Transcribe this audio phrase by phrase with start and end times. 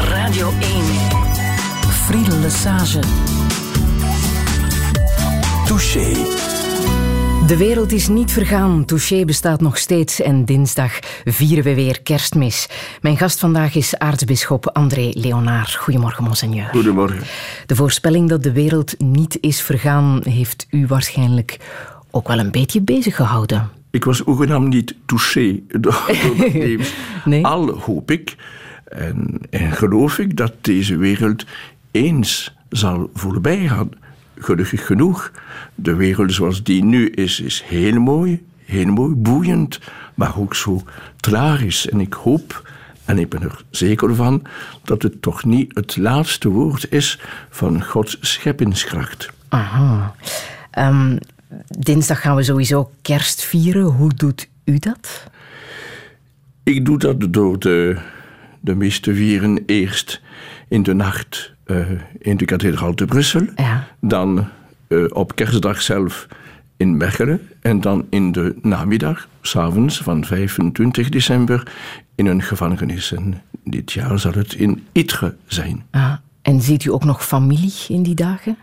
[0.00, 0.58] Radio 1.
[1.90, 3.00] Friedel Lesage.
[5.66, 6.12] Touché.
[7.46, 8.84] De wereld is niet vergaan.
[8.84, 12.68] Touché bestaat nog steeds en dinsdag vieren we weer kerstmis.
[13.00, 15.74] Mijn gast vandaag is aartsbisschop André Leonard.
[15.74, 16.68] Goedemorgen, monseigneur.
[16.68, 17.22] Goedemorgen.
[17.66, 21.58] De voorspelling dat de wereld niet is vergaan heeft u waarschijnlijk
[22.10, 23.77] ook wel een beetje bezig gehouden.
[23.90, 26.94] Ik was hoegenaamd niet touché door, door dat nieuws.
[27.24, 27.44] Nee?
[27.46, 28.36] Al hoop ik
[28.88, 31.44] en, en geloof ik dat deze wereld
[31.90, 33.90] eens zal voorbij gaan.
[34.38, 35.32] Gelukkig genoeg.
[35.74, 39.80] De wereld zoals die nu is, is heel mooi, heel mooi, boeiend,
[40.14, 40.82] maar ook zo
[41.16, 41.88] tragisch.
[41.88, 42.70] En ik hoop,
[43.04, 44.42] en ik ben er zeker van,
[44.82, 49.30] dat het toch niet het laatste woord is van Gods scheppingskracht.
[49.48, 50.14] Aha.
[50.70, 51.16] Ehm,
[51.78, 53.82] dinsdag gaan we sowieso kerst vieren.
[53.82, 55.26] Hoe doet u dat?
[56.62, 57.98] Ik doe dat door de,
[58.60, 60.20] de mis te vieren eerst
[60.68, 63.46] in de nacht eh, in de kathedraal te Brussel.
[63.56, 63.88] Ja.
[64.00, 64.48] Dan
[64.88, 66.26] eh, op kerstdag zelf
[66.76, 67.48] in Mechelen.
[67.60, 71.72] En dan in de namiddag, s'avonds van 25 december,
[72.14, 73.12] in een gevangenis.
[73.12, 75.82] En dit jaar zal het in Itre zijn.
[75.90, 76.12] Ah,
[76.42, 78.56] en ziet u ook nog familie in die dagen?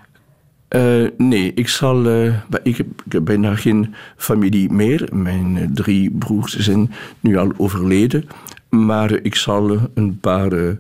[0.76, 2.06] Eh, nee, ik zal.
[2.10, 5.10] eh, ik, heb, ik heb bijna geen familie meer.
[5.14, 8.26] Mijn eh, drie broers zijn nu al overleden.
[8.70, 10.74] Maar ik zal een paar eh,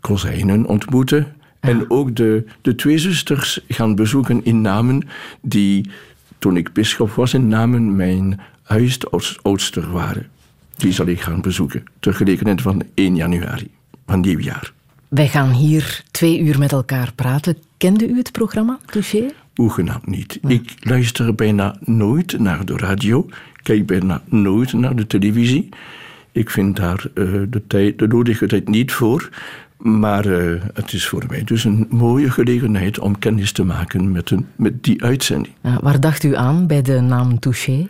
[0.00, 1.26] kozijnen ontmoeten.
[1.60, 5.08] En ook de, de twee zusters gaan bezoeken in Namen,
[5.40, 5.90] die
[6.38, 10.26] toen ik bischop was in Namen mijn huisoudster waren.
[10.76, 13.70] Die zal ik gaan bezoeken, ter gelegenheid van 1 januari
[14.06, 14.72] van nieuwjaar.
[15.08, 17.56] Wij gaan hier twee uur met elkaar praten.
[17.76, 19.30] Kende u het programma, Touché?
[19.54, 20.38] Hoegenaamd niet.
[20.46, 23.26] Ik luister bijna nooit naar de radio,
[23.62, 25.68] kijk bijna nooit naar de televisie.
[26.32, 29.28] Ik vind daar eh, de, tijd, de nodige tijd niet voor.
[29.78, 34.30] Maar eh, het is voor mij dus een mooie gelegenheid om kennis te maken met,
[34.30, 35.54] een, met die uitzending.
[35.62, 37.88] Ja, waar dacht u aan bij de naam Touché?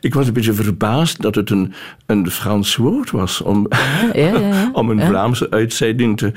[0.00, 1.72] Ik was een beetje verbaasd dat het een,
[2.06, 4.70] een Frans woord was om, ja, ja, ja.
[4.80, 5.00] om een.
[5.00, 6.32] Vlaamse uitzending te,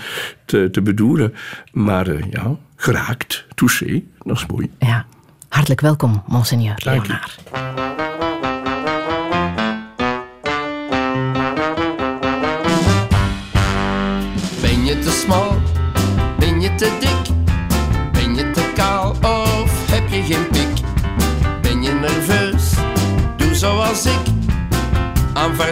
[0.46, 1.34] te, te bedoelen.
[1.72, 4.70] Maar eh, ja, geraakt, touché, dat is mooi.
[4.80, 5.06] Ja.
[5.50, 7.08] Hartelijk welkom, monseigneur Dank u.
[7.08, 7.83] Leonard.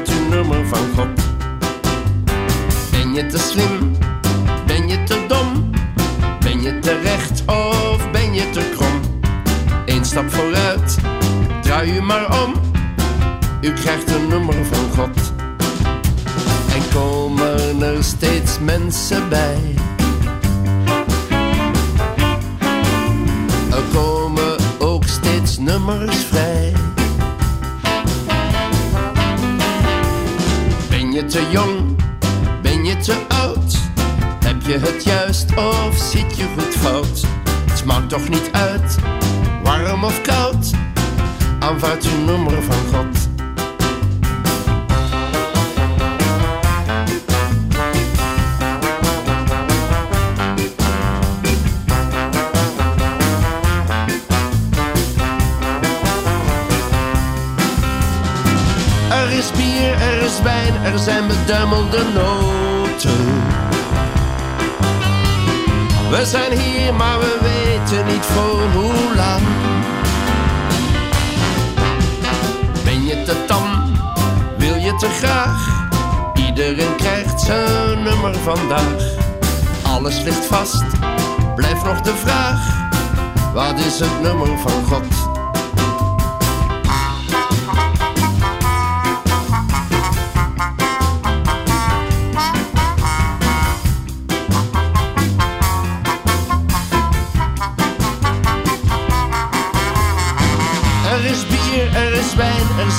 [0.09, 1.21] Uw nummer van God.
[2.91, 3.97] Ben je te slim?
[4.65, 5.69] Ben je te dom?
[6.39, 8.99] Ben je te recht of ben je te krom?
[9.85, 10.97] Eén stap vooruit,
[11.61, 12.53] draai u maar om.
[13.61, 15.33] U krijgt een nummer van God.
[16.73, 19.75] En komen er steeds mensen bij.
[23.71, 26.73] Er komen ook steeds nummers vrij.
[31.21, 31.95] Je te jong?
[32.61, 33.77] Ben je te oud?
[34.43, 37.25] Heb je het juist of zit je goed fout?
[37.69, 38.97] Het maakt toch niet uit,
[39.63, 40.71] warm of koud.
[41.59, 43.20] Aanvaard uw nummer van God.
[60.31, 63.25] Is er zijn beduimelde noten.
[66.09, 69.41] We zijn hier, maar we weten niet voor hoe lang.
[72.83, 73.93] Ben je te tam?
[74.57, 75.89] Wil je te graag?
[76.33, 79.03] Iedereen krijgt zijn nummer vandaag.
[79.83, 80.85] Alles ligt vast,
[81.55, 82.89] blijft nog de vraag.
[83.53, 85.30] Wat is het nummer van God?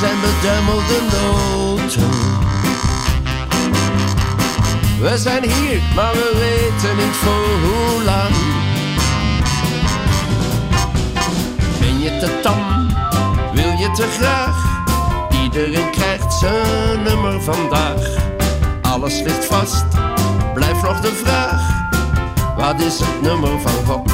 [0.01, 2.11] Zijn beduimelde noten.
[5.01, 8.35] We zijn hier, maar we weten niet voor hoe lang.
[11.81, 12.89] Ben je te tam?
[13.55, 14.71] Wil je te graag?
[15.43, 18.01] Iedereen krijgt zijn nummer vandaag.
[18.83, 19.85] Alles ligt vast,
[20.55, 21.81] blijft nog de vraag.
[22.57, 24.13] Wat is het nummer van God?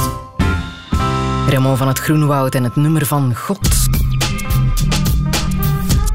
[1.48, 3.67] Raymond van het Groenwoud en het nummer van God.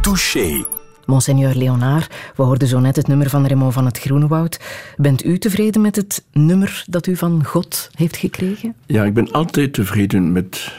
[0.03, 0.65] Touché.
[1.05, 4.59] Monseigneur Leonard, we hoorden zo net het nummer van Raymond van het Groenewoud.
[4.95, 8.75] Bent u tevreden met het nummer dat u van God heeft gekregen?
[8.85, 10.73] Ja, ik ben altijd tevreden met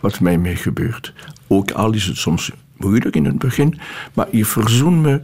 [0.00, 1.12] wat mij mee gebeurt.
[1.46, 3.78] Ook al is het soms moeilijk in het begin,
[4.14, 5.20] maar je verzoent me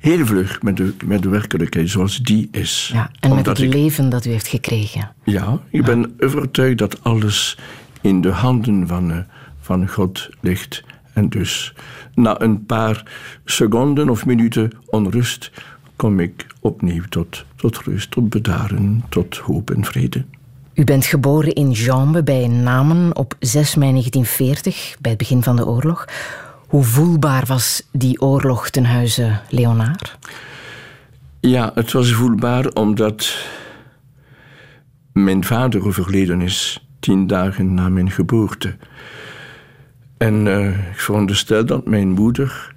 [0.00, 2.90] heel vlug met de, met de werkelijkheid zoals die is.
[2.92, 5.10] Ja, en met het leven dat u heeft gekregen.
[5.22, 7.58] Ja, ik ben overtuigd dat alles
[8.00, 9.18] in de handen van, uh,
[9.60, 10.82] van God ligt.
[11.14, 11.74] En dus
[12.14, 13.12] na een paar
[13.44, 15.50] seconden of minuten onrust
[15.96, 20.24] kom ik opnieuw tot, tot rust, tot bedaren, tot hoop en vrede.
[20.74, 25.56] U bent geboren in Jambe bij Namen op 6 mei 1940, bij het begin van
[25.56, 26.04] de oorlog.
[26.68, 30.18] Hoe voelbaar was die oorlog ten huize Leonard?
[31.40, 33.46] Ja, het was voelbaar omdat
[35.12, 38.76] mijn vader overleden is tien dagen na mijn geboorte.
[40.16, 42.74] En uh, ik veronderstel dat mijn moeder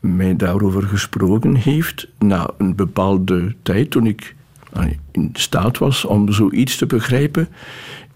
[0.00, 4.34] mij daarover gesproken heeft na een bepaalde tijd toen ik
[4.76, 7.48] uh, in staat was om zoiets te begrijpen.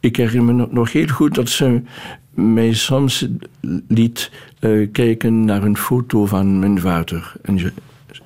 [0.00, 1.82] Ik herinner me nog heel goed dat ze
[2.30, 3.28] mij soms
[3.88, 4.30] liet
[4.60, 7.32] uh, kijken naar een foto van mijn vader.
[7.42, 7.72] En, je,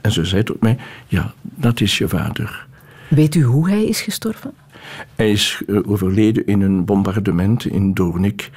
[0.00, 0.76] en ze zei tot mij:
[1.06, 2.66] Ja, dat is je vader.
[3.08, 4.52] Weet u hoe hij is gestorven?
[5.14, 8.50] Hij is uh, overleden in een bombardement in Doornik.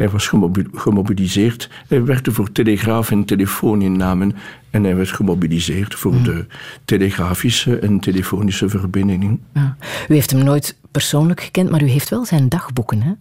[0.00, 0.30] Hij was
[0.74, 1.70] gemobiliseerd.
[1.88, 4.36] Hij werkte voor telegraaf- en telefooninnamen.
[4.70, 6.22] En hij werd gemobiliseerd voor hmm.
[6.22, 6.46] de
[6.84, 9.40] telegrafische en telefonische verbindingen.
[9.54, 9.76] Ja.
[10.08, 13.12] U heeft hem nooit persoonlijk gekend, maar u heeft wel zijn dagboeken, hè?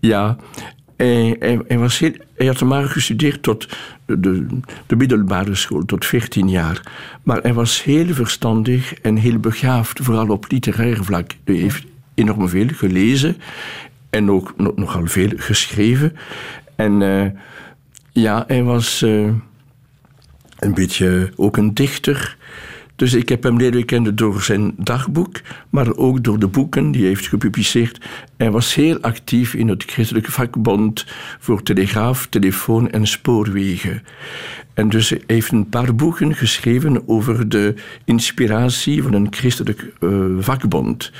[0.00, 0.36] Ja,
[0.96, 3.68] hij, hij, hij, was heel, hij had maar gestudeerd tot
[4.06, 4.46] de,
[4.86, 6.80] de, middelbare school, tot 14 jaar.
[7.22, 11.30] Maar hij was heel verstandig en heel begaafd, vooral op literair vlak.
[11.44, 13.36] Hij heeft enorm veel gelezen
[14.14, 16.16] en ook nogal veel geschreven.
[16.76, 17.26] En uh,
[18.12, 19.32] ja, hij was uh,
[20.58, 22.36] een beetje ook een dichter.
[22.96, 25.40] Dus ik heb hem leren kennen door zijn dagboek,
[25.70, 28.00] maar ook door de boeken die hij heeft gepubliceerd.
[28.36, 31.06] Hij was heel actief in het christelijke vakbond
[31.38, 34.02] voor telegraaf, telefoon en spoorwegen.
[34.74, 37.74] En dus hij heeft een paar boeken geschreven over de
[38.04, 41.12] inspiratie van een christelijk uh, vakbond.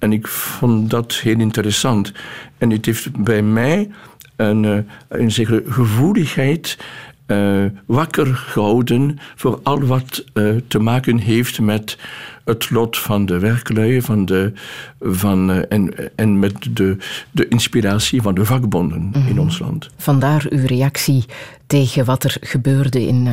[0.00, 2.12] En ik vond dat heel interessant.
[2.58, 3.90] En het heeft bij mij
[4.36, 6.78] een, uh, een zekere gevoeligheid
[7.26, 11.98] uh, wakker gehouden voor al wat uh, te maken heeft met
[12.44, 14.52] het lot van de werklui van de,
[15.00, 16.96] van, uh, en, en met de,
[17.30, 19.26] de inspiratie van de vakbonden mm -hmm.
[19.26, 19.90] in ons land.
[19.96, 21.24] Vandaar uw reactie
[21.66, 23.24] tegen wat er gebeurde in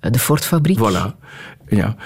[0.00, 0.78] de Ford-fabriek?
[0.78, 1.14] Voilà,
[1.68, 1.96] ja.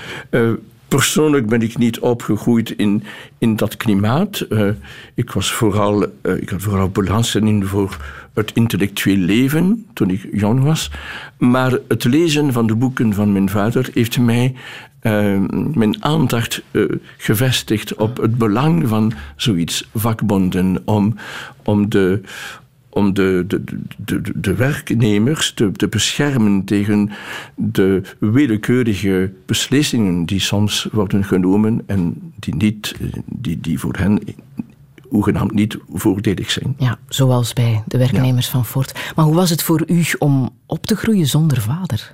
[0.92, 3.02] Persoonlijk ben ik niet opgegroeid in,
[3.38, 4.46] in dat klimaat.
[4.48, 4.68] Uh,
[5.14, 7.96] ik, was vooral, uh, ik had vooral belangstelling voor
[8.34, 10.90] het intellectueel leven toen ik jong was.
[11.38, 14.54] Maar het lezen van de boeken van mijn vader heeft mij
[15.02, 15.40] uh,
[15.74, 16.62] mijn aandacht
[17.16, 21.16] gevestigd op het belang van zoiets, vakbonden, om,
[21.64, 22.20] om de,
[22.94, 23.64] om de, de,
[23.96, 27.10] de, de werknemers te, te, beschermen tegen
[27.54, 32.94] de willekeurige beslissingen die soms worden genomen en die, niet,
[33.26, 34.20] die, die voor hen
[35.08, 36.74] hoegenaamd niet voordelig zijn.
[36.78, 38.52] Ja, zoals bij de werknemers ja.
[38.52, 39.12] van Ford.
[39.16, 42.12] Maar hoe was het voor u om op te groeien zonder vader?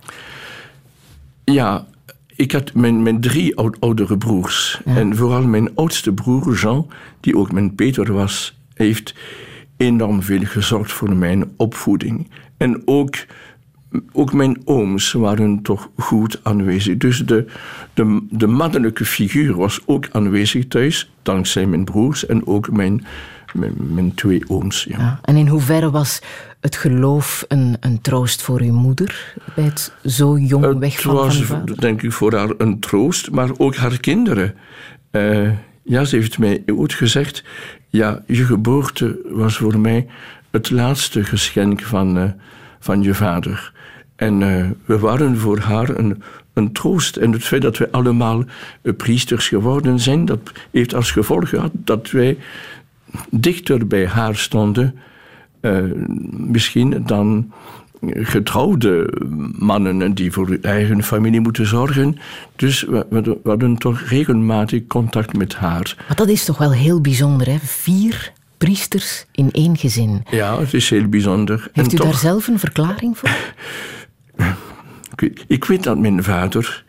[1.44, 1.86] Ja,
[2.34, 4.80] ik had mijn, mijn drie oudere broers.
[4.84, 4.96] Ja.
[4.96, 6.86] En vooral mijn oudste broer, Jean,
[7.20, 9.14] die ook mijn Peter was, heeft
[9.78, 12.30] enorm veel gezorgd voor mijn opvoeding.
[12.56, 13.14] En ook,
[14.12, 16.96] ook mijn ooms waren toch goed aanwezig.
[16.96, 17.46] Dus de,
[17.94, 23.04] de, de mannelijke figuur was ook aanwezig thuis, dankzij mijn broers en ook mijn,
[23.52, 24.84] mijn, mijn twee ooms.
[24.88, 24.98] Ja.
[24.98, 25.18] ja.
[25.22, 26.22] en in hoeverre was
[26.60, 31.42] het geloof een, een troost voor uw moeder bij het zo jong het wegvallen was,
[31.42, 31.80] van vader?
[31.80, 34.54] denk ik, voor haar een troost, maar ook haar kinderen.
[35.12, 35.50] Uh,
[35.82, 37.44] ja, ze heeft mij ooit gezegd:
[37.90, 40.06] Ja, je geboorte was voor mij
[40.50, 42.24] het laatste geschenk van, uh,
[42.78, 43.72] van je vader.
[44.16, 47.16] En uh, we waren voor haar een, een troost.
[47.16, 48.44] En het feit dat we allemaal
[48.82, 52.38] uh, priesters geworden zijn, dat heeft als gevolg gehad dat wij
[53.30, 54.98] dichter bij haar stonden,
[56.30, 57.52] misschien dan
[58.00, 59.12] getrouwde
[59.58, 62.18] mannen die voor hun eigen familie moeten zorgen.
[62.56, 65.94] Dus we, we, hadden toch regelmatig contact met haar.
[66.06, 67.58] Maar dat is toch wel heel bijzonder, hè?
[67.58, 70.22] Vier priesters in één gezin.
[70.30, 71.70] Ja, het is heel bijzonder.
[71.72, 72.06] Heeft en u toch...
[72.06, 73.30] daar zelf een verklaring voor?
[75.16, 76.84] ik, ik weet dat mijn vader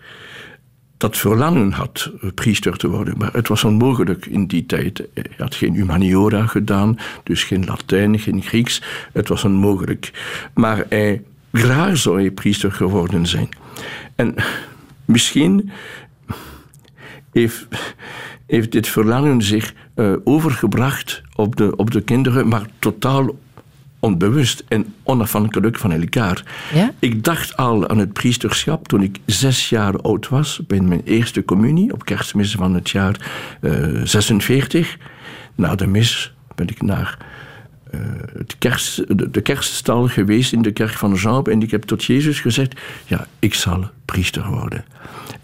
[0.99, 3.17] dat verlangen had priester te worden.
[3.17, 5.03] Maar het was onmogelijk in die tijd.
[5.13, 8.81] Hij had geen humaniora gedaan, dus geen Latijn, geen Grieks.
[9.13, 10.11] Het was onmogelijk.
[10.53, 13.49] Maar hij graag zou hij priester geworden zijn.
[14.15, 14.35] En
[15.05, 15.71] misschien
[17.31, 17.67] heeft,
[18.45, 23.35] heeft dit verlangen zich uh, overgebracht op de, op de kinderen, maar totaal
[23.99, 26.43] onbewust en onafhankelijk van elkaar.
[26.73, 26.91] Ja?
[26.99, 31.45] Ik dacht al aan het priesterschap toen ik zes jaar oud was, bij mijn eerste
[31.45, 33.29] communie op kerstmis van het jaar
[33.61, 34.97] uh, 46.
[35.55, 37.17] Na de mis ben ik naar
[37.93, 38.01] uh,
[38.37, 42.03] het kerst, de, de, kerststal geweest in de kerk van Jean en ik heb tot
[42.03, 44.85] Jezus gezegd: Ja, ik zal priester worden.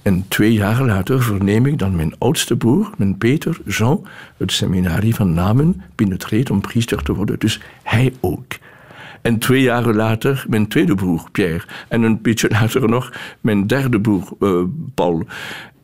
[0.06, 4.08] En twee jaar later verneem ik dat mijn oudste broer, mijn Peter, Jean,
[4.38, 7.40] het seminarie van Namen binnentreedt om priester te worden.
[7.40, 8.54] Dus hij ook.
[9.22, 11.66] En twee jaar later mijn tweede broer, Pierre.
[11.88, 15.26] En een beetje later nog mijn derde broer, uh, Paul.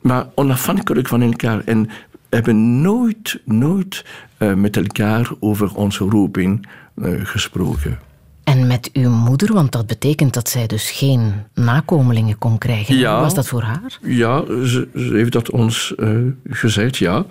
[0.01, 1.61] Maar onafhankelijk van elkaar.
[1.65, 1.89] En
[2.29, 4.05] hebben nooit, nooit
[4.39, 7.99] uh, met elkaar over onze roeping uh, gesproken.
[8.43, 12.95] En met uw moeder, want dat betekent dat zij dus geen nakomelingen kon krijgen.
[12.95, 13.99] Ja, was dat voor haar?
[14.01, 17.25] Ja, ze, ze heeft dat ons uh, gezegd, ja.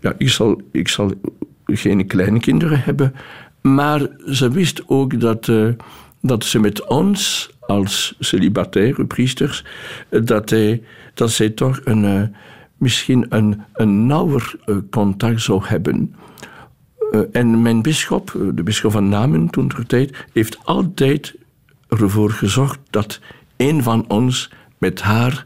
[0.00, 1.12] ja ik, zal, ik zal
[1.66, 3.14] geen kleinkinderen hebben.
[3.60, 5.68] Maar ze wist ook dat, uh,
[6.20, 9.64] dat ze met ons als celibataire priesters,
[10.08, 10.82] dat, hij,
[11.14, 12.22] dat zij toch een, uh,
[12.76, 14.54] misschien een, een nauwer
[14.90, 16.14] contact zou hebben.
[17.12, 21.34] Uh, en mijn bischop, de bischop van Namen toen ter tijd, heeft altijd
[21.88, 23.20] ervoor gezorgd dat
[23.56, 25.44] een van ons met haar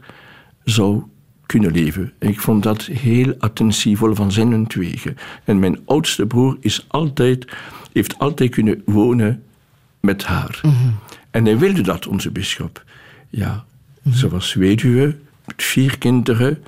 [0.63, 1.03] zou
[1.45, 2.13] kunnen leven.
[2.19, 5.17] En ik vond dat heel attentievol van zijn wegen.
[5.43, 7.47] En mijn oudste broer is altijd,
[7.93, 9.43] heeft altijd kunnen wonen
[9.99, 10.59] met haar.
[10.63, 10.95] Mm -hmm.
[11.31, 12.83] En hij wilde dat, onze bischop.
[13.29, 13.63] Ja, mm
[14.01, 14.13] -hmm.
[14.13, 16.63] ze was weduwe, met vier kinderen,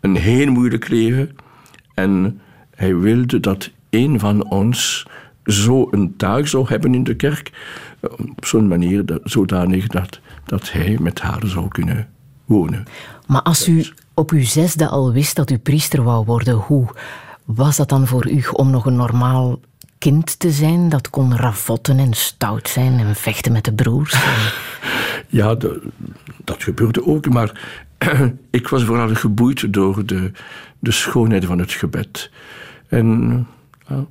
[0.00, 1.36] een heel moeilijk leven.
[1.94, 2.40] En
[2.74, 5.06] hij wilde dat een van ons
[5.44, 7.50] zo een taak zou hebben in de kerk,
[8.36, 12.08] op zo'n manier dat, zodanig dat, dat hij met haar zou kunnen
[12.44, 12.84] wonen.
[13.26, 16.86] Maar als u op uw zesde al wist dat u priester wou worden, hoe
[17.44, 19.60] was dat dan voor u om nog een normaal
[19.98, 24.14] kind te zijn dat kon ravotten en stout zijn en vechten met de broers?
[25.32, 25.82] Ja, de,
[26.44, 27.60] dat gebeurde ook, maar
[28.50, 30.32] ik was vooral geboeid door de,
[30.78, 32.30] de schoonheid van het gebed.
[32.88, 33.46] En
[33.90, 34.06] nou,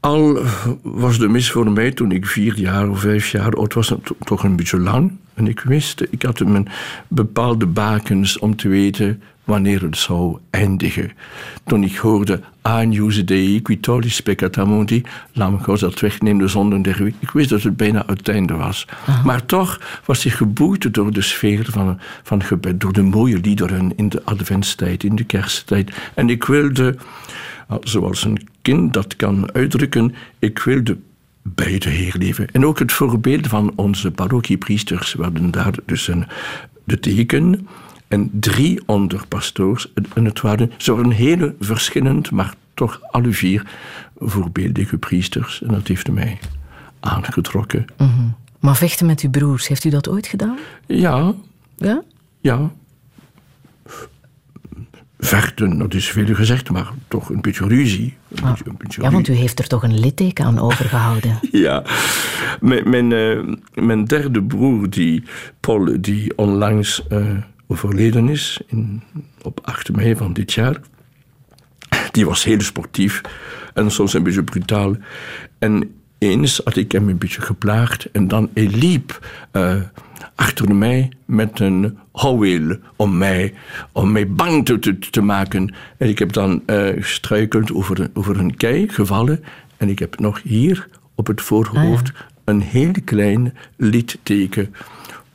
[0.00, 0.38] al
[0.82, 4.44] was de mis voor mij toen ik vier jaar of vijf jaar oud was, toch
[4.44, 5.12] een beetje lang.
[5.34, 6.68] En ik wist, ik had mijn
[7.08, 11.12] bepaalde bakens om te weten wanneer het zou eindigen.
[11.64, 15.02] Toen ik hoorde, Agnus Dei, qui tollis peccata mundi,
[15.32, 17.06] laat God dat wegneemt de zonden der.
[17.06, 18.86] Ik wist dat het bijna het einde was.
[19.06, 19.22] Aha.
[19.24, 23.92] Maar toch was ik geboeid door de sfeer van, van gebed, door de mooie liederen
[23.96, 25.92] in de adventstijd, in de kersttijd.
[26.14, 26.96] En ik wilde
[27.80, 30.96] zoals een kind dat kan uitdrukken, ik wil de
[31.42, 32.50] beide heerleven.
[32.52, 36.26] En ook het voorbeeld van onze parochiepriesters werden daar dus een,
[36.84, 37.68] de teken
[38.08, 39.92] en drie onderpastoors.
[40.14, 43.66] En het waren, ze waren heel verschillend, maar toch alle vier
[44.18, 45.62] voorbeeldige priesters.
[45.62, 46.38] En dat heeft mij
[47.00, 47.84] aangetrokken.
[47.98, 48.34] Mm -hmm.
[48.60, 50.58] Maar vechten met uw broers, heeft u dat ooit gedaan?
[50.86, 51.34] Ja.
[51.76, 52.02] Ja?
[52.40, 52.70] Ja
[55.18, 58.16] vechten, dat is veel gezegd, maar toch een beetje ruzie.
[58.28, 58.50] Een ah.
[58.50, 61.38] beetje, een beetje ja, want u heeft er toch een litteken aan overgehouden.
[61.66, 61.82] ja,
[62.60, 65.22] mijn, mijn, uh, mijn, derde broer, die,
[65.60, 67.26] Paul, die onlangs uh,
[67.66, 69.02] overleden is, in,
[69.42, 70.76] op 8 mei van dit jaar,
[72.10, 73.20] die was heel sportief
[73.74, 74.96] en soms een beetje brutaal.
[75.58, 79.74] En eens had ik hem een beetje geplaagd en dan hij liep uh,
[80.34, 83.54] achter mij met een houweel om mij,
[83.92, 85.74] om mij bang te, te, te maken.
[85.98, 89.44] En ik heb dan uh, gestruikeld over, over een kei gevallen
[89.76, 92.24] en ik heb nog hier op het voorhoofd ah, ja.
[92.44, 94.74] een heel klein litteken.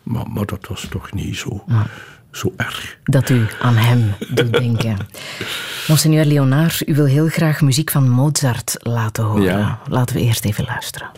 [0.03, 1.63] Maar, maar dat was toch niet zo.
[1.67, 1.85] Ah
[2.31, 2.97] zo erg.
[3.03, 4.97] Dat u aan hem doet denken.
[5.87, 9.43] Monseigneur Leonard, u wil heel graag muziek van Mozart laten horen.
[9.43, 9.79] Ja.
[9.89, 11.09] Laten we eerst even luisteren.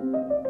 [0.00, 0.49] Música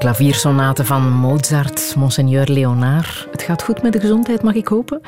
[0.00, 3.28] klaviersonate van Mozart, Monseigneur Leonard.
[3.30, 5.00] Het gaat goed met de gezondheid, mag ik hopen?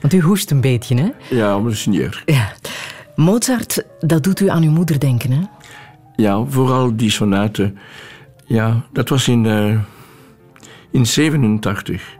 [0.00, 1.36] Want u hoest een beetje, hè?
[1.36, 2.22] Ja, monseigneur.
[2.26, 2.52] Ja.
[3.16, 5.40] Mozart, dat doet u aan uw moeder denken, hè?
[6.16, 7.72] Ja, vooral die sonate.
[8.44, 9.78] Ja, dat was in, uh,
[10.90, 12.16] in 87.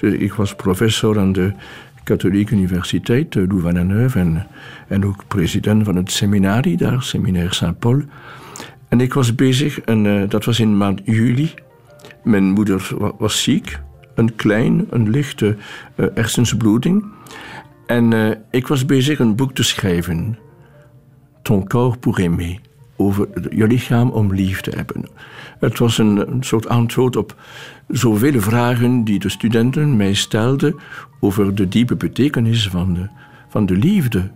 [0.00, 1.52] Ik was professor aan de
[2.04, 4.46] Katholieke Universiteit, eh, Louvain-la-Neuve, en,
[4.88, 8.02] en ook president van het seminarie daar, Seminaire Saint-Paul.
[8.92, 11.54] En ik was bezig, en uh, dat was in maand juli.
[12.24, 13.80] Mijn moeder was ziek,
[14.14, 15.56] een klein, een lichte
[15.96, 17.04] uh, hersensbloeding.
[17.86, 20.38] En uh, ik was bezig een boek te schrijven,
[21.42, 22.58] Ton corps pour aimer,
[22.96, 25.04] over je lichaam om lief te hebben.
[25.60, 27.34] Het was een, soort antwoord op
[27.88, 30.76] zoveel vragen die de studenten mij stelden
[31.20, 33.08] over de diepe betekenis van de,
[33.48, 34.30] van de liefde,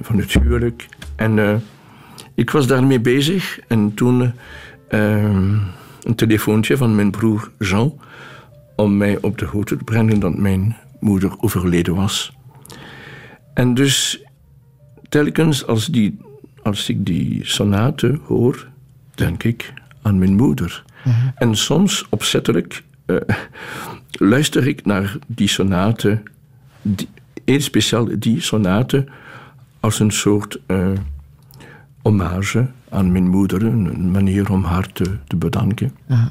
[0.00, 0.88] van het huwelijk.
[1.16, 1.62] En
[2.36, 4.32] ik was daarmee bezig en toen uh,
[6.02, 8.00] een telefoontje van mijn broer Jean
[8.76, 12.32] om mij op de hoogte te brengen dat mijn moeder overleden was.
[13.54, 14.22] En dus
[15.08, 16.18] telkens als, die,
[16.62, 18.68] als ik die sonate hoor,
[19.14, 19.72] denk ik
[20.02, 20.84] aan mijn moeder.
[21.04, 21.32] Mm-hmm.
[21.34, 23.16] En soms opzettelijk uh,
[24.10, 26.22] luister ik naar die sonate,
[26.82, 27.08] die,
[27.44, 29.04] heel speciaal die sonate,
[29.80, 30.88] als een soort uh,
[32.06, 35.92] hommage aan mijn moeder, een manier om haar te, te bedanken.
[36.08, 36.26] Uh-huh.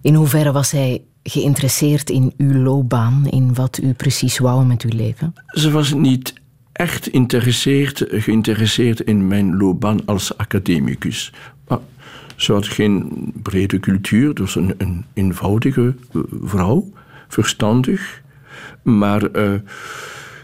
[0.00, 4.96] In hoeverre was hij geïnteresseerd in uw loopbaan, in wat u precies wou met uw
[4.96, 5.34] leven?
[5.46, 6.34] Ze was niet
[6.72, 11.32] echt geïnteresseerd, geïnteresseerd in mijn loopbaan als academicus.
[11.68, 11.78] Maar
[12.36, 13.10] ze had geen
[13.42, 15.94] brede cultuur, dus een, een eenvoudige
[16.42, 16.92] vrouw,
[17.28, 18.22] verstandig.
[18.82, 19.52] Maar uh,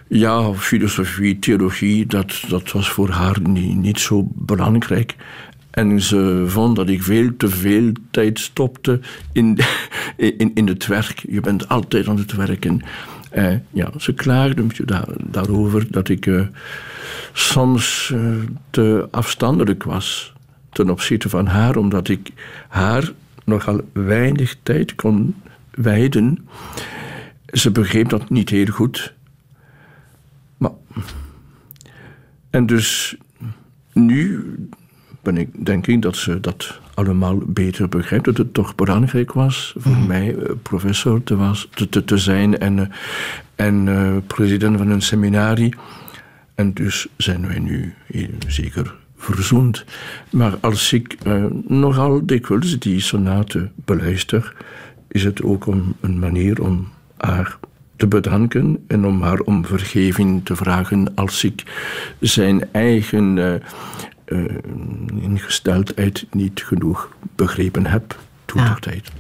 [0.09, 5.16] ja, filosofie, theologie, dat, dat was voor haar niet, niet zo belangrijk.
[5.71, 9.01] En ze vond dat ik veel te veel tijd stopte
[9.33, 9.59] in,
[10.16, 11.25] in, in het werk.
[11.29, 12.81] Je bent altijd aan het werken.
[13.35, 16.47] Uh, ja, ze klaagde daar, daarover dat ik uh,
[17.33, 18.35] soms uh,
[18.71, 20.33] te afstandelijk was
[20.73, 22.31] ten opzichte van haar, omdat ik
[22.68, 23.12] haar
[23.44, 25.35] nogal weinig tijd kon
[25.71, 26.49] wijden.
[27.47, 29.14] Ze begreep dat niet heel goed.
[30.59, 30.71] Maar.
[32.51, 33.16] En dus
[33.92, 34.44] nu
[35.23, 38.25] ben ik, denk ik dat ze dat allemaal beter begrijpt.
[38.25, 40.07] Dat het toch belangrijk was voor mm.
[40.07, 42.87] mij uh, professor te, was, te, te, te zijn en, uh,
[43.55, 45.75] en uh, president van een seminarie.
[46.55, 47.94] En dus zijn wij nu
[48.47, 49.85] zeker verzoend.
[50.31, 51.16] Maar als ik
[51.66, 54.55] nogal dikwijls die sonate beluister,
[55.09, 57.59] is het ook een, een manier om haar
[57.99, 61.63] te bedanken en om haar om vergeving te vragen als ik
[62.21, 63.55] zijn eigen uh,
[64.27, 64.55] uh,
[65.21, 68.75] ingesteldheid niet genoeg begrepen heb toen ja.
[68.75, 69.11] tijd.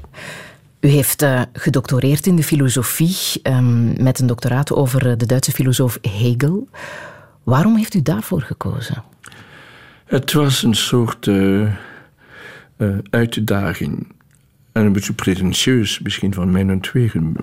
[0.80, 5.98] U heeft uh, gedoctoreerd in de filosofie um, met een doctoraat over de Duitse filosoof
[6.02, 6.68] Hegel.
[7.42, 9.04] Waarom heeft u daarvoor gekozen?
[10.04, 11.30] Het was een soort
[13.10, 14.06] uitdaging.
[14.72, 17.36] En een beetje pretentieus misschien van mijn tweeën.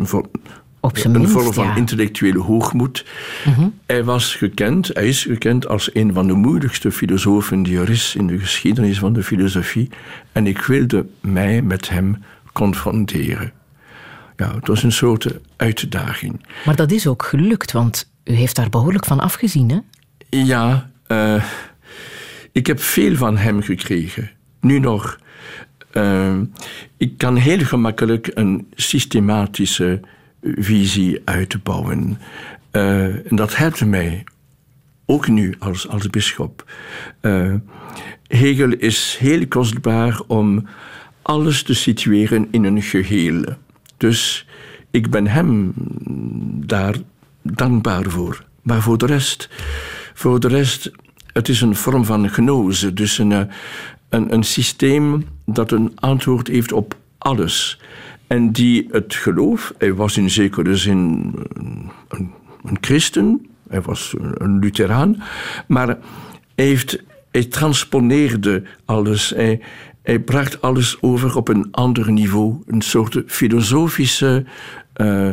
[0.86, 1.76] Op zijn een vorm van ja.
[1.76, 3.06] intellectuele hoogmoed.
[3.45, 3.80] Mm -hmm.
[3.86, 8.15] Hij was gekend, hij is gekend als een van de moedigste filosofen die er is
[8.15, 9.89] in de geschiedenis van de filosofie.
[10.32, 13.52] En ik wilde mij met hem confronteren.
[14.38, 16.45] Ja, het was een soort uitdaging.
[16.65, 19.80] Maar dat is ook gelukt, want u heeft daar behoorlijk van afgezien, hè?
[20.30, 21.43] Ja, uh,
[22.52, 24.32] ik heb veel van hem gekregen.
[24.62, 25.19] Nu nog.
[25.93, 26.36] Uh,
[26.98, 30.00] ik kan heel gemakkelijk een systematische
[30.55, 32.17] visie uitbouwen.
[32.71, 34.23] Uh, en dat helpt mij
[35.05, 36.71] ook nu als, als bischop.
[37.21, 37.53] Uh,
[38.27, 40.67] Hegel is heel kostbaar om
[41.21, 43.43] alles te situeren in een geheel.
[43.97, 44.47] Dus
[44.91, 45.73] ik ben hem
[46.65, 46.95] daar
[47.41, 48.45] dankbaar voor.
[48.62, 49.49] Maar voor de rest,
[50.13, 50.91] voor de rest
[51.34, 52.93] het is een vorm van gnose.
[52.93, 53.31] Dus een,
[54.10, 57.79] een, een systeem dat een antwoord heeft op alles.
[58.27, 61.33] En die het geloof, hij was in zekere zin
[62.07, 62.31] een,
[62.63, 65.23] een christen, hij was een Lutheraan,
[65.67, 69.29] maar hij, heeft, hij transponeerde alles.
[69.29, 69.61] Hij,
[70.01, 74.45] hij bracht alles over op een ander niveau, een soort filosofische
[74.95, 75.29] uh,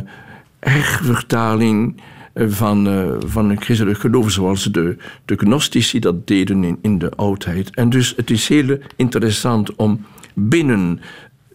[0.61, 2.00] hervertaling
[2.35, 7.11] van, uh, van een christelijk geloof, zoals de, de gnostici dat deden in, in de
[7.11, 7.74] oudheid.
[7.74, 11.00] En dus het is heel interessant om binnen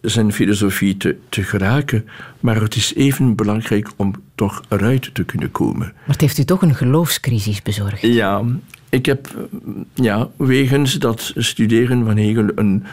[0.02, 2.08] zijn filosofie te, te geraken,
[2.40, 5.92] maar het is even belangrijk om toch eruit te kunnen komen.
[5.94, 8.00] Maar het heeft u toch een geloofscrisis bezorgd?
[8.00, 8.44] Ja,
[8.88, 9.48] ik heb
[9.94, 12.84] ja, wegens dat studeren van Hegel een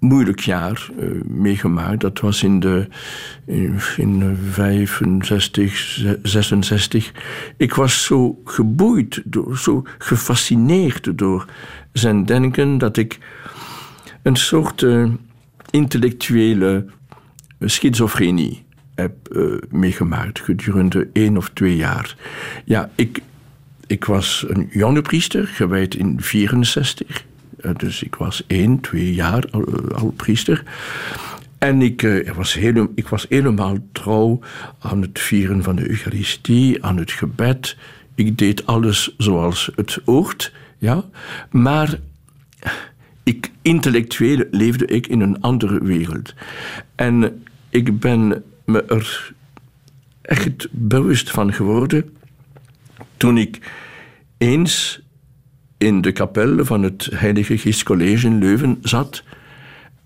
[0.00, 2.00] moeilijk jaar uh, meegemaakt.
[2.00, 2.86] Dat was in de
[3.46, 7.12] in, in 65, 66.
[7.56, 11.46] Ik was zo geboeid, door, zo gefascineerd door
[11.92, 13.18] zijn denken dat ik
[14.22, 15.08] een soort uh,
[15.70, 16.86] intellectuele
[17.60, 22.16] schizofrenie heb uh, meegemaakt gedurende één of twee jaar.
[22.64, 23.22] Ja, ik,
[23.86, 27.24] ik was een jonge priester, gewijd in 64.
[27.60, 29.44] Uh, dus ik was één, twee jaar
[29.94, 30.62] al, priester.
[31.58, 34.40] En ik, was heel, ik was helemaal trouw
[34.78, 37.76] aan het vieren van de Eucharistie, aan het gebed.
[38.14, 41.04] Ik deed alles zoals het hoort, ja.
[41.50, 41.98] Maar
[43.22, 46.34] ik, intellectueel leefde ik in een andere wereld.
[46.94, 49.32] En ik ben me er
[50.22, 52.16] echt bewust van geworden
[53.16, 53.58] toen ik
[54.38, 55.00] eens
[55.78, 59.22] in de kapel van het Heilige Geest College in Leuven zat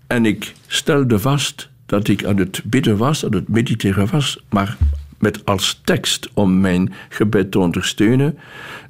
[0.07, 4.77] en ik stelde vast dat ik aan het bidden was, aan het mediteren was, maar
[5.25, 8.37] met als tekst om mijn gebed te ondersteunen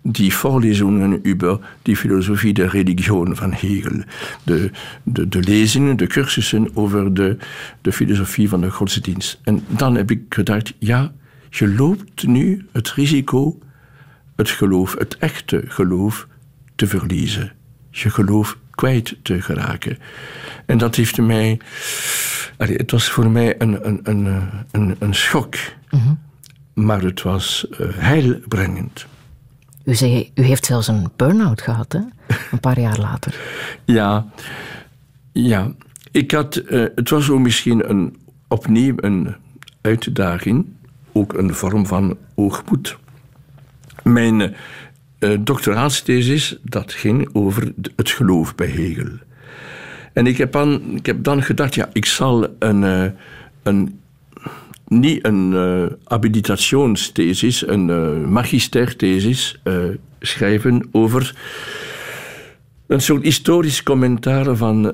[0.01, 4.03] die voorlezingen over die filosofie der religion van Hegel.
[4.43, 4.71] De,
[5.03, 7.37] de, de lezingen, de cursussen over de,
[7.81, 9.39] de filosofie van de godsdienst.
[9.43, 11.13] En dan heb ik gedacht, ja,
[11.49, 13.59] je loopt nu het risico
[14.35, 16.27] het geloof, het echte geloof,
[16.75, 17.51] te verliezen.
[17.91, 19.97] Je geloof kwijt te geraken.
[20.65, 21.59] En dat heeft mij.
[22.57, 25.55] het was voor mij een, een, een, een, een schok.
[25.89, 26.24] Mm
[26.75, 29.05] Maar het was uh, heilbrengend.
[29.83, 31.99] U zei, u heeft zelfs een burn-out gehad, hè?
[32.51, 33.35] Een paar jaar later.
[33.85, 34.25] ja,
[35.31, 35.71] ja.
[36.11, 39.35] Ik had, uh, het was ook misschien een, opnieuw een
[39.81, 40.65] uitdaging,
[41.11, 42.97] ook een vorm van oogmoed.
[44.03, 44.55] Mijn
[45.19, 49.09] uh, doctoraatsthesis dat ging over het geloof bij Hegel.
[50.13, 53.05] En ik heb dan, ik heb dan gedacht, ja, ik zal een, uh,
[53.63, 53.99] een
[54.87, 55.85] niet een uh,
[57.65, 59.83] een uh, magisterthesis uh,
[60.19, 61.35] schrijven over
[62.87, 64.93] een soort historisch commentaar van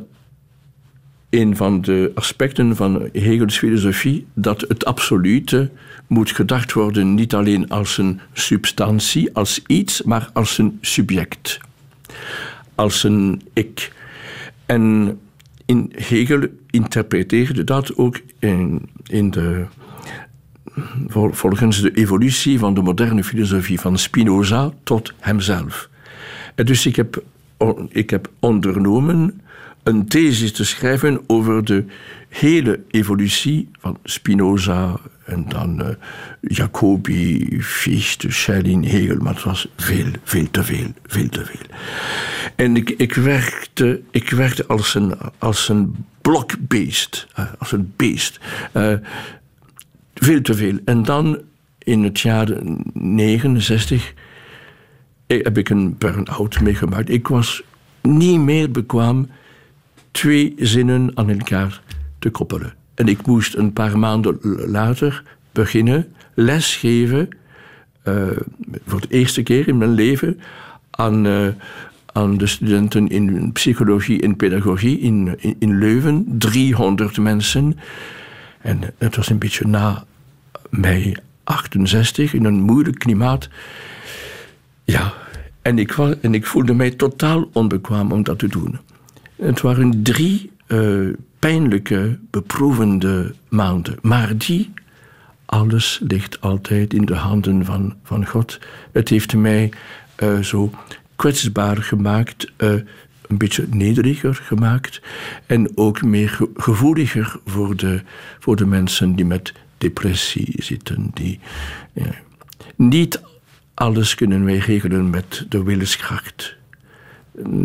[1.29, 5.71] een van de aspecten van Hegels filosofie, dat het absolute
[6.07, 11.59] moet gedacht worden niet alleen als een substantie, als iets, maar als een subject,
[12.75, 13.91] als een ik.
[14.65, 15.19] En
[15.65, 19.65] in Hegel interpreteerde dat ook in, in de
[21.31, 25.89] volgens de evolutie van de moderne filosofie van Spinoza tot hemzelf.
[26.55, 27.23] En dus ik heb,
[27.89, 29.41] ik heb ondernomen
[29.83, 31.85] een thesis te schrijven over de
[32.29, 35.87] hele evolutie van Spinoza en dan uh,
[36.41, 41.77] Jacobi, Fichte, Schelling, Hegel, maar het was veel, veel te veel, veel te veel.
[42.55, 48.39] En ik, ik, werkte, ik werkte als een, als een blokbeest, uh, als een beest.
[48.73, 48.93] Uh,
[50.21, 50.79] veel te veel.
[50.85, 51.41] En dan
[51.77, 52.47] in het jaar
[52.93, 54.13] 69
[55.27, 57.09] heb ik een burn-out meegemaakt.
[57.09, 57.63] Ik was
[58.01, 59.29] niet meer bekwaam
[60.11, 61.81] twee zinnen aan elkaar
[62.19, 62.73] te koppelen.
[62.93, 64.37] En ik moest een paar maanden
[64.71, 67.29] later beginnen lesgeven,
[68.03, 68.27] uh,
[68.85, 70.39] voor de eerste keer in mijn leven,
[70.89, 71.47] aan, uh,
[72.05, 76.25] aan de studenten in psychologie en pedagogie in, in, in Leuven.
[76.27, 77.77] 300 mensen.
[78.61, 80.05] En het was een beetje na
[80.71, 83.49] mei 68 in een moeilijk klimaat.
[84.83, 85.13] Ja,
[85.61, 88.79] en ik, was, en ik voelde mij totaal onbekwaam om dat te doen.
[89.35, 93.97] Het waren drie uh, pijnlijke, beproevende maanden.
[94.01, 94.73] Maar die,
[95.45, 98.59] alles ligt altijd in de handen van, van God.
[98.91, 99.71] Het heeft mij
[100.23, 100.71] uh, zo
[101.15, 102.69] kwetsbaar gemaakt, uh,
[103.27, 105.01] een beetje nederiger gemaakt
[105.45, 108.01] en ook meer gevoeliger voor de,
[108.39, 111.11] voor de mensen die met depressie zitten.
[111.13, 111.39] Die.
[112.75, 113.21] Niet
[113.73, 116.55] alles kunnen wij regelen met de willenskracht.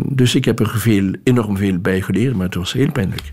[0.05, 3.23] Dus ik heb er veel, enorm veel bij geleerd, maar het was heel pijnlijk.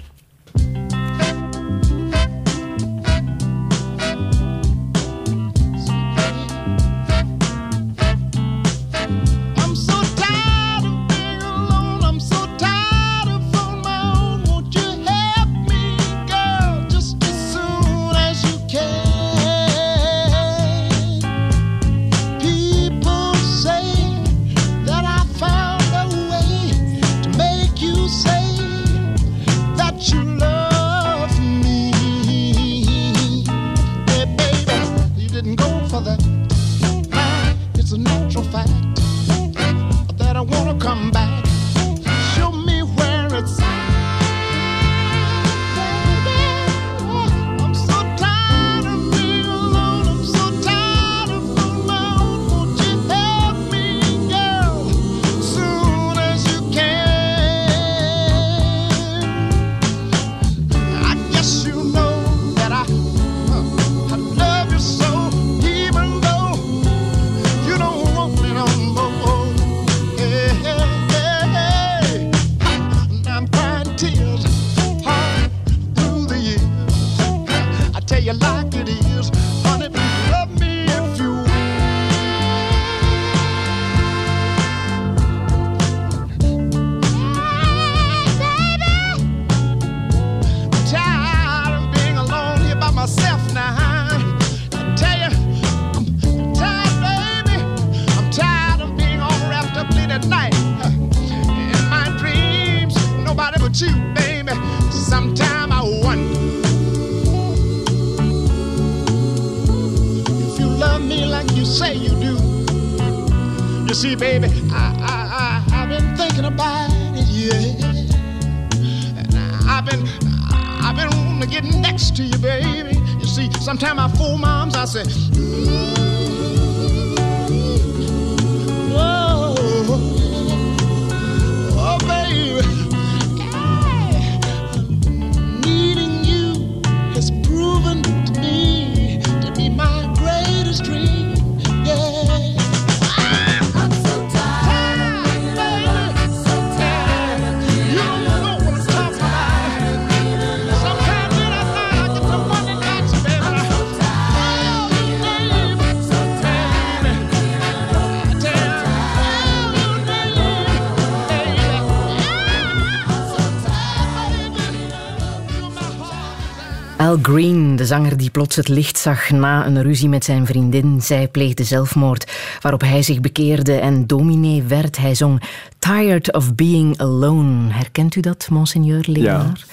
[168.34, 171.02] Plots het licht zag na een ruzie met zijn vriendin.
[171.02, 174.96] Zij pleegde zelfmoord, waarop hij zich bekeerde en dominee werd.
[174.96, 175.42] Hij zong
[175.78, 177.72] Tired of Being Alone.
[177.72, 179.66] Herkent u dat, monseigneur Leonard?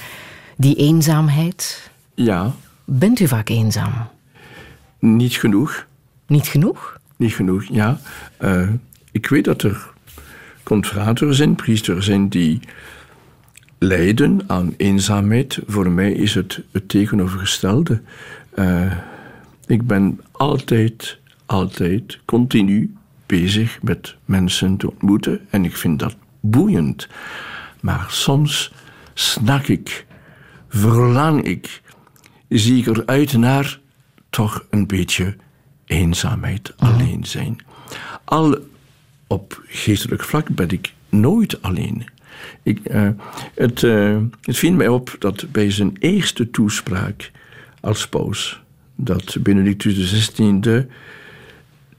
[0.58, 1.89] Die eenzaamheid.
[2.15, 2.52] Ja,
[2.86, 3.93] Bent u vaak eenzaam?
[5.00, 5.86] niet genoeg.
[6.28, 6.97] Niet genoeg?
[7.17, 8.00] Niet genoeg, ja.
[8.38, 8.67] Eh,
[9.12, 9.89] ik weet dat er
[10.63, 12.60] confraters zijn, priesters zijn die
[13.78, 15.60] lijden aan eenzaamheid.
[15.67, 18.02] Voor mij is het het tegenovergestelde.
[18.53, 18.97] Eh,
[19.65, 27.07] ik ben altijd, altijd, continu bezig met mensen te ontmoeten en ik vind dat boeiend.
[27.79, 28.73] Maar soms
[29.13, 30.05] snak ik,
[30.69, 31.81] verlang ik,
[32.49, 33.79] zie ik eruit naar
[34.29, 35.35] toch een beetje
[35.85, 37.57] eenzaamheid, alleen zijn.
[38.23, 38.57] Al
[39.27, 42.05] op geestelijk vlak ben ik nooit alleen.
[42.63, 43.09] Ik, eh,
[43.55, 47.31] het, eh, het viel mij op dat bij zijn eerste toespraak
[47.81, 48.61] als paus,
[48.95, 50.85] dat Benedictus XVI,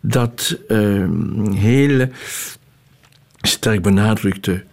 [0.01, 1.09] dat eh,
[1.55, 2.09] heel
[3.43, 4.65] sterk benadrukte: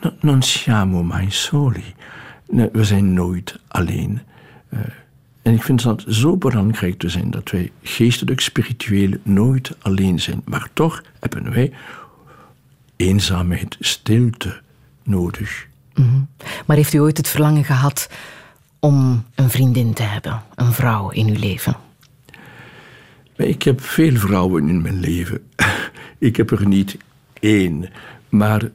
[0.00, 1.94] "No- Non siamo mai soli.
[2.72, 4.20] We zijn nooit alleen.
[4.68, 4.78] Eh,
[5.42, 10.42] en ik vind dat zo belangrijk te zijn dat wij geestelijk, spiritueel nooit alleen zijn.
[10.44, 11.72] Maar toch hebben wij
[12.96, 14.60] eenzaamheid, stilte
[15.02, 15.66] nodig.
[16.66, 18.08] Maar heeft u ooit het verlangen gehad
[18.86, 20.42] om een vriendin te hebben?
[20.54, 21.76] Een vrouw in uw leven?
[23.36, 25.50] Ik heb veel vrouwen in mijn leven.
[26.18, 26.96] Ik heb er niet
[27.40, 27.88] één.
[28.28, 28.70] Maar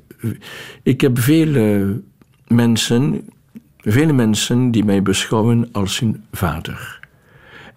[0.83, 2.01] ik heb vele
[2.47, 3.29] mensen,
[3.77, 6.99] vele mensen die mij beschouwen als hun vader.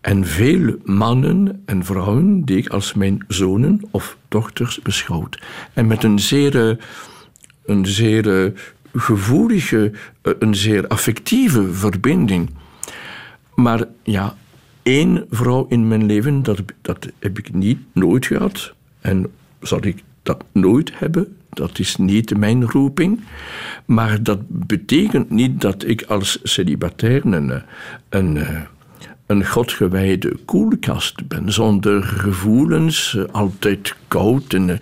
[0.00, 5.42] En veel mannen en vrouwen die ik als mijn zonen of dochters beschouwt.
[5.72, 6.78] En met een zeer,
[7.64, 8.52] een zeer
[8.94, 12.50] gevoelige, eh, een zeer affectieve verbinding.
[13.54, 14.36] Maar ja,
[14.82, 18.74] één vrouw in mijn leven, dat, dat heb ik niet nooit gehad.
[19.00, 19.26] En
[19.60, 21.36] zal ik dat nooit hebben.
[21.48, 23.20] Dat is niet mijn roeping.
[23.84, 27.62] Maar dat betekent niet dat ik als celibatair een, eh,
[28.08, 28.60] een, eh,
[29.26, 31.52] een godgewijde koelkast ben.
[31.52, 34.78] Zonder gevoelens, eh, altijd koud en, eh,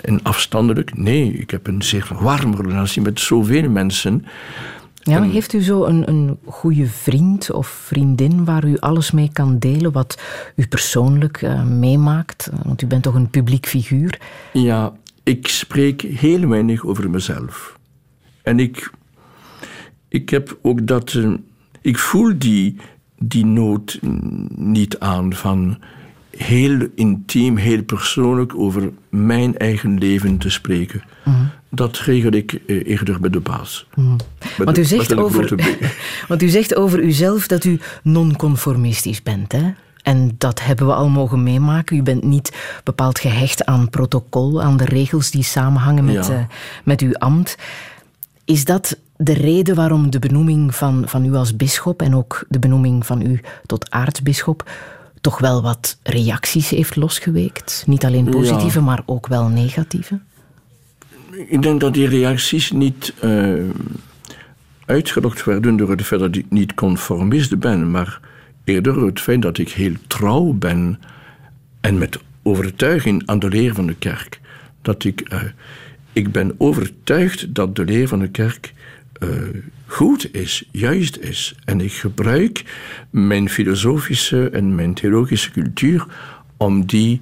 [0.00, 0.96] en afstandelijk.
[0.96, 4.24] Nee, ik heb een zeer warme relatie met zoveel mensen.
[5.02, 9.30] Ja, maar heeft u zo een, een goede vriend of vriendin waar u alles mee
[9.32, 10.22] kan delen wat
[10.56, 12.50] u persoonlijk eh, meemaakt?
[12.64, 14.18] Want u bent toch een publiek figuur.
[14.52, 17.78] Ja, ik spreek heel weinig over mezelf.
[18.42, 18.90] En ik,
[20.08, 21.18] ik heb ook dat.
[21.80, 22.76] ik voel die,
[23.24, 23.98] die nood
[24.56, 25.78] niet aan van
[26.36, 31.02] heel intiem, heel persoonlijk over mijn eigen leven te spreken.
[31.70, 33.86] Dat regel ik eh, eerder bij de baas.
[33.94, 34.24] Met
[34.56, 35.54] Want u, zegt over,
[36.28, 39.52] want u zegt over uzelf dat u non-conformistisch bent.
[39.52, 39.70] Hè?
[40.02, 41.96] En dat hebben we al mogen meemaken.
[41.96, 42.52] U bent niet
[42.84, 46.32] bepaald gehecht aan protocol, aan de regels die samenhangen met, Ja.
[46.32, 46.44] eh,
[46.84, 47.56] met uw ambt.
[48.44, 52.58] Is dat de reden waarom de benoeming van, van u als bisschop en ook de
[52.58, 54.70] benoeming van u tot aartsbisschop
[55.20, 57.84] toch wel wat reacties heeft losgeweekt?
[57.86, 58.84] Niet alleen positieve, Ja.
[58.84, 60.18] maar ook wel negatieve?
[61.46, 63.52] Ik denk dat die reacties niet eh,
[64.86, 68.20] uitgelokt werden door het feit dat ik niet conformist ben, maar
[68.64, 71.00] eerder het feit dat ik heel trouw ben
[71.80, 74.40] en met overtuiging aan de leer van de kerk.
[74.82, 75.42] Dat ik, eh,
[76.12, 78.72] ik ben overtuigd dat de leer van de kerk
[79.20, 79.28] eh,
[79.86, 81.54] goed is, juist is.
[81.64, 82.64] En ik gebruik
[83.10, 86.06] mijn filosofische en mijn theologische cultuur
[86.56, 87.20] om die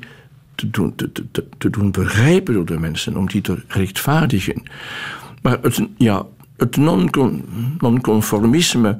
[0.55, 4.63] te doen, te, te- te, doen begrijpen door de mensen, om die te rechtvaardigen.
[5.43, 7.45] Maar het, ja, het non-
[7.79, 8.99] nonconformisme,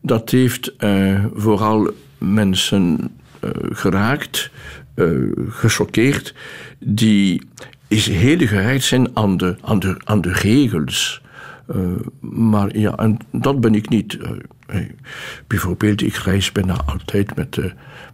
[0.00, 3.10] dat heeft eh, vooral mensen
[3.40, 4.50] eh, geraakt,
[4.94, 5.06] eh,
[5.48, 6.34] gechoqueerd,
[6.78, 7.42] die
[7.88, 11.22] is heel gehecht zijn aan de, aan de, aan de regels.
[11.74, 11.80] Eh,
[12.30, 14.16] maar ja, en dat ben ik niet.
[14.66, 14.80] Eh,
[15.46, 17.64] bijvoorbeeld, ik reis bijna altijd met, eh,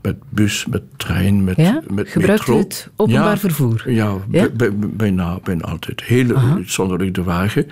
[0.03, 1.83] met bus, met trein, met, Ja?
[1.90, 2.59] met Gebruikt u metro.
[2.69, 3.90] het openbaar Ja, vervoer?
[3.90, 4.49] Ja, Ja?
[4.49, 6.03] bij- bij- bijna, bijna altijd.
[6.03, 7.66] Heel uitzonderlijk de wagen.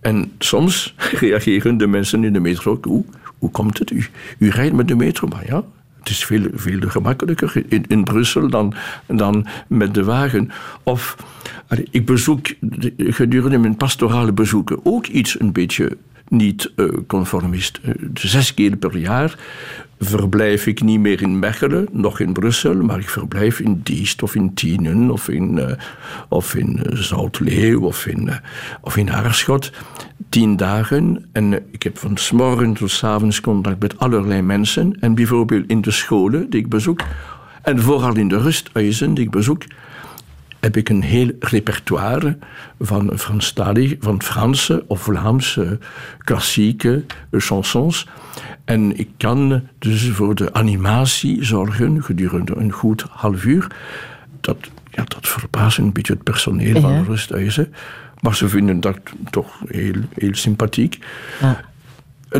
[0.00, 3.04] En soms reageren de mensen in de metro ook, hoe,
[3.38, 3.90] hoe komt het?
[3.90, 4.06] U,
[4.38, 5.64] u rijdt met de metro, maar ja...
[6.02, 8.74] Het is veel, veel gemakkelijker in, in Brussel dan,
[9.06, 10.50] dan met de wagen.
[10.82, 11.16] Of
[11.90, 15.96] ik bezoek de- gedurende mijn pastorale bezoeken ook iets een beetje
[16.32, 17.80] niet eh, conformist.
[17.82, 19.38] Eh, zes keer per jaar
[19.98, 24.34] verblijf ik niet meer in Mechelen, nog in Brussel, maar ik verblijf in Diest of
[24.34, 25.76] in Tienen of in, eh,
[26.28, 28.30] of in Zoutleeuw of in,
[28.80, 29.72] of in Aarschot.
[30.28, 34.96] Tien dagen en ik heb van 's morgens tot 's avonds contact met allerlei mensen.
[35.00, 37.00] En bijvoorbeeld in de scholen die ik bezoek
[37.62, 39.64] en vooral in de rusthuizen die ik bezoek,
[40.62, 42.36] heb ik een heel repertoire
[42.80, 45.78] van Franstalig, van Franse of Vlaamse
[46.18, 48.08] klassieke chansons.
[48.64, 53.66] En ik kan dus voor de animatie zorgen gedurende een goed half uur.
[54.40, 54.56] Dat,
[54.90, 56.98] ja, dat verbaast een beetje het personeel van Ja.
[56.98, 57.74] de rusthuizen.
[58.20, 58.98] Maar ze vinden dat
[59.30, 60.98] toch heel, heel sympathiek.
[61.40, 61.60] Ja.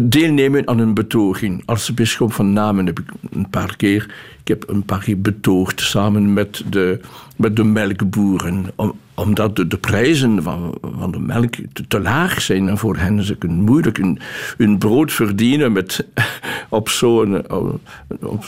[0.03, 1.63] Deelnemen aan een betoging.
[1.65, 5.81] Als bisschop van Namen heb ik een paar keer, ik heb een paar keer betoogd
[5.81, 7.01] samen met de,
[7.37, 8.65] met de melkboeren.
[8.75, 11.55] Om, omdat de, de prijzen van, van de melk
[11.89, 12.69] te, laag zijn.
[12.69, 14.19] En voor hen ze kunnen moeilijk hun,
[14.57, 16.07] hun brood verdienen met,
[16.69, 17.45] op zo'n,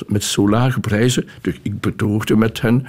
[0.07, 1.29] met zo lage prijzen.
[1.41, 2.87] Dus ik betoogde met hen.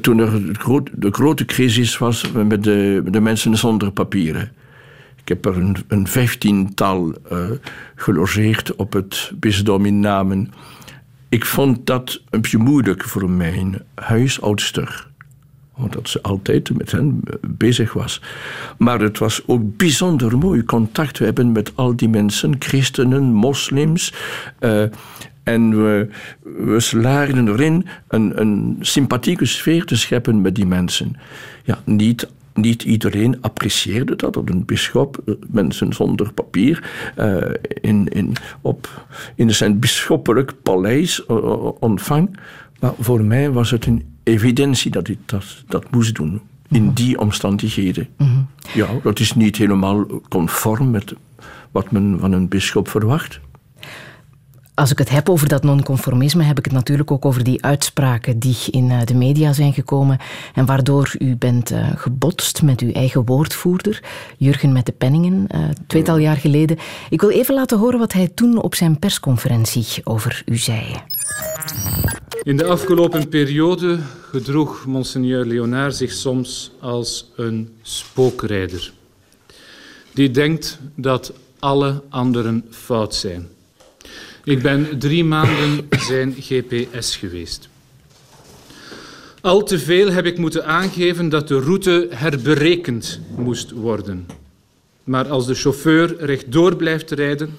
[0.00, 4.52] Toen er de, groot, de grote crisis was met de, de mensen zonder papieren.
[5.24, 7.50] Ik heb er een, vijftiental eh,
[7.94, 10.52] gelogeerd op het bisdom in Namen.
[11.28, 15.08] Ik vond dat een beetje moeilijk voor mijn huisoudster.
[15.76, 18.20] Omdat ze altijd met hen bezig was.
[18.78, 24.14] Maar het was ook bijzonder mooi contact te hebben met al die mensen, christenen, moslims.
[24.58, 24.84] eh,
[25.42, 26.08] en we,
[26.42, 31.16] we erin een, een sympathieke sfeer te scheppen met die mensen.
[31.64, 37.36] Ja, niet niet iedereen apprecieerde dat, dat een bischop eh, mensen zonder papier eh,
[37.80, 42.38] in, in, op, in zijn bisschoppelijk paleis eh, ontvang.
[42.80, 46.40] Maar voor mij was het een evidentie dat ik dat, dat moest doen.
[46.68, 48.08] In die omstandigheden.
[48.74, 51.14] Ja, dat is niet helemaal conform met
[51.70, 53.40] wat men van een bischop verwacht.
[54.74, 58.38] Als ik het heb over dat nonconformisme, heb ik het natuurlijk ook over die uitspraken
[58.38, 60.18] die in eh, de media zijn gekomen
[60.54, 64.02] en waardoor u bent eh, gebotst met uw eigen woordvoerder,
[64.36, 66.78] Jurgen met de Penningen, eh tweetal jaar geleden.
[67.10, 70.84] Ik wil even laten horen wat hij toen op zijn persconferentie over u zei.
[72.42, 73.98] In de afgelopen periode
[74.30, 78.92] gedroeg monseigneur Leonard zich soms als een spookrijder.
[80.14, 83.48] Die denkt dat alle anderen fout zijn.
[84.44, 87.68] Ik ben drie maanden zijn GPS geweest.
[89.40, 94.26] Al te veel heb ik moeten aangeven dat de route herberekend moest worden.
[95.04, 97.56] Maar als de chauffeur rechtdoor blijft rijden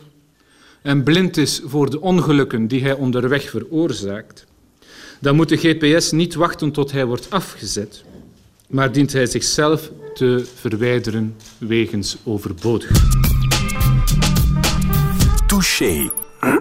[0.81, 4.45] en blind is voor de ongelukken die hij onderweg veroorzaakt,
[5.19, 8.03] dan moet de GPS niet wachten tot hij wordt afgezet,
[8.67, 12.91] maar dient hij zichzelf te verwijderen wegens overbodig.
[15.47, 16.11] Touché.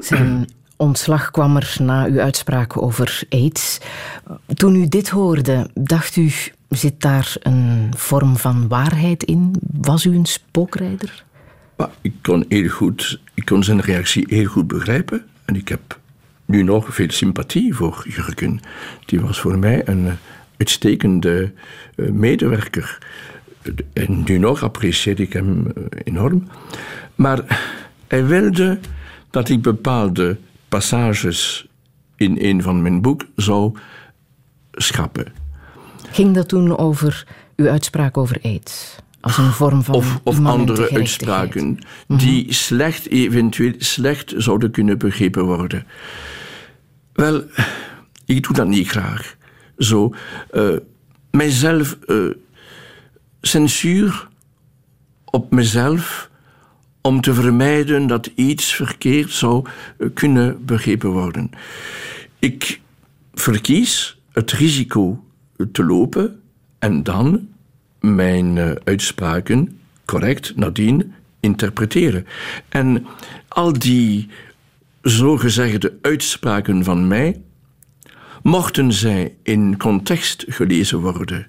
[0.01, 3.78] Zijn ontslag kwam er na uw uitspraak over aids.
[4.55, 6.32] Toen u dit hoorde, dacht u,
[6.68, 9.55] zit daar een vorm van waarheid in?
[9.80, 11.24] Was u een spookrijder?
[11.76, 15.24] Maar ik kon, heel goed, ik kon zijn reactie heel goed begrijpen.
[15.45, 15.99] En ik heb
[16.45, 18.61] nu nog veel sympathie voor Jurgen.
[19.07, 20.12] Die was voor mij een eh,
[20.57, 21.53] uitstekende
[21.97, 22.99] eh, medewerker.
[23.93, 26.49] En nu nog apprecieer ik hem eh, enorm.
[27.14, 27.68] Maar
[28.09, 28.78] hij wilde
[29.35, 31.66] dat ik bepaalde passages
[32.16, 33.78] in een van mijn boek zou
[34.72, 35.32] schrappen.
[36.11, 37.26] Ging dat toen over
[37.57, 38.97] uw uitspraak over aids?
[39.20, 41.78] Als een vorm van of, of andere uitspraken
[42.09, 45.87] die slecht, eventueel slecht zouden kunnen begrepen worden.
[47.12, 47.45] Wel,
[48.24, 49.37] ik doe dat niet graag.
[49.78, 50.14] Zo,
[50.51, 50.76] eh,
[51.30, 52.16] mijzelf, eh,
[53.41, 54.28] censuur
[55.24, 56.30] op mezelf
[57.07, 59.66] om te vermijden dat iets verkeerd zou
[59.98, 61.50] eh, kunnen begrepen worden.
[62.38, 62.80] Ik
[63.34, 65.24] verkies het risico
[65.72, 66.40] te lopen
[66.78, 67.48] en dan
[68.00, 72.26] mijn eh, uitspraken correct nadien interpreteren.
[72.68, 73.07] En
[73.48, 74.28] al die
[75.02, 77.40] zogezegde uitspraken van mij,
[78.42, 81.44] mochten zij in context gelezen worden,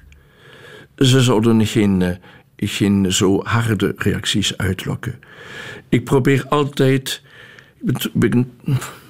[0.97, 2.15] ze zouden geen, eh,
[2.57, 5.19] geen zo harde reacties uitlokken.
[5.89, 7.21] Ik probeer altijd.
[7.83, 8.11] Ik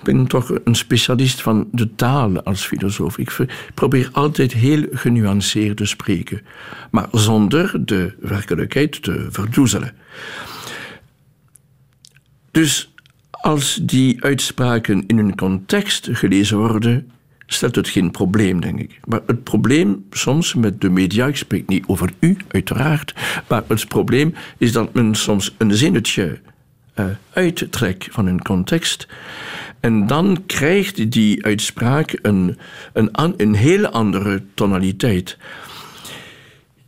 [0.03, 3.17] ben, toch een specialist van de taal als filosoof.
[3.17, 3.37] Ik
[3.73, 6.41] probeer altijd heel genuanceerd te spreken,
[6.91, 9.93] maar zonder de werkelijkheid te verdoezelen.
[12.51, 12.93] Dus
[13.31, 17.11] als die uitspraken in een context gelezen worden,
[17.45, 18.99] stelt het geen probleem, denk ik.
[19.05, 23.15] Maar het probleem soms met de media, ik spreek niet over u, uiteraard,
[23.47, 26.39] maar het probleem is dat men soms een zinnetje
[26.95, 29.07] uh, uittrekt van een context.
[29.79, 32.57] En dan krijgt die uitspraak een,
[32.93, 35.37] een, een hele andere tonaliteit.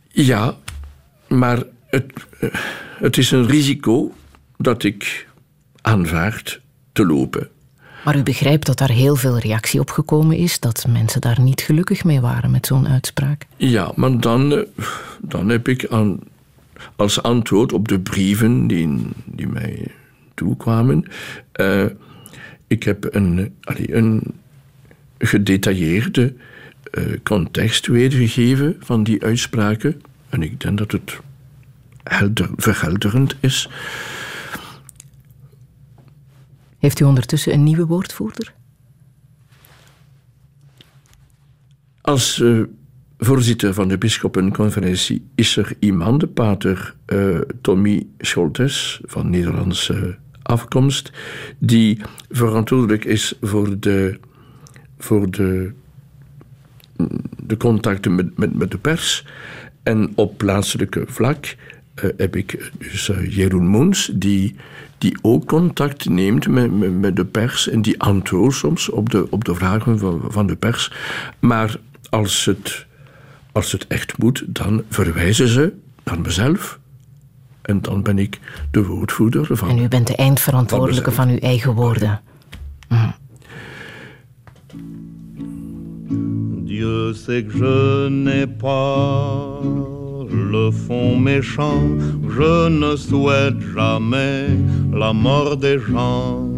[0.08, 0.56] Ja,
[1.28, 2.48] maar het, eh,
[2.98, 4.14] het is een risico
[4.56, 5.26] dat ik
[5.80, 6.60] aanvaard
[6.92, 7.48] te lopen.
[8.08, 11.60] Maar u begrijpt dat daar heel veel reactie op gekomen is, dat mensen daar niet
[11.60, 13.46] gelukkig mee waren met zo'n uitspraak?
[13.56, 14.62] Ja, maar dan, eh,
[15.20, 16.18] dan heb ik aan,
[16.96, 19.86] als antwoord op de brieven die, die mij
[20.34, 21.04] toekwamen,
[21.60, 21.84] uh,
[22.66, 24.22] ik heb een, allee, een
[25.18, 26.34] gedetailleerde
[26.92, 30.02] uh, context weergegeven van die uitspraken.
[30.28, 31.18] En ik denk dat het
[32.02, 33.68] helder, verhelderend is.
[36.78, 38.54] Heeft u ondertussen een nieuwe woordvoerder?
[42.00, 42.62] Als uh,
[43.18, 51.12] voorzitter van de bisschoppenconferentie is er iemand, de pater uh, Tommy Scholtes van Nederlandse afkomst,
[51.58, 52.00] die
[52.30, 54.18] verantwoordelijk is voor de,
[54.98, 55.72] voor de,
[57.36, 59.26] de contacten met, met, de pers.
[59.82, 61.56] En op plaatselijke vlak
[62.04, 64.56] uh, heb ik dus Jeroen Moens, die
[64.98, 69.44] die ook contact neemt met, met, de pers en die antwoordt soms op de, op
[69.44, 70.92] de vragen van, van de pers.
[71.38, 71.76] Maar
[72.10, 72.86] als het,
[73.52, 75.72] als het echt moet, dan verwijzen ze
[76.04, 76.78] naar mezelf.
[77.62, 78.38] En dan ben ik
[78.70, 79.68] de woordvoerder van.
[79.68, 82.20] En u bent de eindverantwoordelijke van, van uw eigen woorden.
[82.88, 83.14] Mm.
[86.64, 89.97] Dieu sait que je n'ai pas
[90.32, 91.82] le fond méchant,
[92.28, 94.48] je ne souhaite jamais
[94.92, 96.48] la mort des gens.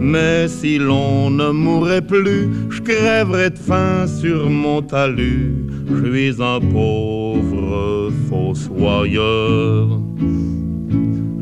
[0.00, 5.54] Mais si l'on ne mourrait plus, je crèverais de faim sur mon talus.
[5.88, 9.88] Je suis un pauvre fossoyeur.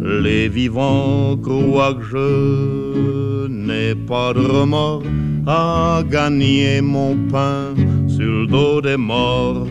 [0.02, 5.04] Les vivants croient que je n'ai pas de remords
[5.46, 7.74] à gagner mon pain
[8.08, 9.66] sur le dos des morts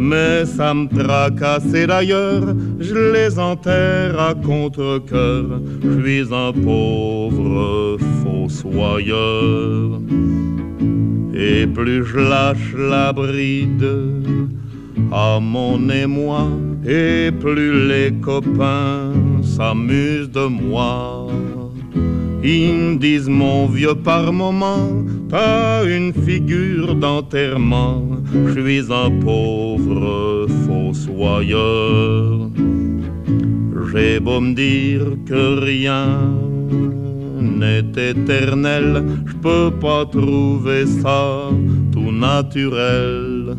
[0.00, 5.44] mais ça me tracasse d'ailleurs, je les enterre à contre-coeur,
[5.82, 10.00] je suis un pauvre fossoyeur.
[11.34, 13.86] Et plus je lâche la bride
[15.12, 16.48] à mon émoi,
[16.86, 21.26] et plus les copains s'amusent de moi.
[22.42, 24.88] Ils me disent mon vieux par moment,
[25.30, 28.02] pas une figure d'enterrement,
[28.32, 32.50] je suis un pauvre fossoyeur.
[33.92, 36.06] J'ai beau me dire que rien
[37.40, 41.50] n'est éternel, je peux pas trouver ça
[41.92, 43.56] tout naturel.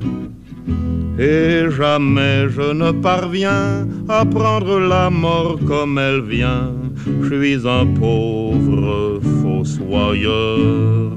[1.19, 6.71] Et jamais je ne parviens à prendre la mort comme elle vient
[7.05, 11.11] je suis un pauvre fossoyeur,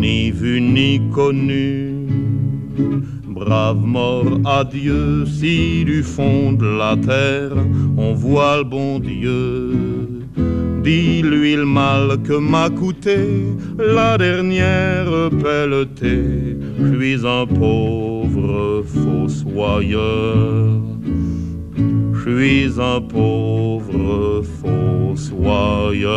[0.00, 2.06] ni vu ni connu.
[3.26, 7.56] Brave mort, adieu, si du fond de la terre
[7.96, 9.46] on voit le bon Dieu.
[10.82, 13.18] Dis-lui le mal que m'a coûté
[13.78, 16.56] la dernière pelletée.
[16.78, 20.66] Je suis un pauvre fossoyeur
[22.26, 26.16] suis un pauvre fossoyeur.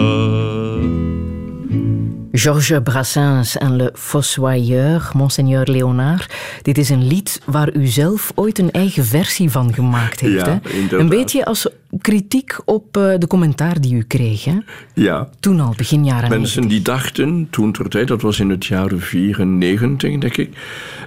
[2.32, 6.36] Georges Brassens en Le Fossoyeur, Monseigneur Léonard.
[6.62, 10.46] Dit is een lied waar u zelf ooit een eigen versie van gemaakt heeft.
[10.46, 10.98] Ja, hè?
[10.98, 11.68] Een beetje als
[12.02, 14.44] kritiek op uh, de commentaar die u kreeg.
[14.44, 14.58] Hè?
[14.94, 15.30] Ja.
[15.40, 16.70] Toen al, begin jaren Mensen 90.
[16.70, 20.50] die dachten, toen ter tijd, dat was in het jaar 94, denk ik,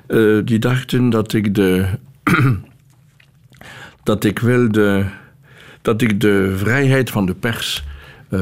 [0.08, 1.86] uh, die dachten dat ik de
[4.02, 5.04] dat ik wilde
[5.82, 7.84] dat ik de vrijheid van de pers
[8.30, 8.40] uh,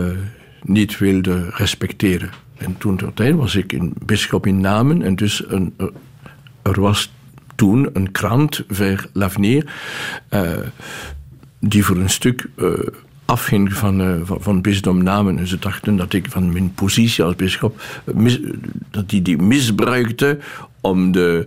[0.63, 2.31] niet wilde respecteren.
[2.61, 5.87] En toen ter tijd was ik een bischop in Namen en dus een, uh,
[6.63, 7.13] er was
[7.55, 9.73] toen een krant, Ver l'Avenir.
[10.31, 10.59] Uh,
[11.61, 12.69] die voor een stuk eh,
[13.25, 15.39] afging van, eh, van, van bisdom Namen.
[15.39, 18.37] En ze dachten dat ik van mijn positie als bischop, eh,
[18.91, 20.39] dat die die misbruikte
[20.81, 21.47] om de,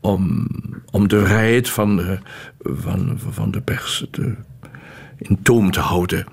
[0.00, 0.46] om,
[0.90, 2.18] om de vrijheid van de,
[2.62, 4.34] van, van de pers te,
[5.18, 6.26] in toom te houden.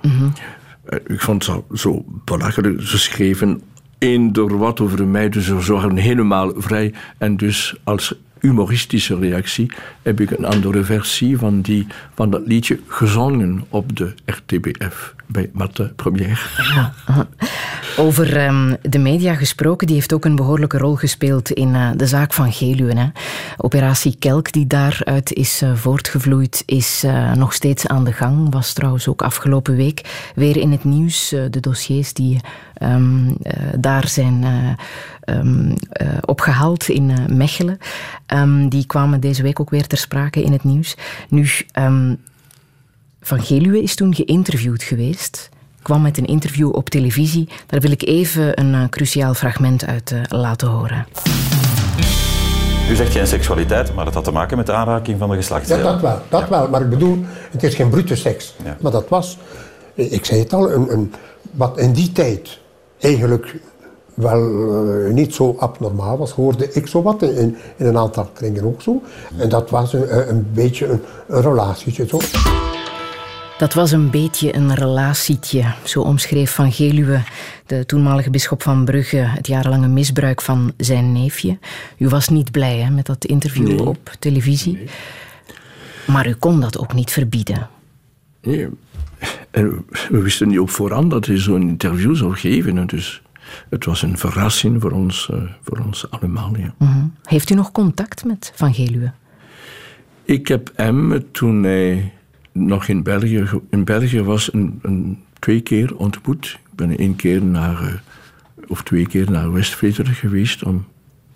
[0.85, 2.81] Eh, Ik vond het zo, zo belachelijk.
[2.81, 3.61] Ze schreven
[3.97, 6.93] eender wat over mij, dus ze waren helemaal vrij.
[7.17, 8.15] En dus als
[8.47, 9.71] humoristische reactie
[10.01, 15.49] heb ik een andere versie van, die, van dat liedje gezongen op de RTBF bij
[15.53, 16.39] Matte Première.
[17.97, 22.07] Over ehm, de media gesproken, die heeft ook een behoorlijke rol gespeeld in eh, de
[22.07, 22.99] zaak van Geluwe.
[22.99, 23.07] Hè.
[23.57, 28.53] Operatie Kelk, die daaruit is eh, voortgevloeid, is eh, nog steeds aan de gang.
[28.53, 31.29] Was trouwens ook afgelopen week weer in het nieuws.
[31.29, 32.39] de dossiers die
[32.73, 34.45] ehm, eh, daar zijn
[35.27, 37.77] eh, ehm, eh, opgehaald in eh, Mechelen,
[38.25, 40.95] ehm, die kwamen deze week ook weer ter sprake in het nieuws.
[41.29, 42.15] Nu, ehm,
[43.21, 45.49] van Geluwe is toen geïnterviewd geweest.
[45.81, 47.49] Kwam met een interview op televisie.
[47.67, 51.07] Daar wil ik even een eh, cruciaal fragment uit eh, laten horen.
[52.89, 55.41] U zegt geen seksualiteit, maar dat had te maken met de aanraking van de Ja,
[55.41, 55.83] geslachtsdelen.
[55.83, 56.69] dat wel, dat wel.
[56.69, 58.55] Maar ik bedoel, het is geen brute seks.
[58.63, 58.77] Ja.
[58.81, 59.37] Maar dat was,
[59.93, 61.13] ik zei het al, een, een,
[61.51, 62.59] wat in die tijd
[62.99, 63.55] eigenlijk
[64.17, 68.63] wel eh, niet zo abnormaal was, hoorde ik zo wat, in, in een aantal kringen
[68.63, 69.01] ook zo.
[69.37, 72.19] En dat was een, een beetje een, een relatietje zo.
[73.57, 77.21] Dat was een beetje een relatietje, zo omschreef Van Geluwe,
[77.65, 81.57] de toenmalige bisschop van Brugge, het jarenlange misbruik van zijn neefje.
[81.97, 83.85] U was niet blij hè, met dat interview Nee.
[83.85, 84.79] op televisie.
[86.07, 87.69] Maar u kon dat ook niet verbieden.
[88.41, 88.67] Nee.
[89.51, 92.77] En we wisten niet op voorhand dat hij zo'n interview zou geven.
[92.77, 93.21] en Dus
[93.69, 96.57] het was een verrassing voor ons, eh, voor ons allemaal.
[96.57, 96.73] Ja.
[96.77, 97.05] Mhm.
[97.23, 99.11] Heeft u nog contact met Van Geluwe?
[100.23, 102.13] Ik heb hem toen hij
[102.51, 106.45] nog in België, in België was, een, een, twee keer ontmoet.
[106.45, 107.93] Ik ben één keer naar, eh,
[108.67, 110.85] of twee keer naar West-Vlaanderen geweest om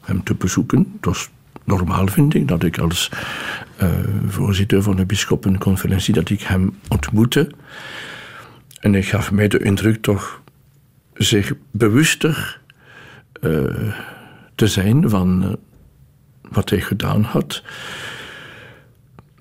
[0.01, 0.91] hem te bezoeken.
[0.95, 1.30] Het was
[1.64, 3.12] normaal, vind ik, dat ik als
[3.76, 3.89] eh,
[4.28, 7.51] voorzitter van de bisschoppenconferentie, dat ik hem ontmoette.
[8.80, 10.41] En hij gaf mij de indruk toch
[11.24, 12.61] zich bewuster
[13.41, 13.93] eh,
[14.55, 15.51] te zijn van eh,
[16.51, 17.63] wat hij gedaan had.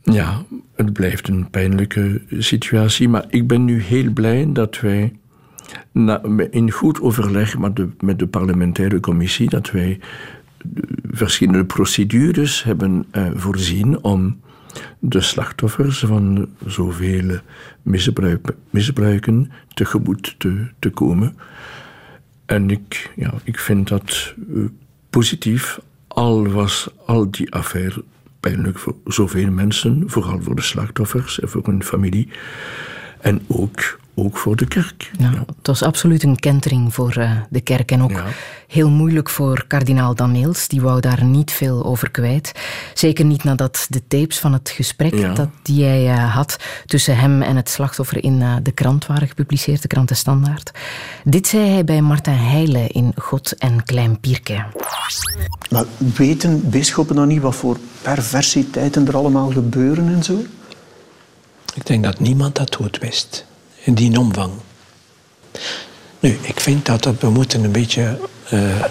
[0.02, 5.12] Ja, het blijft een pijnlijke situatie, maar ik ben nu heel blij dat wij
[6.50, 10.00] in goed overleg met de, parlementaire commissie, dat wij
[10.62, 14.40] de verschillende procedures hebben eh, voorzien om
[14.98, 17.38] de slachtoffers van zoveel
[17.82, 21.36] misbruik, misbruiken tegemoet te, te komen.
[22.46, 24.62] En ik, ja, ik vind dat eh,
[25.10, 28.04] positief, al was al die affaire
[28.40, 32.28] pijnlijk voor zoveel mensen, vooral voor de slachtoffers en voor hun familie.
[33.20, 35.10] En ook, ook voor de kerk.
[35.18, 38.24] Ja, Het was absoluut een kentering voor eh, de kerk en ook Ja.
[38.66, 40.68] heel moeilijk voor kardinaal Daneels.
[40.68, 42.52] Die wou daar niet veel over kwijt.
[42.94, 45.34] Zeker niet nadat de tapes van het gesprek Ja.
[45.34, 46.56] dat die hij eh, had
[46.86, 50.70] tussen hem en het slachtoffer in eh, de krant waren gepubliceerd, de krant De Standaard.
[51.24, 54.64] Dit zei hij bij Martin Heijlen in God en Klein Pierke.
[55.70, 55.84] Maar
[56.16, 60.42] weten bisschoppen nog niet wat voor perversiteiten er allemaal gebeuren en zo?
[61.74, 63.46] Ik denk dat niemand dat goed wist,
[63.80, 64.52] in die omvang.
[66.20, 68.18] Nu, ik vind dat, dat we moeten een beetje
[68.48, 68.84] eh,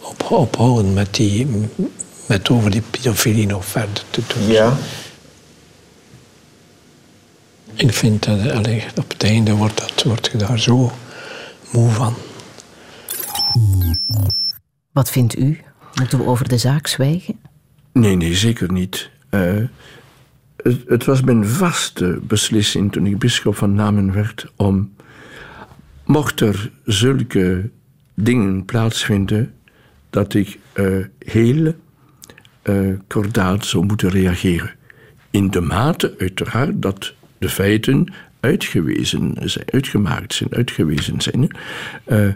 [0.00, 1.46] op, ophouden met, die,
[2.26, 4.46] met over die pedofilie nog verder te doen.
[4.46, 4.76] Ja.
[7.74, 10.92] Ik vind dat allee, op het einde wordt, dat, wordt je daar zo
[11.70, 12.14] moe van.
[14.92, 15.60] Wat vindt u?
[15.94, 17.38] Moeten we over de zaak zwijgen?
[17.92, 19.10] Nee, nee, zeker niet.
[19.30, 19.56] Eh,
[20.64, 24.94] het, het was mijn vaste beslissing toen ik bisschop van Namen werd om,
[26.04, 27.70] mocht er zulke
[28.14, 29.54] dingen plaatsvinden,
[30.10, 31.74] dat ik eh, heel
[32.62, 34.70] eh, kordaat zou moeten reageren.
[35.30, 41.56] In de mate, uiteraard, dat de feiten uitgewezen zijn, uitgemaakt zijn, uitgewezen zijn.
[42.04, 42.28] Eh,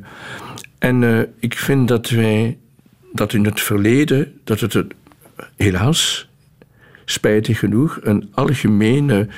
[0.79, 2.59] en ik vind dat wij,
[3.13, 4.93] dat in het verleden, dat het een-
[5.57, 6.28] helaas,
[7.11, 9.29] spijtig genoeg, een algemene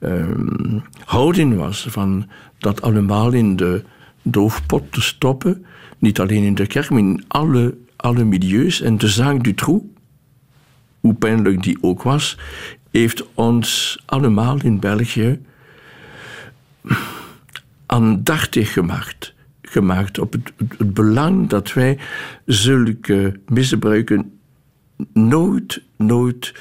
[0.00, 2.28] ehm, houding was van
[2.58, 3.82] dat allemaal in de
[4.22, 5.64] doofpot te stoppen.
[5.98, 8.80] Niet alleen in de kerk, maar in alle, alle milieus.
[8.80, 9.84] En de zaak Dutroux,
[11.00, 12.38] hoe pijnlijk die ook was,
[12.90, 15.40] heeft ons allemaal in België
[17.86, 19.34] aandachtig gemaakt.
[19.62, 20.52] Gemaakt op het,
[20.94, 21.98] belang dat wij
[22.46, 24.32] zulke misbruiken
[25.12, 26.54] nooit, nooit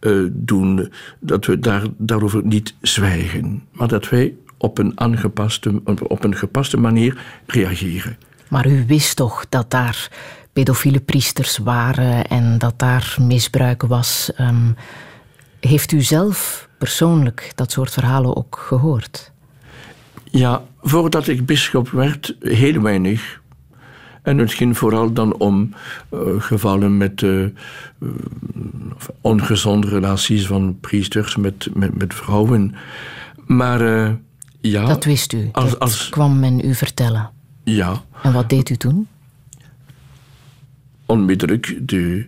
[0.00, 6.24] eh, doen, dat we daar, daarover niet zwijgen, maar dat wij op een, aangepaste, op
[6.24, 8.16] een gepaste manier reageren.
[8.48, 10.08] Maar u wist toch dat daar
[10.52, 14.32] pedofiele priesters waren en dat daar misbruik was.
[14.36, 14.72] Ehm,
[15.60, 19.32] heeft u zelf persoonlijk dat soort verhalen ook gehoord?
[20.24, 23.39] Ja, voordat ik bischop werd, heel weinig.
[24.30, 25.74] En het ging vooral dan om
[26.14, 27.46] uh, gevallen met uh,
[29.20, 32.74] ongezonde relaties van priesters met, met, met vrouwen.
[33.46, 34.10] Maar uh,
[34.60, 34.86] ja.
[34.86, 35.48] Dat wist u.
[35.52, 37.30] Als, dat als, kwam men u vertellen.
[37.64, 38.02] Ja.
[38.22, 39.08] En wat deed u toen?
[41.06, 42.26] Onmiddellijk de,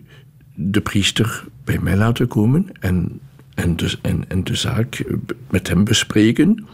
[0.53, 3.19] de priester bij mij laten komen en,
[3.53, 5.03] en, de, en, en de zaak
[5.49, 6.65] met hem bespreken.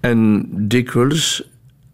[0.00, 1.44] En dikwijls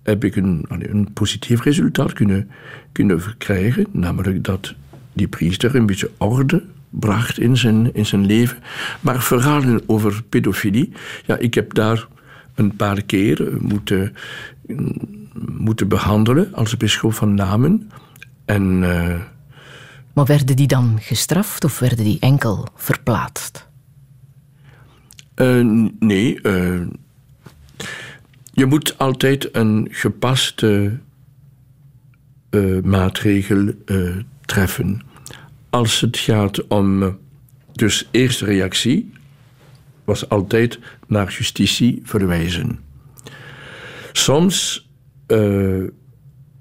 [0.07, 2.50] heb ik een, een positief resultaat kunnen,
[2.92, 4.74] kunnen verkrijgen, namelijk dat
[5.12, 8.59] die priester een beetje orde bracht in zijn, in zijn leven.
[9.00, 10.92] Maar verhalen over pedofilie,
[11.26, 12.07] ja, ik heb daar
[12.54, 14.14] een paar keer moeten,
[15.59, 17.90] moeten behandelen als bisschop van Namen.
[18.44, 19.20] En, uh,
[20.12, 23.68] maar werden die dan gestraft of werden die enkel verplaatst?
[25.36, 26.80] Uh, nee, uh,
[28.57, 30.98] je moet altijd een gepaste
[32.50, 35.00] uh, maatregel uh, treffen.
[35.70, 37.18] Als het gaat om.
[37.72, 39.12] Dus eerste reactie
[40.04, 42.78] was altijd naar justitie verwijzen.
[44.12, 44.88] Soms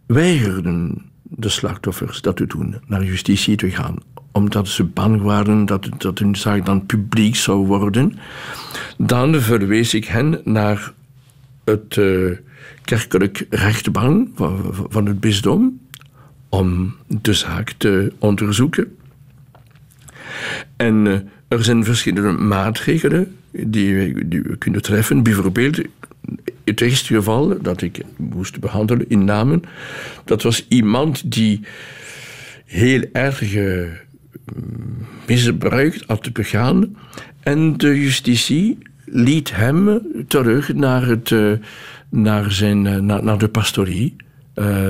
[0.06, 3.96] weigerden de slachtoffers dat te doen, naar justitie te gaan,
[4.32, 8.18] omdat ze bang waren dat, dat hun zaak dan publiek zou worden.
[8.98, 10.94] Dan verwees ik hen naar
[11.66, 12.32] het uh,
[12.84, 14.30] kerkelijk rechtbank
[14.90, 15.80] van, het bisdom
[16.50, 18.96] om de zaak te onderzoeken.
[20.76, 25.24] En uh, er zijn verschillende maatregelen die die we kunnen treffen.
[25.24, 25.82] Bijvoorbeeld,
[26.64, 29.62] het eerste geval dat ik moest behandelen in namen,
[30.26, 31.62] dat was iemand die
[32.66, 33.88] heel erg uh,
[35.28, 36.98] misbruik had begaan.
[37.40, 41.52] En de justitie liet hem terug naar, het, uh,
[42.10, 44.16] naar, zijn, uh, naar, de pastorie.
[44.56, 44.90] Uh,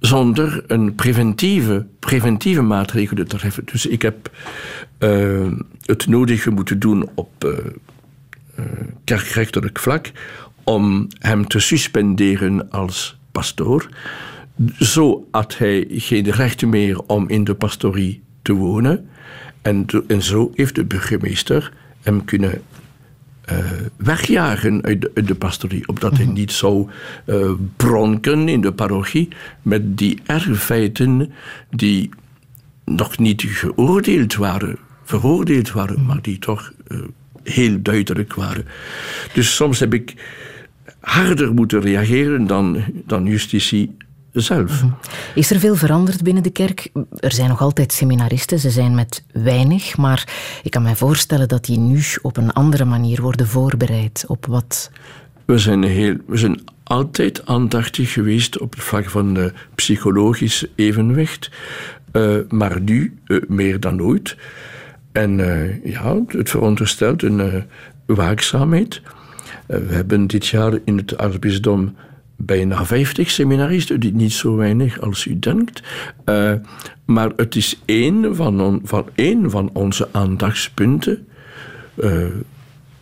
[0.00, 3.64] zonder een preventieve, preventieve maatregelen te treffen.
[3.64, 4.30] Dus ik heb
[5.84, 7.54] het nodige moeten doen op
[9.04, 10.12] kerkrechtelijk vlak
[10.64, 13.88] om hem te suspenderen als pastoor.
[14.78, 19.08] Zo had hij geen recht meer om in de pastorie te wonen.
[19.62, 21.72] En, en zo heeft de burgemeester
[22.02, 22.62] hem kunnen
[23.52, 23.58] uh,
[23.96, 26.34] wegjagen uit de, uit de, pastorie, opdat hij mhm.
[26.34, 26.88] niet zou
[27.26, 29.28] uh, bronken in de parochie
[29.62, 31.32] met die erfeiten
[31.70, 32.10] die
[32.84, 36.06] nog niet geoordeeld waren, veroordeeld waren, mhm.
[36.06, 36.98] maar die toch uh,
[37.42, 38.66] heel duidelijk waren.
[39.32, 40.14] Dus soms heb ik
[41.00, 43.96] harder moeten reageren dan, dan justitie
[44.40, 44.82] zelf.
[44.82, 44.92] Mhm.
[45.34, 46.90] Is er veel veranderd binnen de kerk?
[47.18, 50.28] Er zijn nog altijd seminaristen, ze zijn met weinig, maar
[50.62, 54.90] ik kan mij voorstellen dat die nu op een andere manier worden voorbereid op wat.
[55.44, 61.50] We zijn, heel, we zijn altijd aandachtig geweest op het vlak van de psychologisch evenwicht,
[62.12, 64.36] uh, maar nu uh, meer dan ooit.
[65.12, 67.64] En uh, ja, het veronderstelt een
[68.06, 69.02] waakzaamheid.
[69.66, 71.94] we hebben dit jaar in het aartsbisdom
[72.36, 75.82] bijna 50 seminaristen, niet zo weinig als u denkt.
[76.24, 76.52] Uh,
[77.04, 81.26] maar het is één van, van, één van onze aandachtspunten.
[81.96, 82.24] Uh,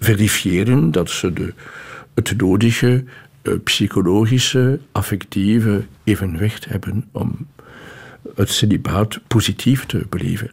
[0.01, 1.55] verifiëren dat ze de,
[2.15, 3.05] het nodige
[3.43, 7.47] uh, psychologische, affectieve evenwicht hebben om
[8.35, 10.51] het celibaat positief te beleven.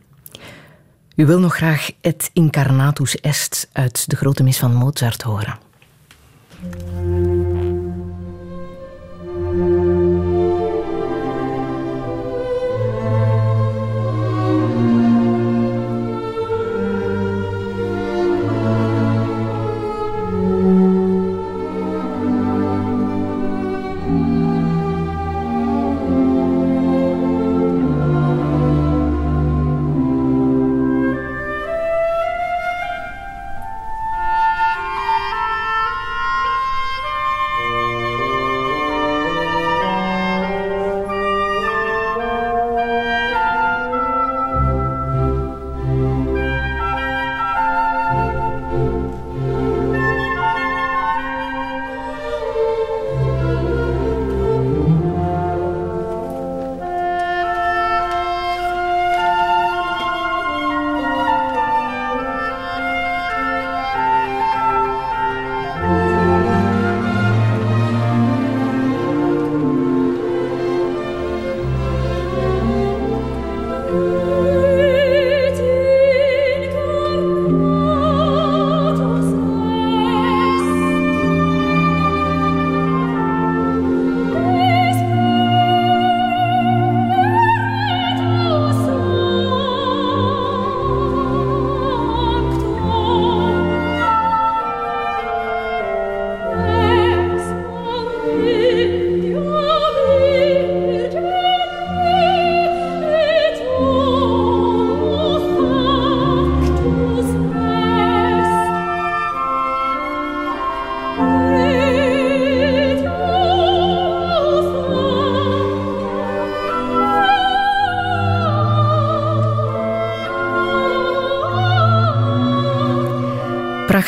[1.16, 5.60] U wil nog graag het Incarnatus Est uit de grote mis van Mozart horen.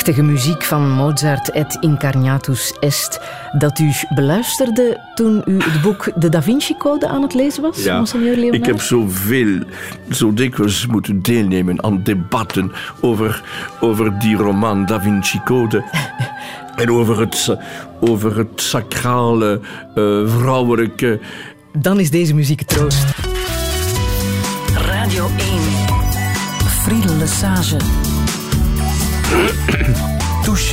[0.04, 3.20] Prachtige muziek van Mozart et Incarnatus Est
[3.58, 7.84] dat u beluisterde toen u het boek De Da Vinci Code aan het lezen was,
[7.84, 8.56] Ja, monseigneur Leonard?
[8.56, 9.60] ik heb zoveel,
[10.10, 13.44] zo dikwijls moeten deelnemen aan debatten over,
[13.80, 15.84] over die roman Da Vinci Code.
[16.82, 17.58] en over het,
[18.00, 19.60] over het sacrale,
[19.96, 21.20] eh, vrouwelijke.
[21.78, 23.06] Dan is deze muziek troost.
[24.76, 25.60] Radio 1.
[26.68, 27.78] Friedel Lesage.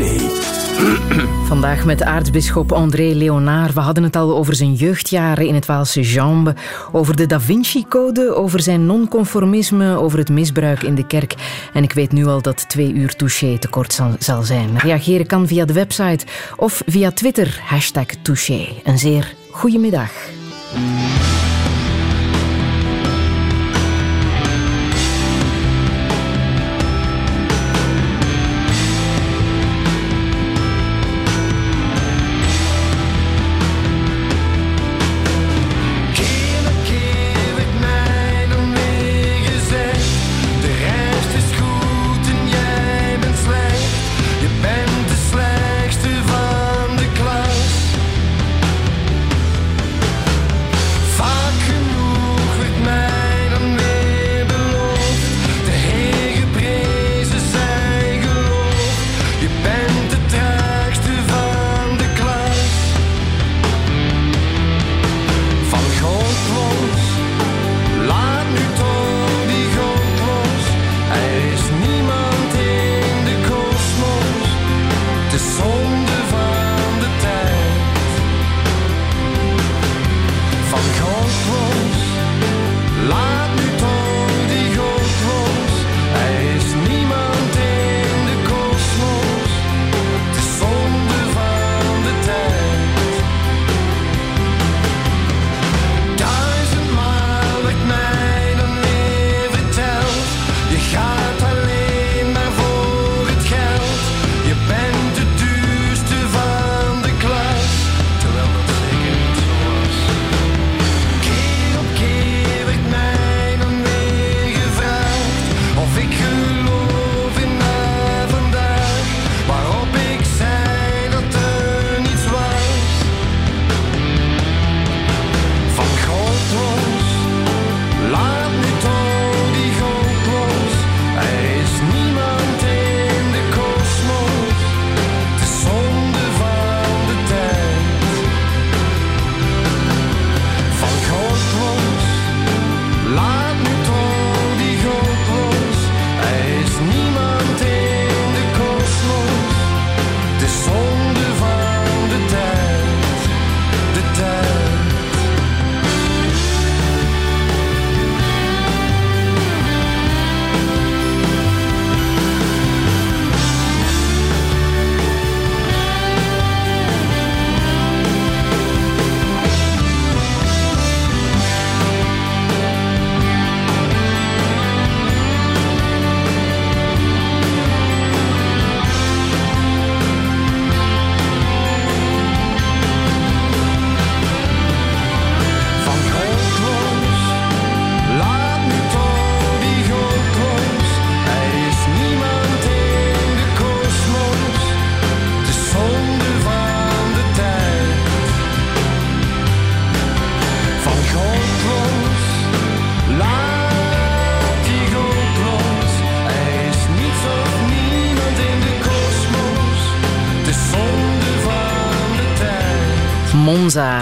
[1.50, 3.74] Vandaag met aartsbisschop André Leonard.
[3.74, 6.54] We hadden het al over zijn jeugdjaren in het Waalse Jambe,
[6.92, 11.34] over de Da Vinci-code, over zijn nonconformisme, over het misbruik in de kerk.
[11.72, 14.78] En ik weet nu al dat twee uur touché te kort zal, zal zijn.
[14.78, 16.26] Reageren kan via de website
[16.56, 18.68] of via Twitter, hashtag touché.
[18.84, 20.10] Een zeer goede middag.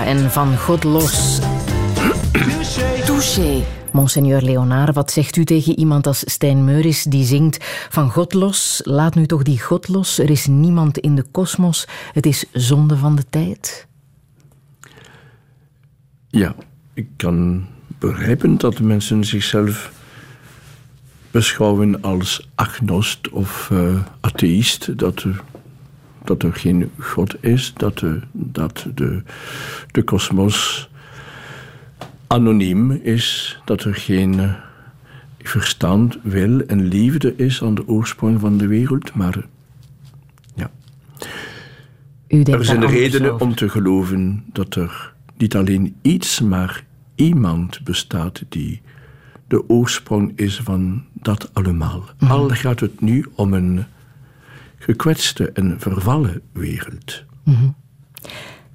[0.09, 1.38] En Van God los.
[3.06, 3.62] Touché.
[3.92, 8.80] Monseigneur Leonard, wat zegt u tegen iemand als Stijn Meuris die zingt van God los,
[8.84, 12.96] laat nu toch die God los, er is niemand in de kosmos, het is zonde
[12.96, 13.86] van de tijd?
[16.28, 16.54] Ja,
[16.94, 17.66] ik kan
[17.98, 19.92] begrijpen dat mensen zichzelf
[21.30, 24.98] beschouwen als agnost of eh, atheïst.
[24.98, 25.42] Dat er,
[26.29, 29.22] dat er geen God is, dat de, dat de,
[29.91, 30.89] de kosmos
[32.26, 34.53] anoniem is, dat er geen eh,
[35.39, 39.14] verstand, wil en liefde is aan de oorsprong van de wereld.
[39.14, 39.47] Maar
[40.55, 40.70] ja,
[42.29, 43.47] U denkt er zijn redenen over.
[43.47, 48.81] om te geloven dat er niet alleen iets, maar iemand bestaat die
[49.47, 52.05] de oorsprong is van dat allemaal.
[52.18, 52.33] Mhm.
[52.33, 53.85] Al gaat het nu om een
[54.79, 57.24] gekwetste en vervallen wereld.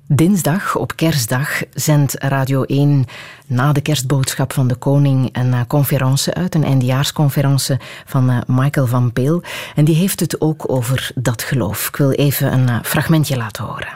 [0.08, 3.06] Dinsdag, op kerstdag, zendt Radio 1
[3.48, 8.88] na de kerstboodschap van de koning een uh, conferentie uit, een eindejaarsconferentie van uh, Michael
[8.88, 9.44] van Peel.
[9.76, 11.88] En die heeft het ook over dat geloof.
[11.88, 13.88] Ik wil even een uh, fragmentje laten horen.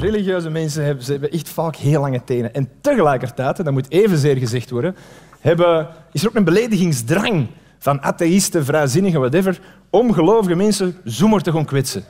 [0.00, 2.54] Religieuze mensen hebben, ze hebben echt vaak heel lange tenen.
[2.54, 4.96] En tegelijkertijd, en dat moet evenzeer gezegd worden,
[5.40, 7.46] hebben, is er ook een beledigingsdrang
[7.80, 9.60] van atheïsten, vrijzinnigen, whatever,
[9.90, 12.04] om gelovige mensen zomaar te gaan kwetsen.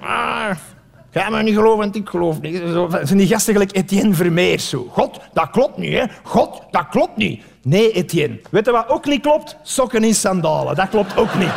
[0.00, 0.50] Ah,
[1.12, 2.56] Ga maar niet geloven, want ik geloof niet.
[2.56, 4.86] Zo Zijn die gasten gelijk Etienne Vermeers zo.
[4.90, 6.04] God, dat klopt niet, hè.
[6.22, 7.42] God, dat klopt niet.
[7.62, 8.40] Nee, Etienne.
[8.50, 9.56] Weet je wat ook niet klopt?
[9.62, 10.74] Sokken in sandalen.
[10.76, 11.52] Dat klopt ook niet.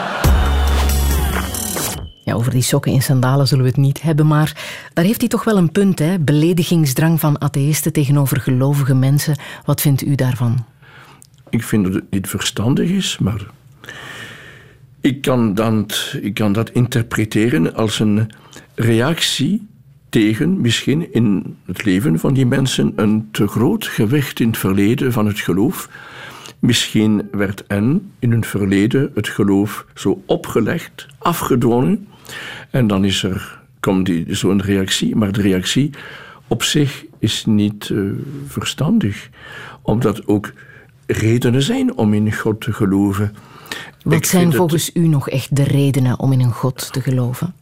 [2.24, 5.30] Ja, over die sokken in sandalen zullen we het niet hebben, maar daar heeft hij
[5.30, 6.20] toch wel een punt, hè?
[6.20, 9.36] Beledigingsdrang van atheïsten tegenover gelovige mensen.
[9.66, 10.66] Wat vindt u daarvan?
[11.54, 13.46] Ik vind dat het niet verstandig is, maar
[15.02, 15.90] ik kan, dan,
[16.22, 18.30] ik kan dat interpreteren als een
[18.76, 19.68] reactie
[20.10, 25.12] tegen misschien in het leven van die mensen een te groot gewicht in het verleden
[25.12, 25.90] van het geloof.
[26.60, 32.08] Misschien werd hen in hun verleden het geloof zo opgelegd, afgedwongen.
[32.70, 35.16] En dan is er, komt zo'n reactie.
[35.16, 35.90] Maar de reactie
[36.48, 38.12] op zich is niet uh,
[38.48, 39.30] verstandig.
[39.82, 40.52] Omdat ook
[41.08, 43.36] redenen zijn om in God te geloven.
[44.04, 47.54] Wat zijn het- volgens u nog echt de redenen om in een God te geloven?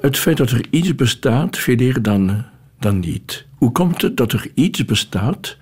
[0.00, 2.44] Het feit dat er iets bestaat, veel eer dan,
[2.78, 3.46] dan niet.
[3.54, 5.56] Hoe komt het dat er iets bestaat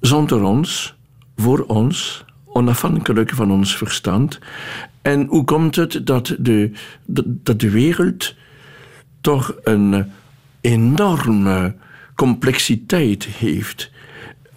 [0.00, 0.94] zonder ons,
[1.36, 4.38] voor ons, onafhankelijk van ons verstand?
[5.02, 6.70] En hoe komt het dat de,
[7.06, 8.34] dat- dat de wereld
[9.20, 10.06] toch een
[10.60, 11.74] enorme
[12.14, 13.90] complexiteit heeft?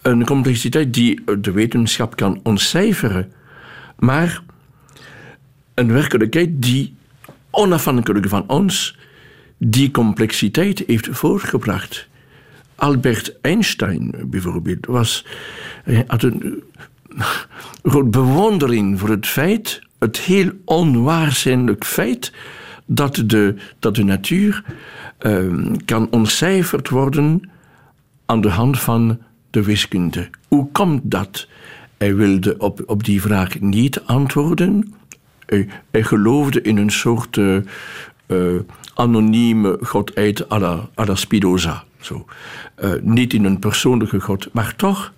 [0.05, 3.31] Een complexiteit die de wetenschap kan ontcijferen,
[3.99, 4.41] maar
[5.73, 6.95] een werkelijkheid die
[7.49, 8.97] onafhankelijk van ons
[9.57, 12.07] die complexiteit heeft voortgebracht.
[12.75, 15.25] Albert Einstein bijvoorbeeld was,
[16.07, 16.63] had een
[17.83, 22.33] groot bewondering voor het feit, het heel onwaarschijnlijk feit,
[22.85, 24.63] dat de, dat de natuur
[25.17, 25.47] eh,
[25.85, 27.49] kan ontcijferd worden
[28.25, 29.19] aan de hand van
[29.55, 30.29] de wiskunde.
[30.47, 31.47] Hoe komt dat?
[31.97, 34.93] Hij wilde op, op die vraag niet antwoorden.
[35.45, 37.57] Hij, geloofde in een soort eh,
[38.93, 41.83] anonieme godheid à la, à la Spinoza.
[41.99, 42.25] Zo.
[42.75, 45.13] Eh, niet in een persoonlijke god, maar toch,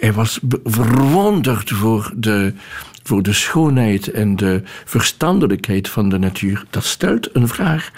[0.00, 2.54] hij was verwonderd voor de,
[3.02, 6.64] voor de schoonheid en de verstandelijkheid van de natuur.
[6.70, 7.90] Dat stelt een vraag.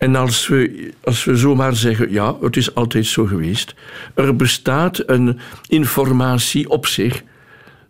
[0.00, 3.74] En als we, als we zomaar zeggen, ja, het is altijd zo geweest.
[4.14, 5.38] Er bestaat een
[5.68, 7.22] informatie op zich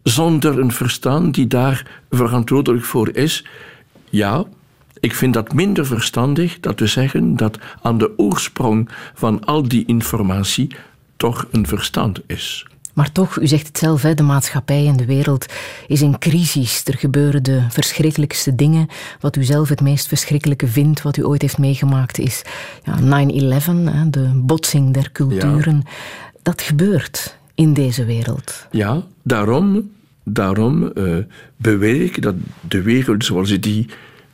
[0.02, 3.44] zonder een verstand die daar verantwoordelijk voor is.
[4.08, 4.44] Ja,
[5.00, 9.84] ik vind dat minder verstandig dat te zeggen dat aan de oorsprong van al die
[9.86, 10.74] informatie
[11.16, 12.66] toch een verstand is.
[12.94, 15.46] Maar toch, u zegt het zelf, de maatschappij en de wereld
[15.86, 16.82] is in crisis.
[16.84, 18.88] Er gebeuren de verschrikkelijkste dingen.
[19.20, 22.42] Wat u zelf het meest verschrikkelijke vindt, wat u ooit heeft meegemaakt, is
[22.84, 25.82] ja, 9-11, hè, de botsing der culturen.
[26.42, 28.66] Dat gebeurt in deze wereld.
[28.70, 29.90] Ja, daarom,
[30.24, 31.16] daarom eh,
[31.56, 32.34] beweer ik dat
[32.68, 33.86] de wereld zoals die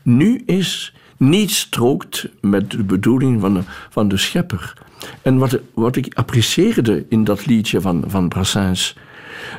[0.02, 3.60] nu is, niet strookt met de bedoeling van de,
[3.90, 4.74] van de schepper.
[5.22, 8.96] En wat, wat ik apprecieerde in dat liedje van, van Brassens,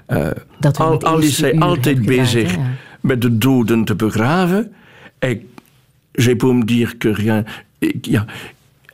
[0.05, 0.27] eh,
[0.59, 2.57] Dat al, is hij altijd gedaan, bezig
[3.01, 4.73] met de doden te begraven.
[5.19, 5.41] Ik,
[6.11, 7.45] j'ai me dire que rien...
[7.79, 8.25] ik- ja,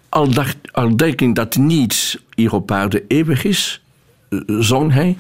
[0.10, 3.82] al, dacht, al denk ik dat niets hier op aarde eeuwig is,
[4.30, 5.18] eh, zong hij,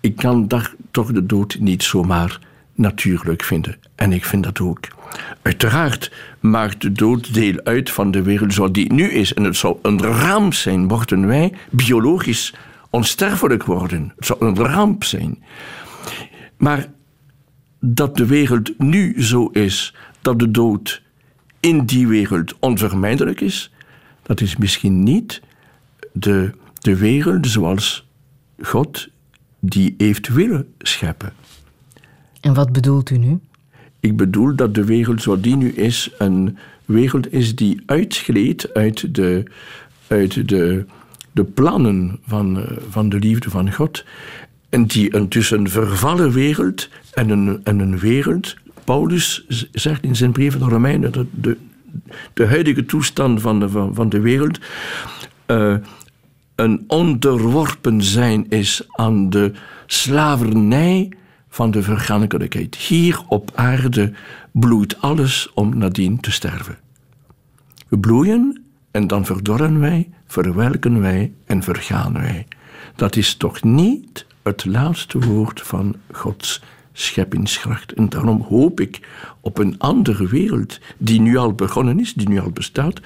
[0.00, 2.38] ik kan daar toch de dood niet zomaar
[2.80, 3.76] natuurlijk vinden.
[3.94, 4.78] En ik vind dat ook.
[5.42, 9.34] Uiteraard maakt de dood deel uit van de wereld zoals die nu is.
[9.34, 12.54] En het zou een ramp zijn, mochten wij biologisch
[12.90, 14.12] onsterfelijk worden.
[14.16, 15.42] Het zou een ramp zijn.
[16.56, 16.86] Maar
[17.80, 21.02] dat de wereld nu zo is, dat de dood
[21.60, 23.72] in die wereld onvermijdelijk is,
[24.22, 25.42] dat is misschien niet
[26.12, 28.08] de, de wereld zoals
[28.62, 29.08] God
[29.60, 31.32] die heeft willen scheppen.
[32.40, 33.40] En wat bedoelt u nu?
[34.00, 39.14] Ik bedoel dat de wereld zoals die nu is, een wereld is die uitgleed uit
[39.14, 39.44] de,
[40.06, 40.84] uit de,
[41.32, 44.04] de plannen van, eh, van de liefde van God.
[44.68, 48.56] En die tussen een vervallen wereld en een, en een wereld.
[48.84, 51.56] Paulus zegt in zijn brief aan de Romeinen dat de,
[52.32, 54.58] de huidige toestand van de, van de wereld.
[55.46, 55.74] eh,
[56.54, 59.52] een onderworpen zijn is aan de
[59.86, 61.12] slavernij
[61.50, 62.76] van de vergankelijkheid.
[62.76, 64.12] Hier op aarde
[64.52, 66.78] bloeit alles om nadien te sterven.
[67.88, 72.46] We bloeien en dan verdorren wij, verwelken wij en vergaan wij.
[72.96, 77.92] Dat is toch niet het laatste woord van Gods scheppingskracht.
[77.92, 79.08] En daarom hoop ik
[79.40, 83.00] op een andere wereld die nu al begonnen is, die nu al bestaat,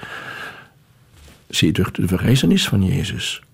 [1.49, 3.44] sedert de verrijzenis van Jezus.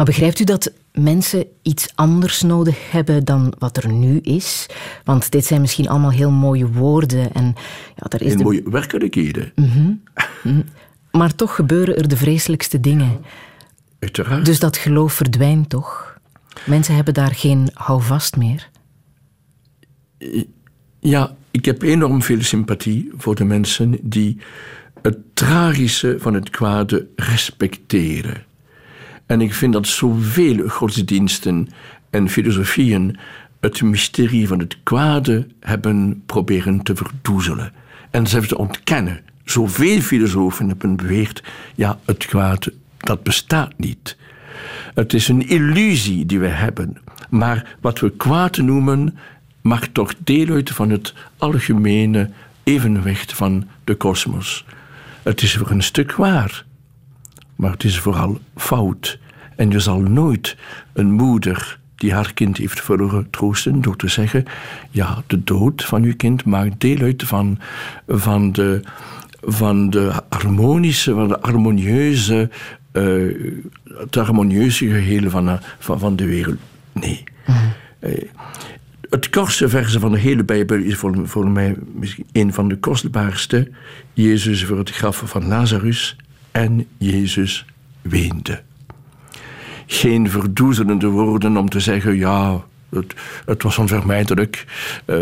[0.00, 4.66] Maar begrijpt u dat mensen iets anders nodig hebben dan wat er nu is?
[5.04, 7.54] Want dit zijn misschien allemaal heel mooie woorden en
[7.96, 8.42] ja, daar is de...
[8.42, 9.52] mooie werkelijkheden.
[9.54, 9.92] Mhm.
[11.10, 13.24] Maar toch gebeuren er de vreselijkste dingen.
[13.98, 14.44] Uiteraard.
[14.44, 16.18] Dus dat geloof verdwijnt toch?
[16.66, 18.70] Mensen hebben daar geen houvast meer.
[21.00, 24.38] Ja, ik heb enorm veel sympathie voor de mensen die
[25.02, 28.48] het tragische van het kwade respecteren.
[29.30, 31.68] En ik vind dat zoveel godsdiensten
[32.10, 33.18] en filosofieën
[33.60, 37.72] het mysterie van het kwade hebben proberen te verdoezelen.
[38.10, 39.20] En zelfs te ontkennen.
[39.44, 41.42] Zoveel filosofen hebben beweerd,
[41.74, 44.16] ja, het kwade, dat bestaat niet.
[44.94, 46.96] Het is een illusie die we hebben.
[47.28, 49.18] Maar wat we kwaad noemen,
[49.60, 52.30] mag toch deel uit van het algemene
[52.62, 54.64] evenwicht van de kosmos.
[55.22, 56.64] Het is voor een stuk waar,
[57.60, 59.18] maar het is vooral fout.
[59.56, 60.56] En je zal nooit
[60.92, 64.44] een moeder die haar kind heeft verloren troosten door te zeggen:
[64.90, 67.58] Ja, de dood van uw kind maakt deel uit van,
[68.08, 68.80] van, de,
[69.42, 72.50] van de harmonische, van de harmonieuze,
[72.92, 73.12] eh,
[73.84, 76.58] het harmonieuze geheel van, de- van, van de wereld.
[76.92, 77.24] Nee.
[77.98, 78.24] Eh,
[79.10, 82.76] het kortste verse van de hele Bijbel is voor, voor mij misschien een van de
[82.78, 83.70] kostbaarste.
[84.12, 86.16] Jezus voor het graf van Lazarus
[86.50, 87.66] en Jezus
[88.02, 88.62] weende.
[89.86, 94.64] Geen verdoezelende woorden om te zeggen, ja, het, het was onvermijdelijk
[95.04, 95.16] eh,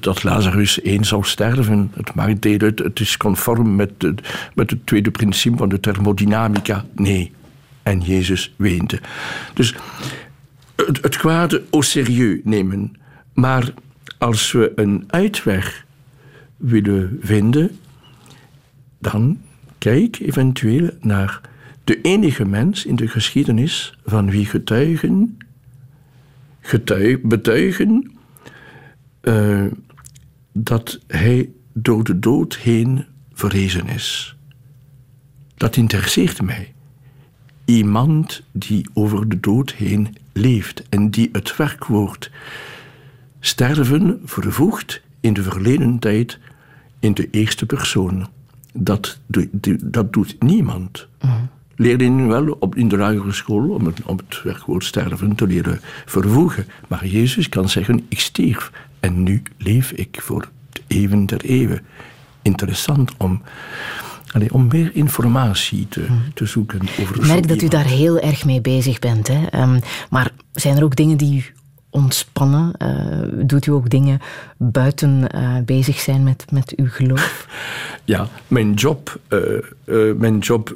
[0.00, 1.90] dat Lazarus eens zou sterven.
[1.94, 3.90] Het maakt deel uit, het is conform met,
[4.54, 6.84] met het tweede principe van de thermodynamica.
[6.94, 7.32] Nee.
[7.82, 9.00] En Jezus weende.
[9.54, 9.74] Dus
[10.76, 12.96] het, het kwade au serieus nemen.
[13.34, 13.72] Maar
[14.18, 15.84] als we een uitweg
[16.56, 17.78] willen vinden,
[18.98, 19.38] dan
[19.78, 21.40] kijk eventueel naar
[21.84, 25.38] de enige mens in de geschiedenis van wie getuigen,
[26.60, 28.10] getuig, betuigen
[29.20, 29.64] eh,
[30.52, 34.36] dat hij door de dood heen verrezen is.
[35.54, 36.74] Dat interesseert mij.
[37.64, 42.30] Iemand die over de dood heen leeft en die het werkwoord
[43.40, 46.38] sterven vervoegt in de verleden tijd
[46.98, 48.28] in de eerste persoon.
[48.78, 51.06] Dat, doe- doe- dat doet niemand.
[51.76, 55.80] Leerlingen wel op, in de lagere school om het, om het werkwoord sterven te leren
[56.06, 56.66] vervoegen.
[56.88, 58.70] Maar Jezus kan zeggen, ik stierf
[59.00, 61.80] en nu leef ik voor het eeuwen der eeuwen.
[62.42, 63.42] Interessant om,
[64.32, 68.44] allee, om meer informatie te, te zoeken over Ik merk dat u daar heel erg
[68.44, 69.28] mee bezig bent.
[69.28, 69.46] Hè?
[69.46, 71.44] Ehm, maar zijn er ook dingen die u
[71.96, 72.72] ontspannen?
[72.78, 74.20] Eh, doet u ook dingen
[74.56, 77.46] buiten eh, bezig zijn met, met uw geloof?
[78.04, 80.74] Ja, mijn job, eh, mijn job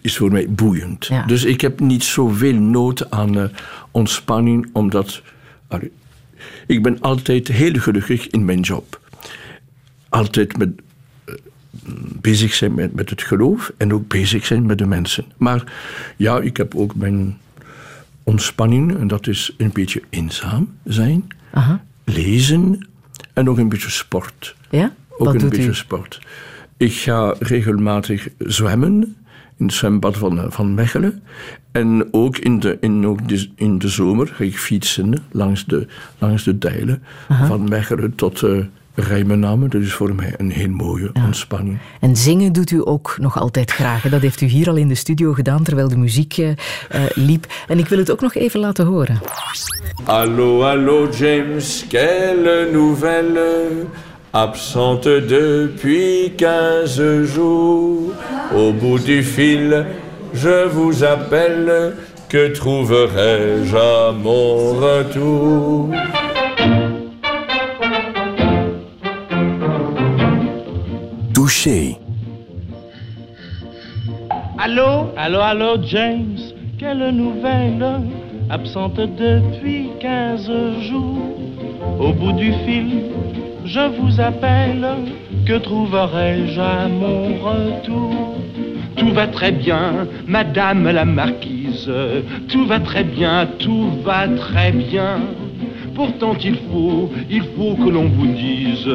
[0.00, 1.06] is voor mij boeiend.
[1.06, 1.26] Ja.
[1.26, 3.50] Dus ik heb niet zoveel nood aan
[3.90, 5.22] ontspanning, omdat
[6.66, 9.00] ik ben altijd heel gelukkig in mijn job.
[10.08, 10.70] Altijd met,
[12.20, 15.24] bezig zijn met, met het geloof en ook bezig zijn met de mensen.
[15.36, 15.72] Maar
[16.16, 17.38] ja, ik heb ook mijn
[18.24, 21.84] ontspanning en dat is een beetje eenzaam zijn, Aha.
[22.04, 22.88] lezen
[23.32, 24.56] en ook een beetje sport.
[24.70, 24.94] Ja?
[25.08, 25.74] Ook Wat een beetje u?
[25.74, 26.20] sport.
[26.76, 29.16] Ik ga regelmatig zwemmen
[29.56, 31.22] in het zwembad van, eh, van Mechelen.
[31.72, 35.86] En ook in de, in, ook de, in de zomer ga ik fietsen langs de,
[36.18, 37.46] langs de dijlen Aha.
[37.46, 38.64] van Mechelen tot uh,
[38.94, 39.70] Rijmennamen.
[39.70, 41.78] Dat is voor mij een heel mooie ontspanning.
[42.00, 44.02] En zingen doet u ook nog altijd graag.
[44.02, 44.08] hè?
[44.10, 46.56] Dat heeft u hier al in de studio gedaan terwijl de muziek eh, eh,
[47.14, 47.46] liep.
[47.68, 49.20] En ik wil het ook nog even laten horen.
[50.04, 53.86] Allô, allô, James, quelle nouvelle
[54.30, 58.14] Absente depuis quinze jours,
[58.54, 59.84] au bout du fil,
[60.32, 61.92] je vous appelle.
[62.28, 65.90] Que trouverai-je à mon retour
[71.42, 71.96] Touché.
[74.58, 75.10] Allô?
[75.16, 76.38] Allô, allô, James.
[76.78, 77.84] Quelle nouvelle?
[78.48, 80.48] Absente depuis 15
[80.88, 81.40] jours.
[81.98, 83.06] Au bout du fil,
[83.64, 84.86] je vous appelle.
[85.44, 88.36] Que trouverai-je à mon retour?
[88.94, 91.90] Tout va très bien, Madame la Marquise.
[92.46, 95.18] Tout va très bien, tout va très bien.
[95.94, 98.88] Pourtant il faut, il faut que l'on vous dise,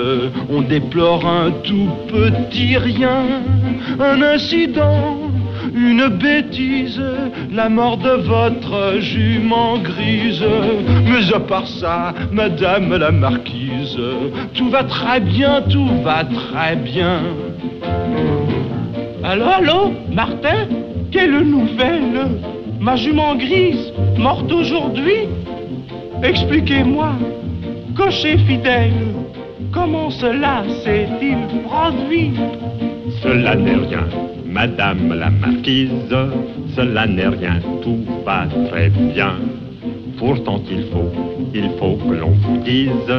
[0.50, 3.24] on déplore un tout petit rien,
[4.00, 5.18] un incident,
[5.76, 7.02] une bêtise,
[7.52, 10.44] la mort de votre jument grise.
[11.06, 14.00] Mais à part ça, madame la marquise,
[14.54, 17.22] tout va très bien, tout va très bien.
[19.24, 20.68] Allô, allô, Martin
[21.12, 22.28] Quelle nouvelle
[22.80, 25.28] Ma jument grise, morte aujourd'hui?
[26.24, 27.12] Expliquez-moi,
[27.96, 29.14] cocher fidèle,
[29.72, 32.34] comment cela s'est-il produit?
[33.22, 34.08] Cela n'est rien,
[34.46, 36.16] Madame la Marquise,
[36.76, 39.36] cela n'est rien, tout va très bien.
[40.18, 41.12] Pourtant il faut,
[41.54, 43.14] il faut que l'on vous dise,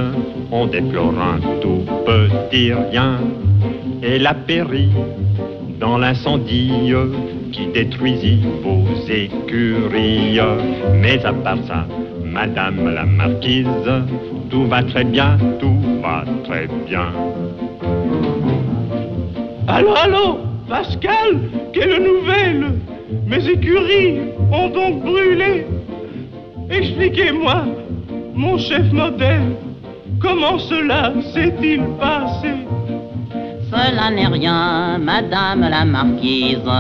[0.50, 3.18] on déplore un tout petit rien.
[4.02, 4.88] Elle a péri
[5.78, 6.92] dans l'incendie
[7.52, 10.40] qui détruisit vos écuries.
[11.00, 11.86] Mais à part ça,
[12.38, 13.66] Madame la Marquise,
[14.48, 17.08] tout va très bien, tout va très bien.
[19.66, 20.38] Allô, allô,
[20.68, 22.74] Pascal, quelle nouvelle
[23.26, 24.20] Mes écuries
[24.52, 25.66] ont donc brûlé.
[26.70, 27.64] Expliquez-moi,
[28.36, 29.56] mon chef modèle,
[30.20, 32.54] comment cela s'est-il passé?
[33.68, 36.70] Cela n'est rien, Madame la Marquise,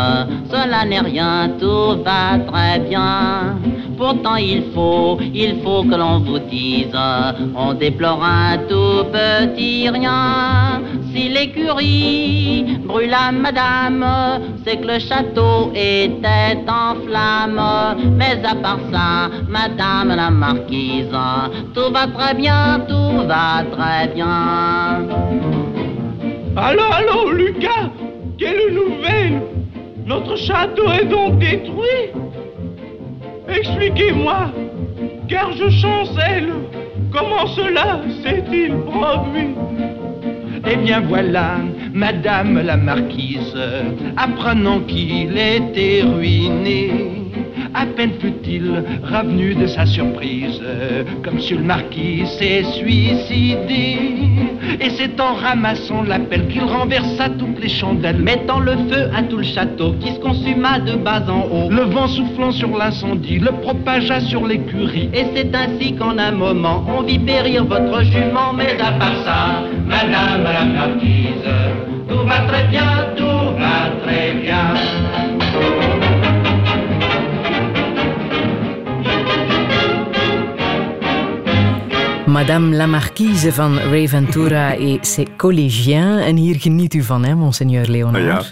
[0.52, 3.58] cela n'est rien, tout va très bien.
[3.98, 6.96] Pourtant il faut, il faut que l'on vous dise,
[7.56, 10.80] on déplore un tout petit rien.
[11.12, 14.06] Si l'écurie brûla, Madame,
[14.64, 17.96] c'est que le château était en flammes.
[18.16, 21.10] Mais à part ça, Madame la Marquise,
[21.74, 25.08] tout va très bien, tout va très bien.
[26.56, 27.90] Allô, allô, Lucas
[28.38, 29.42] Quelle nouvelle?
[30.06, 32.12] Notre château est donc détruit?
[33.48, 34.52] Expliquez-moi,
[35.28, 36.52] car je chancelle.
[37.10, 39.54] Comment cela s'est-il produit?
[40.70, 41.56] Eh bien voilà,
[41.94, 43.56] Madame la Marquise,
[44.16, 46.90] apprenant qu'il était ruiné,
[47.74, 50.60] à peine fut-il revenu de sa surprise,
[51.22, 53.98] comme Monsieur le Marquis s'est suicidé.
[54.80, 59.22] Et c'est en ramassant la pelle qu'il renversa toutes les chandelles, mettant le feu à
[59.22, 61.70] tout le château qui se consuma de bas en haut.
[61.70, 65.10] Le vent soufflant sur l'incendie le propagea sur l'écurie.
[65.14, 68.52] Et c'est ainsi qu'en un moment, on vit périr votre jument.
[68.56, 71.48] Mais à part ça, Madame la Marquise,
[72.08, 75.77] tout va très bien, tout va très bien.
[82.28, 86.18] Madame la Marquise van Ray Ventura et ses collégiens.
[86.18, 88.24] En hier geniet u van, hè, monseigneur Leonard?
[88.24, 88.42] Ja.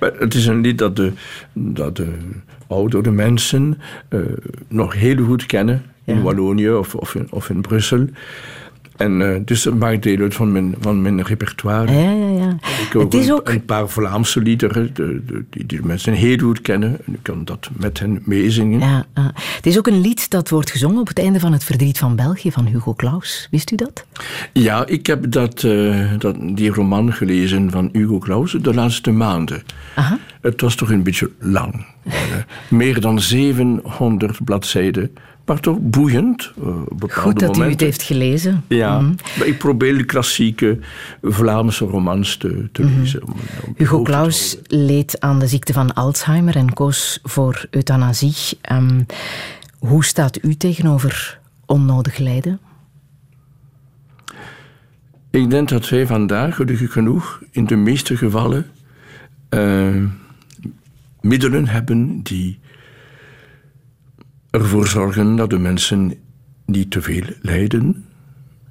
[0.00, 1.12] Maar het is een lied dat de,
[1.52, 2.12] dat de
[2.66, 4.20] oudere mensen eh,
[4.68, 5.82] nog heel goed kennen.
[6.04, 8.06] In Wallonië of, of, in, of in Brussel.
[8.98, 11.92] En eh, dus het maakt deel uit van mijn, van mijn repertoire.
[11.92, 12.50] Ja, ja, ja.
[12.60, 16.12] Ik heb ook, Het is een, ook- een paar Vlaamse liederen de, de- die, mensen
[16.12, 16.90] heel goed kennen.
[17.06, 18.80] En ik kan dat met hen meezingen.
[18.80, 19.06] Ja.
[19.56, 22.16] Het is ook een lied dat wordt gezongen op het einde van Het Verdriet van
[22.16, 23.48] België van Hugo Claus.
[23.50, 24.06] Wist u dat?
[24.52, 29.62] Ja, ik heb dat, eh, dat, die roman gelezen van Hugo Claus de laatste maanden.
[29.94, 30.18] Aha.
[30.40, 31.86] Het was toch een beetje lang.
[32.68, 35.14] meer dan 700 bladzijden.
[35.44, 36.52] Maar toch boeiend.
[36.62, 36.66] eh,
[37.10, 38.64] Goed dat u het heeft gelezen.
[38.68, 39.12] Ja, Mhm.
[39.38, 40.78] maar ik probeer de klassieke
[41.22, 42.98] Vlaamse romans te, te Mhm.
[42.98, 43.22] lezen.
[43.26, 43.32] om-
[43.66, 48.34] om Hugo Claus leed aan de ziekte van Alzheimer en koos voor euthanasie.
[48.60, 49.00] Ehm,
[49.78, 52.58] hoe staat u tegenover onnodig lijden?
[55.30, 58.66] Ik denk dat wij vandaag, gelukkig genoeg, in de meeste gevallen
[59.48, 59.94] eh,
[61.20, 62.58] middelen hebben die
[64.50, 66.14] ervoor zorgen dat de mensen
[66.66, 68.04] niet te veel lijden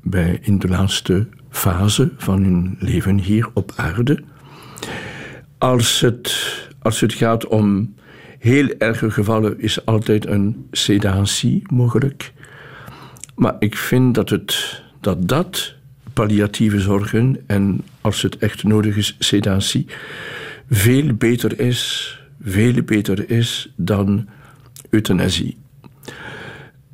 [0.02, 4.24] bij, in de laatste fase van hun leven hier op aarde.
[5.58, 6.36] Als het,
[6.80, 7.96] als het gaat om
[8.40, 12.34] heel erge gevallen, is altijd een sedatie mogelijk.
[13.36, 15.76] Maar ik vind dat het, dat, dat
[16.14, 19.86] palliatieve zorgen en als het echt nodig is, sedatie,
[20.70, 22.12] veel beter is,
[22.42, 24.28] veel beter is dan
[24.90, 25.58] euthanasie.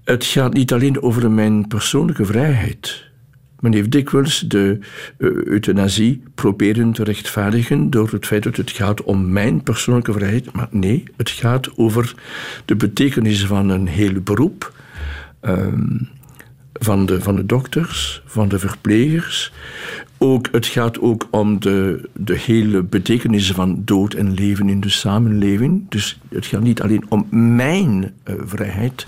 [0.04, 3.12] Het gaat niet alleen over mijn persoonlijke vrijheid.
[3.60, 4.80] Men heeft dikwijls de
[5.18, 10.52] eh, euthanasie proberen te rechtvaardigen door het feit dat het gaat om mijn persoonlijke vrijheid.
[10.52, 12.16] Maar nee, het gaat over
[12.66, 14.74] de betekenis van een heel beroep.
[15.40, 15.98] ehm,
[16.74, 19.54] van de, van de dokters, van de verplegers.
[20.24, 24.90] Ook, het gaat ook om de, de hele betekenis van dood en leven in de
[24.90, 25.90] samenleving.
[25.90, 29.08] Dus het gaat niet alleen om mijn eh, vrijheid,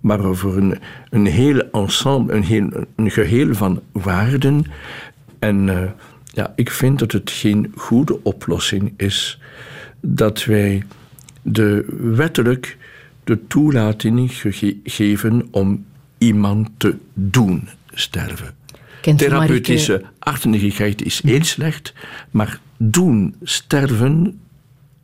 [0.00, 0.78] maar over een,
[1.10, 4.64] een heel ensemble, een, heel, een geheel van waarden.
[5.38, 5.82] En uh,
[6.24, 9.40] ja, ik vind dat het geen goede oplossing is
[10.00, 10.84] dat wij
[11.42, 12.76] de wettelijk
[13.24, 15.84] de toelating ge geven om
[16.18, 18.63] iemand te doen sterven.
[19.04, 21.94] Kent Therapeutische hardnekkigheid is heel slecht,
[22.30, 24.40] maar doen sterven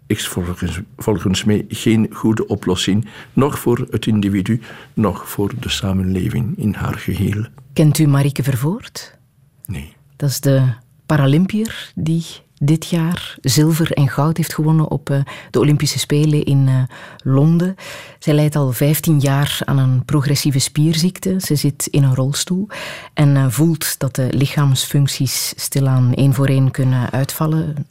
[0.07, 4.61] is volgens, volgens mij geen goede oplossing, nog voor het individu,
[4.95, 7.45] nog voor de samenleving in haar geheel.
[7.73, 9.19] Kent u Marieke Vervoort?
[9.67, 9.93] Nee.
[10.17, 10.63] Dat is de
[11.07, 12.25] Paralympiër die
[12.63, 15.21] dit jaar zilver en goud heeft gewonnen op eh,
[15.51, 16.83] de Olympische Spelen in eh,
[17.23, 17.77] Londen.
[18.19, 21.37] Zij lijdt al 15 jaar aan een progressieve spierziekte.
[21.41, 22.69] Ze zit in een rolstoel
[23.15, 27.87] en eh, voelt dat de lichaamsfuncties stilaan één voor één kunnen uitvallen.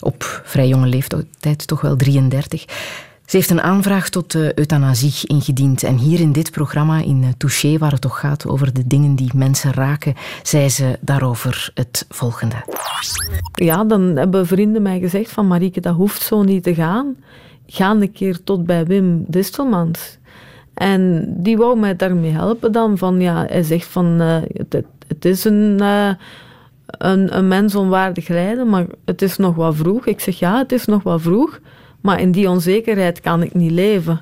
[0.00, 2.64] Op vrij jonge leeftijd, toch wel 33.
[3.26, 5.82] Ze heeft een aanvraag tot uh, euthanasie ingediend.
[5.82, 7.34] En hier in dit programma, in
[7.64, 12.06] uh, waar het toch gaat over de dingen die mensen raken, zei ze daarover het
[12.08, 12.56] volgende.
[13.54, 17.16] Ja, dan hebben vrienden mij gezegd van Marieke, dat hoeft zo niet te gaan.
[17.66, 20.18] Ga een keer tot bij Wim Distelmans.
[20.74, 22.98] En die wou mij daarmee helpen dan.
[22.98, 25.80] Van, ja, hij zegt van, uh, het, het, is een,
[26.86, 30.06] een, een mens onwaardig lijden, maar het is nog wat vroeg.
[30.06, 31.60] Ik zeg, ja, het is nog wat vroeg.
[32.02, 34.20] Maar in die onzekerheid kan ik niet leven.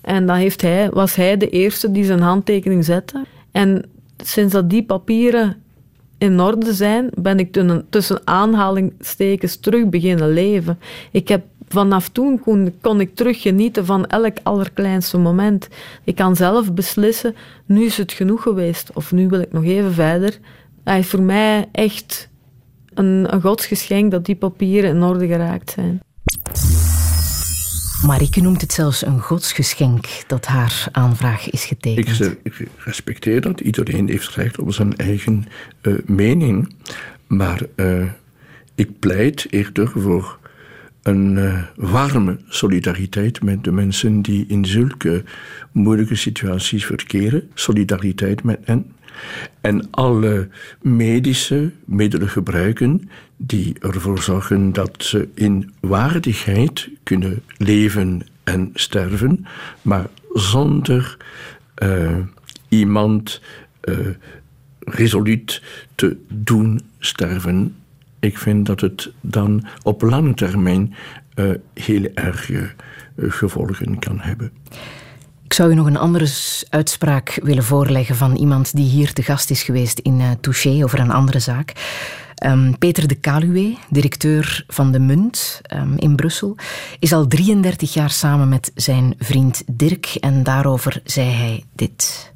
[0.00, 3.24] En dan heeft hij, was hij de eerste die zijn handtekening zette.
[3.50, 3.84] En
[4.16, 5.56] sinds dat die papieren
[6.18, 10.78] in orde zijn, ben ik tussen aanhalingstekens terug beginnen leven.
[11.10, 15.68] Ik heb vanaf toen kon, kon ik terug genieten van elk allerkleinste moment.
[16.04, 17.34] Ik kan zelf beslissen,
[17.66, 20.38] nu is het genoeg geweest, of nu wil ik nog even verder.
[20.84, 22.28] Dat is voor mij echt
[22.94, 26.00] een, een godsgeschenk dat die papieren in orde geraakt zijn.
[28.02, 32.20] Marieke noemt het zelfs een godsgeschenk dat haar aanvraag is getekend.
[32.20, 33.60] Ik, ik respecteer dat.
[33.60, 35.44] Iedereen heeft recht op zijn eigen
[35.82, 36.74] uh, mening.
[37.26, 38.04] Maar uh,
[38.74, 40.38] ik pleit eerder voor
[41.02, 45.24] een warme solidariteit met de mensen die in zulke
[45.72, 47.50] moeilijke situaties verkeren.
[47.54, 48.92] Solidariteit met hen.
[49.60, 50.48] En alle
[50.82, 59.46] medische middelen gebruiken die ervoor zorgen dat ze in waardigheid kunnen leven en sterven,
[59.82, 61.16] maar zonder
[61.82, 62.16] uh,
[62.68, 63.40] iemand
[63.84, 63.96] uh,
[64.78, 65.62] resoluut
[65.94, 67.76] te doen sterven.
[68.20, 70.94] Ik vind dat het dan op lange termijn
[71.34, 72.70] uh, heel erge
[73.16, 74.52] gevolgen kan hebben.
[75.46, 76.28] Ik zou u nog een andere
[76.70, 80.98] uitspraak willen voorleggen van iemand die hier te gast is geweest in uh, Touché over
[80.98, 81.72] een andere zaak.
[82.46, 86.56] Um, Peter de Kaluwe, directeur van de Munt um, in Brussel,
[86.98, 92.32] is al 33 jaar samen met zijn vriend Dirk en daarover zei hij dit.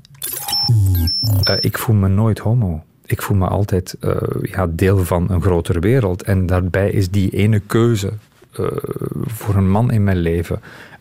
[1.49, 2.83] Uh, ik voel me nooit homo.
[3.07, 6.23] Ik voel me altijd uh, ja, deel van een grotere wereld.
[6.23, 8.13] En daarbij is die ene keuze
[9.27, 10.61] voor een man in mijn leven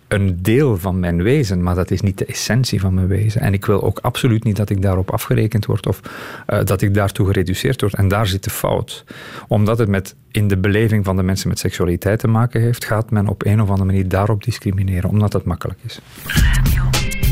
[0.10, 3.42] een deel van mijn wezen, maar dat is niet de essentie van mijn wezen.
[3.42, 6.02] En ik wil ook absoluut niet dat ik daarop afgerekend word of
[6.48, 7.94] uh, dat ik daartoe gereduceerd word.
[7.94, 9.04] En daar zit de fout.
[9.48, 13.12] Omdat het met in de beleving van de mensen met seksualiteit te maken heeft, gaat
[13.12, 16.00] men op een of andere manier daarop discrimineren, omdat het makkelijk is.
[16.26, 16.84] Radio,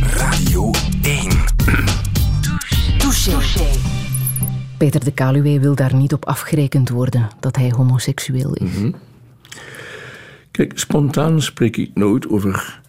[0.02, 0.72] Radio
[1.02, 1.30] 1.
[2.98, 3.66] Touché.
[4.78, 8.70] Peter de Kaluwe wil daar niet op afgerekend worden dat hij homoseksueel is.
[8.70, 8.96] Mm -hmm.
[10.58, 12.80] Kijk, spontaan spreek ik nooit over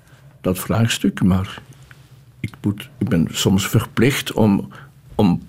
[0.40, 1.62] dat vraagstuk, maar
[2.40, 4.68] ik, moet, ik ben soms verplicht om,
[5.14, 5.42] om,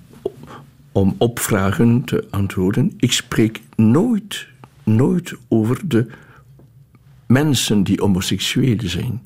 [0.92, 2.94] om op vragen te antwoorden.
[2.98, 4.48] Ik spreek nooit,
[4.84, 6.08] nooit over de
[7.28, 9.22] mensen die homoseksueel zijn.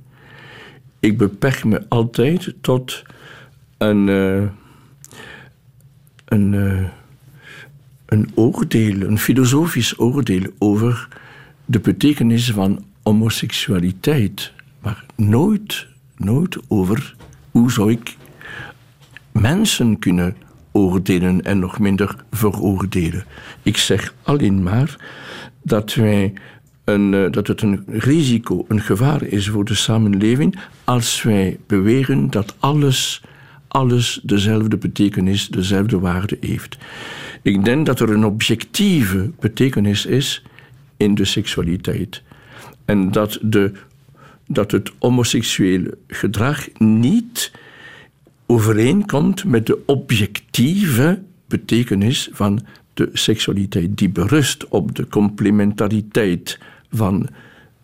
[0.99, 3.03] Ik beperk me altijd tot
[3.77, 4.43] een, uh,
[6.25, 6.87] een, uh,
[8.05, 11.21] een oordeel, een filosofisch oordeel over
[11.65, 15.87] de betekenis van homoseksualiteit, maar nooit,
[16.17, 17.15] nooit over
[17.51, 18.17] hoe zou ik
[19.31, 20.35] mensen kunnen
[20.71, 23.25] oordelen en nog minder veroordelen.
[23.61, 24.95] Ik zeg alleen maar
[25.61, 26.33] dat wij
[26.83, 32.55] een, dat het een risico, een gevaar is voor de samenleving als wij beweren dat
[32.59, 33.23] alles,
[33.67, 36.77] alles dezelfde betekenis, dezelfde waarde heeft.
[37.41, 40.43] Ik denk dat er een objectieve betekenis is
[40.97, 42.23] in de seksualiteit.
[42.85, 43.71] En dat, de,
[44.47, 47.51] dat het homoseksuele gedrag niet
[48.45, 56.59] overeenkomt met de objectieve betekenis van de seksualiteit, die berust op de complementariteit
[56.91, 57.27] van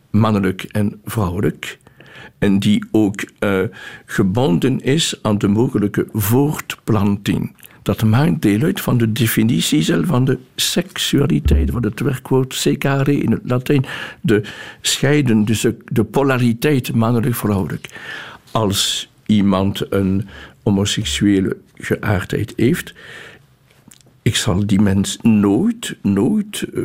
[0.10, 1.80] mannelijk en vrouwelijk.
[2.38, 3.62] en die ook eh,
[4.06, 7.56] gebonden is aan de mogelijke voortplanting.
[7.82, 13.18] Dat maakt deel uit van de definitie zelf van de seksualiteit, van het werkwoord secare
[13.22, 13.86] in het Latijn.
[14.22, 14.42] De
[14.82, 17.90] scheiden, dus de- polariteit mannelijk-vrouwelijk.
[18.52, 20.28] Als iemand een
[20.64, 22.94] homoseksuele geaardheid heeft,
[24.22, 26.84] ik zal die mens nooit, nooit eh,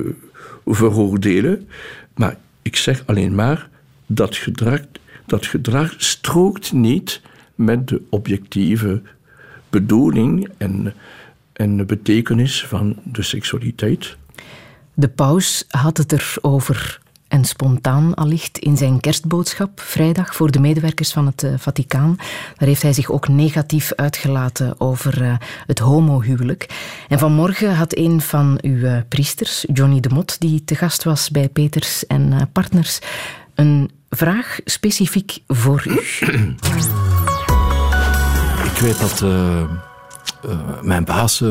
[0.66, 1.68] veroordelen.
[2.14, 3.68] Maar ik zeg alleen maar
[4.06, 4.80] dat gedrag,
[5.26, 7.20] dat gedrag strookt niet
[7.54, 9.02] met de objectieve
[9.80, 10.94] bedoeling en,
[11.52, 14.16] en de betekenis van de seksualiteit.
[14.94, 21.12] De paus had het erover en spontaan allicht in zijn kerstboodschap vrijdag voor de medewerkers
[21.12, 22.14] van het eh, Vaticaan.
[22.56, 25.36] Daar heeft hij zich ook negatief uitgelaten over eh,
[25.66, 26.66] het homohuwelijk.
[27.08, 31.30] En vanmorgen had een van uw eh, priesters, Johnny de Mot, die te gast was
[31.30, 32.98] bij Peters en Partners,
[33.54, 36.00] een vraag specifiek voor u.
[38.74, 39.68] Ik weet dat eh, eh,
[40.82, 41.50] mijn baas, eh,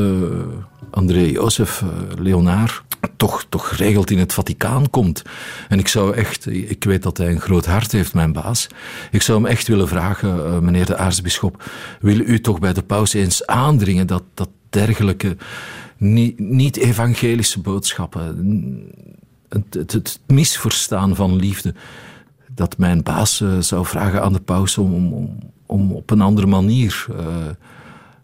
[0.90, 1.82] André Jozef
[2.18, 2.82] Leonard,
[3.16, 5.22] toch, toch geregeld in het Vaticaan komt.
[5.68, 8.66] En ik zou echt, ik weet dat hij een groot hart heeft, mijn baas.
[9.10, 11.70] Ik zou hem echt willen vragen, meneer de aartsbisschop,
[12.00, 15.36] wil u toch bij de paus eens aandringen dat, dat dergelijke
[16.36, 18.92] niet-evangelische boodschappen,
[19.48, 21.74] het, het, misverstaan van liefde,
[22.54, 25.38] dat mijn baas zou vragen aan de paus om, om,
[25.74, 27.16] om op een andere manier uh,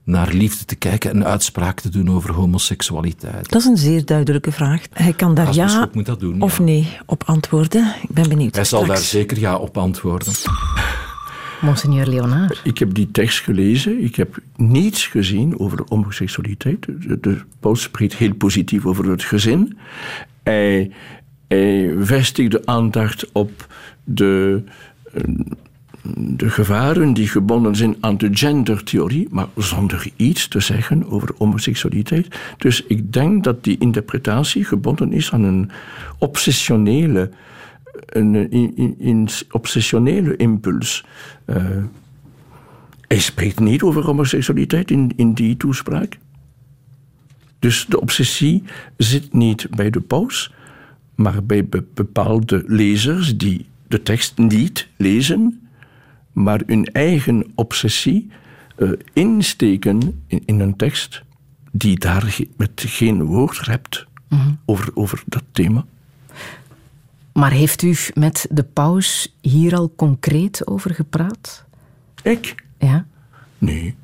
[0.05, 3.51] naar liefde te kijken en uitspraak te doen over homoseksualiteit.
[3.51, 4.83] Dat is een zeer duidelijke vraag.
[4.93, 6.65] Hij kan daar ja moet dat doen, of ja.
[6.65, 7.95] nee op antwoorden.
[8.03, 8.55] Ik ben benieuwd.
[8.55, 9.01] Hij zal straks.
[9.01, 10.33] daar zeker ja op antwoorden.
[11.61, 12.61] Monseigneur Leonard.
[12.65, 14.03] Ik heb die tekst gelezen.
[14.03, 16.87] Ik heb niets gezien over homoseksualiteit.
[16.87, 19.79] De, de paus spreekt heel positief over het gezin.
[20.43, 20.91] Hij,
[21.49, 23.67] hij vestigt de aandacht op
[24.05, 24.63] de,
[26.17, 32.39] de gevaren die gebonden zijn aan de gendertheorie, maar zonder iets te zeggen over homoseksualiteit.
[32.59, 35.71] Dus ik denk dat die interpretatie gebonden is aan een
[36.19, 37.31] obsessionele,
[38.07, 41.05] een, obsessionele impuls.
[41.47, 41.57] Uh,
[43.07, 46.19] hij spreekt niet over homoseksualiteit in, in die toespraak.
[47.59, 48.63] Dus de obsessie
[48.97, 50.53] zit niet bij de paus,
[51.15, 55.69] maar bij be bepaalde lezers die de tekst niet lezen,
[56.33, 58.31] maar hun eigen obsessie
[58.77, 61.23] uh, insteken in, in, een tekst
[61.73, 64.59] die daar ge met geen woord rept mm -hmm.
[64.65, 65.85] over, over dat thema.
[67.33, 71.65] Maar heeft u met de paus hier al concreet over gepraat?
[72.23, 72.55] Ik?
[72.79, 73.07] Ja.
[73.59, 73.95] Nee,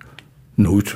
[0.55, 0.95] nooit.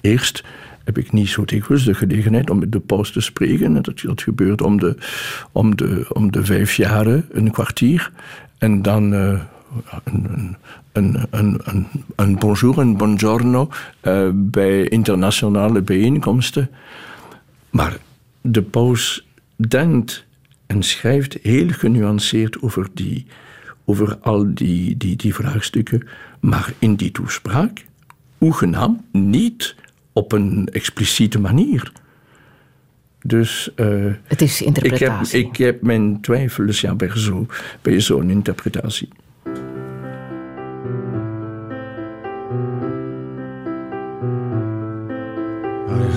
[0.00, 0.44] Eerst
[0.84, 3.82] heb ik niet zo dikwijls de gelegenheid om met de paus te spreken.
[3.82, 4.96] Dat, dat gebeurt om de,
[5.52, 8.12] om, de, om de vijf jaren, een kwartier.
[8.58, 9.40] En dan uh,
[10.04, 10.56] een,
[10.92, 11.86] een, een, een,
[12.16, 13.68] een bonjour, een buongiorno
[14.02, 16.70] uh, bij internationale bijeenkomsten.
[17.70, 17.96] Maar
[18.40, 19.26] de paus
[19.56, 20.24] denkt
[20.66, 23.26] en schrijft heel genuanceerd over, die,
[23.84, 26.06] over al die, die, die vraagstukken.
[26.40, 27.84] Maar in die toespraak,
[28.38, 29.76] hoegenaamd niet
[30.12, 31.92] op een expliciete manier.
[33.22, 35.38] Dus uh, het is interpretatie.
[35.38, 37.48] Ik heb, ik heb mijn twijfels ja, bij zo'n
[37.82, 39.08] bij zo'n interpretatie.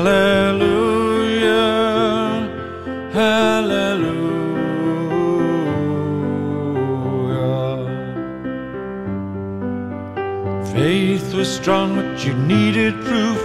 [0.00, 1.60] hallelujah,
[3.12, 4.00] hallelujah.
[10.72, 13.38] Faith was strong, but you needed proof.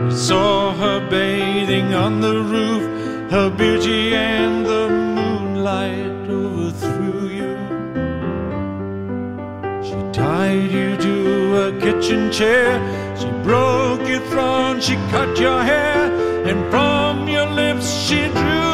[0.00, 2.82] You saw her bathing on the roof,
[3.30, 7.56] her beauty and the moonlight overthrew you.
[9.86, 11.14] She tied you to
[11.66, 12.80] a kitchen chair,
[13.20, 16.10] she broke your throne, she cut your hair,
[16.48, 18.69] and from your lips she drew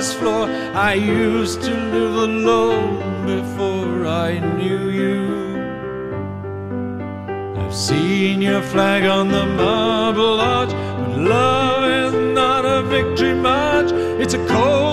[0.00, 0.48] this floor.
[0.74, 5.20] I used to live alone before I knew you.
[7.60, 13.90] I've seen your flag on the marble arch, but love is not a victory march.
[14.22, 14.89] It's a cold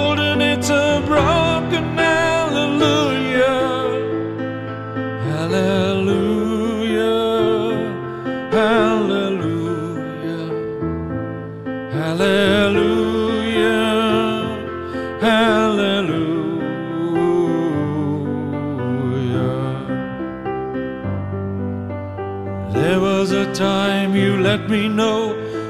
[24.67, 25.29] let me know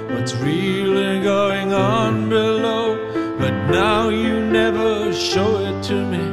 [0.10, 2.96] what's really going on below,
[3.38, 6.24] but now you never show it to me,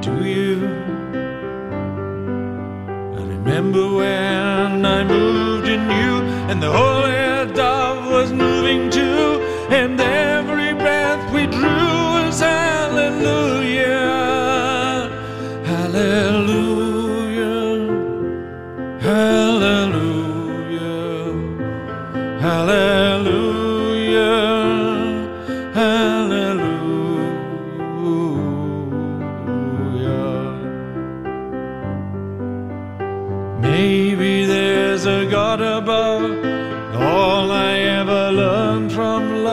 [0.00, 0.66] do you?
[3.18, 6.12] I remember when I moved in you,
[6.50, 7.21] and the holy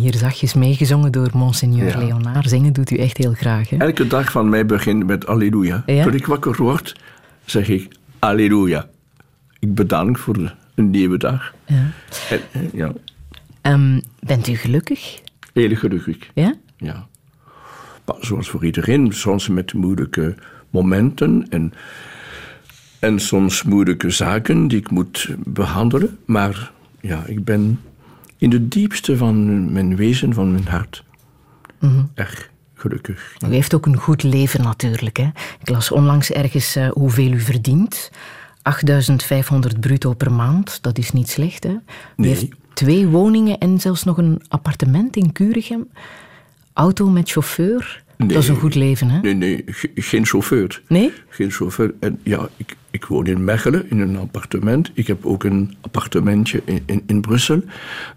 [0.00, 1.98] Hier zachtjes meegezongen door Monseigneur Ja.
[1.98, 2.48] Leonard.
[2.48, 3.76] Zingen doet u echt heel graag, hè?
[3.76, 5.82] Elke dag van mij begint met Alleluia.
[5.86, 6.04] Ja?
[6.04, 6.96] Toen ik wakker word,
[7.44, 8.88] zeg ik Alleluia.
[9.58, 11.54] Ik bedank voor een nieuwe dag.
[11.66, 11.74] Ja.
[12.30, 12.92] En, eh, ja,
[13.60, 15.20] Ehm, bent u gelukkig?
[15.52, 16.16] heel gelukkig.
[16.34, 16.54] Ja?
[16.76, 17.06] Ja.
[18.04, 20.34] Maar zoals voor iedereen, soms met moeilijke
[20.70, 21.72] momenten en,
[22.98, 26.18] en soms moeilijke zaken die ik moet behandelen.
[26.24, 26.70] Maar
[27.00, 27.80] ja, ik ben
[28.40, 31.04] in de diepste van mijn wezen, van mijn hart,
[31.78, 32.02] Mhm.
[32.14, 33.34] erg gelukkig.
[33.48, 35.16] U heeft ook een goed leven natuurlijk.
[35.16, 35.28] Hè?
[35.60, 38.10] Ik las onlangs ergens eh, hoeveel u verdient.
[38.62, 41.64] 8500 bruto per maand, dat is niet slecht.
[41.64, 41.70] Hè?
[41.70, 41.80] U
[42.16, 42.28] Nee.
[42.28, 45.88] heeft twee woningen en zelfs nog een appartement in Curigem.
[46.72, 48.02] Auto met chauffeur.
[48.16, 49.20] Dat is een goed leven, hè?
[49.20, 50.82] Nee, nee, ge- geen chauffeur.
[50.88, 51.12] Nee?
[51.28, 51.94] Geen chauffeur.
[52.00, 54.90] En ja, ik, ik woon in Mechelen in een appartement.
[54.94, 57.62] Ik heb ook een appartementje in, in, in Brussel.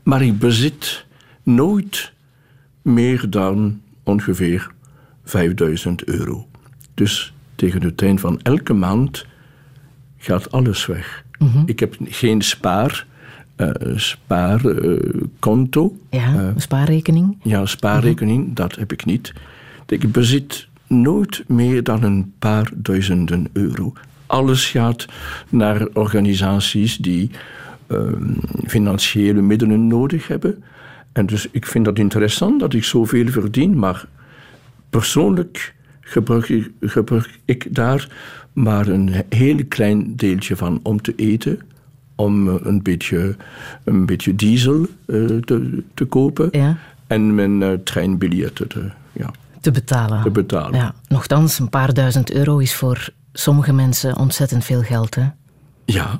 [0.03, 1.05] Maar ik bezit
[1.43, 2.11] nooit
[2.81, 4.71] meer dan ongeveer
[5.23, 6.47] 5000 euro.
[6.93, 9.25] Dus tegen het eind van elke maand
[10.17, 11.23] gaat alles weg.
[11.39, 11.63] Mhm.
[11.65, 13.05] Ik heb geen spaar,
[13.55, 15.97] eh, spaarkonto.
[16.09, 17.37] Ja, Eh, spaarrekening.
[17.43, 19.33] ja, spaarrekening, dat heb ik niet.
[19.87, 23.93] Ik bezit nooit meer dan een paar duizenden euro.
[24.33, 25.05] Alles gaat
[25.49, 27.29] naar organisaties die
[27.87, 28.33] ehm,
[28.67, 30.63] financiële middelen nodig hebben.
[31.11, 34.05] En dus ik vind dat interessant dat ik zoveel verdien, maar
[34.89, 38.07] persoonlijk gebruik ik, gebruik ik daar
[38.53, 41.59] maar een heel klein deeltje van om te eten,
[42.15, 43.35] om eh, een beetje,
[43.83, 46.77] een beetje diesel eh, te, te kopen Ja.
[47.07, 49.31] en mijn eh, treinbiljetten te, ja,
[49.61, 50.23] Te betalen.
[50.23, 50.79] te betalen.
[50.79, 55.27] Ja, nochtans, een paar duizend euro is voor sommige mensen ontzettend veel geld, hè?
[55.85, 56.19] Ja,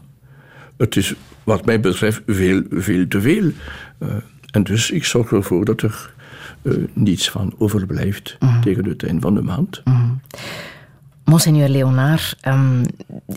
[0.77, 1.13] het is
[1.43, 3.51] wat mij betreft veel, veel te veel.
[3.97, 4.09] Eh,
[4.51, 6.13] en dus ik zorg ervoor dat er
[6.61, 9.83] eh, niets van overblijft tegen het eind van de maand.
[11.25, 12.83] Monseigneur Leonard, ehm,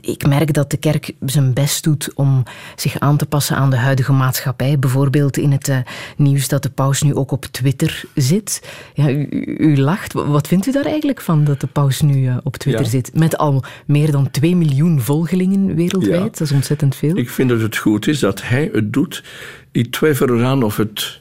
[0.01, 2.43] ik merk dat de kerk zijn best doet om
[2.77, 4.79] zich aan te passen aan de huidige maatschappij.
[4.79, 5.79] Bijvoorbeeld in het eh,
[6.17, 8.69] nieuws dat de paus nu ook op Twitter zit.
[8.95, 9.27] Ja, u,
[9.59, 10.13] u- lacht.
[10.13, 12.91] Wat vindt u daar eigenlijk van dat de paus nu eh, op Twitter Ja.
[12.91, 13.11] zit?
[13.15, 16.19] Met al meer dan 2 miljoen volgelingen wereldwijd.
[16.19, 16.25] Ja.
[16.25, 17.17] Dat is ontzettend veel.
[17.17, 19.25] Ik vind dat het goed is dat hij het doet.
[19.73, 21.21] Ik twijfel eraan of het,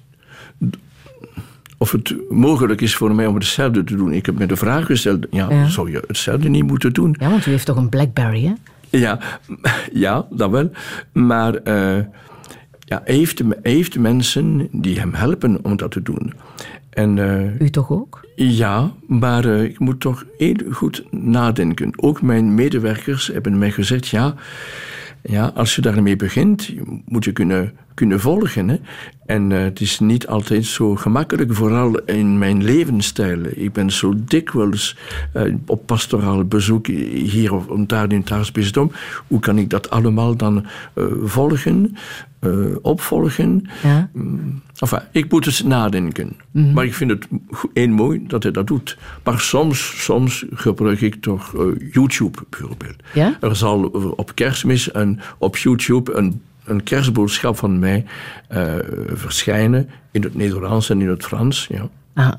[1.86, 4.12] of het mogelijk is voor mij om hetzelfde te doen.
[4.14, 5.68] Ik heb me de vraag gesteld, ja, Ja.
[5.68, 7.16] zou je hetzelfde niet moeten doen?
[7.20, 8.54] Ja, want u heeft toch een Blackberry, hè?
[8.90, 9.20] Ja,
[9.94, 10.72] ja, dat wel.
[11.12, 11.98] Maar eh,
[12.80, 16.34] ja, hij, heeft, hij heeft mensen die hem helpen om dat te doen.
[16.90, 18.28] En, eh, U toch ook?
[18.36, 21.92] Ja, maar eh, ik moet toch heel goed nadenken.
[21.96, 24.34] Ook mijn medewerkers hebben mij gezegd: ja,
[25.22, 26.74] ja als je daarmee begint,
[27.06, 28.70] moet je kunnen, kunnen volgen.
[28.70, 28.78] Hè?
[29.26, 33.40] En eh, het is niet altijd zo gemakkelijk, vooral in mijn levensstijl.
[33.44, 34.98] Ik ben zo dikwijls
[35.34, 38.92] eh, op pastoraal bezoek hier of daar in het Aartsbisdom.
[39.28, 41.98] Hoe kan ik dat allemaal dan eh, volgen,
[42.82, 43.70] opvolgen?
[43.84, 44.10] Ja.
[44.14, 46.36] Mm, Enfin, ik moet eens nadenken.
[46.52, 46.74] Mhm.
[46.74, 47.28] Maar ik vind het
[47.74, 48.98] heel mooi dat hij dat doet.
[49.24, 51.56] Maar soms, soms gebruik ik toch
[51.92, 52.96] YouTube bijvoorbeeld.
[53.14, 53.38] Ja?
[53.42, 53.84] Er zal
[54.16, 58.06] op kerstmis een, op YouTube een, een kerstboodschap van mij
[58.48, 58.74] eh,
[59.08, 59.90] verschijnen.
[60.12, 61.68] In het Nederlands en in het Frans.
[61.70, 61.90] Ja.
[62.14, 62.32] Ah.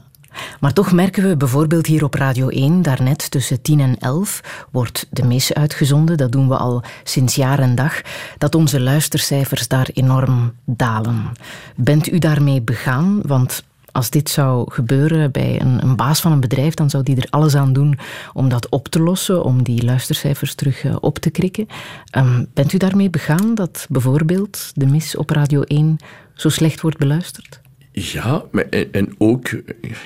[0.60, 5.06] Maar toch merken we bijvoorbeeld hier op Radio 1, daarnet tussen 10 en 11, wordt
[5.10, 6.16] de mis uitgezonden.
[6.16, 8.00] Dat doen we al sinds jaar en dag.
[8.38, 11.32] Dat onze luistercijfers daar enorm dalen.
[11.76, 13.20] Bent u daarmee begaan?
[13.22, 13.64] Want
[13.96, 17.26] als dit zou gebeuren bij een, een baas van een bedrijf, dan zou die er
[17.30, 17.98] alles aan doen
[18.32, 21.66] om dat op te lossen, om die luistercijfers terug eh, op te krikken.
[22.10, 25.96] Ehm, bent u daarmee begaan dat bijvoorbeeld de mis op Radio 1
[26.34, 27.60] zo slecht wordt beluisterd?
[27.92, 28.44] Ja,
[28.90, 29.48] en, ook,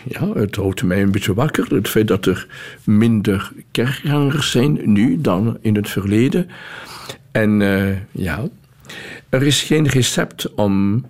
[0.04, 1.74] ja, het houdt mij een beetje wakker.
[1.74, 2.46] Het feit dat er
[2.84, 6.48] minder kerkgangers zijn nu dan in het verleden.
[7.32, 8.48] En eh, ja,
[9.28, 11.04] er is geen recept om,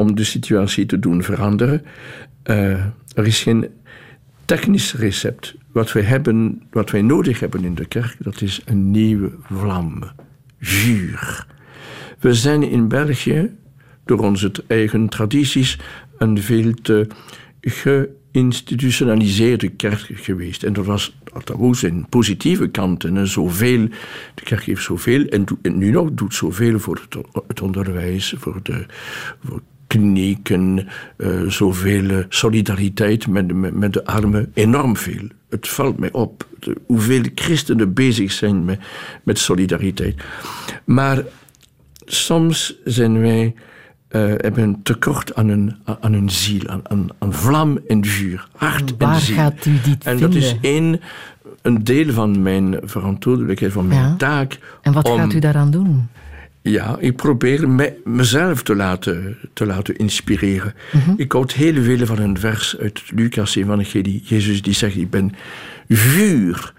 [0.00, 1.82] om de situatie te doen veranderen.
[2.42, 3.68] Eh, er is geen
[4.44, 5.54] technisch recept.
[5.72, 10.02] Wat wij, hebben, wat wij nodig hebben in de kerk, dat is een nieuwe vlam.
[10.60, 11.46] Vuur.
[12.18, 13.50] We zijn in België,
[14.04, 15.78] door onze eigen tradities,
[16.18, 17.06] een veel te
[17.60, 20.62] geïnstitutionaliseerde kerk geweest.
[20.62, 21.76] En dat was dat ook
[22.08, 23.16] positieve kanten.
[23.16, 23.88] En zoveel,
[24.34, 28.86] de kerk heeft zoveel, en nu nog doet zoveel voor het, het onderwijs, voor de
[29.44, 29.60] voor
[29.94, 30.86] klinieken,
[31.16, 35.26] eh, zoveel eh, solidariteit met, met, met de armen, enorm veel.
[35.48, 38.78] Het valt mij op de- hoeveel christenen bezig zijn met,
[39.22, 40.22] met solidariteit.
[40.84, 41.22] Maar
[42.04, 43.54] soms zijn wij,
[44.08, 48.48] eh, hebben een tekort aan een, aan een ziel, aan, aan, aan vlam en vuur,
[48.56, 49.34] hart Waar en ziel.
[49.36, 51.00] gaat u die en dat is één,
[51.62, 54.14] een deel van mijn verantwoordelijkheid, van mijn Ja.
[54.16, 54.58] taak.
[54.82, 56.08] En wat om- gaat u daaraan doen?
[56.62, 60.74] Ja, ik probeer me, mezelf te laten, te laten inspireren.
[60.92, 61.12] Mhm.
[61.16, 64.22] Ik houd heel veel van een vers uit Lucas Evangelie.
[64.24, 65.34] Jezus die zegt, ik ben
[65.88, 66.72] vuur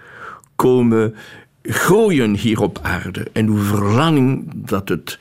[0.55, 1.15] komen
[1.63, 3.27] gooien hier op aarde.
[3.31, 5.19] En hoe verlang dat het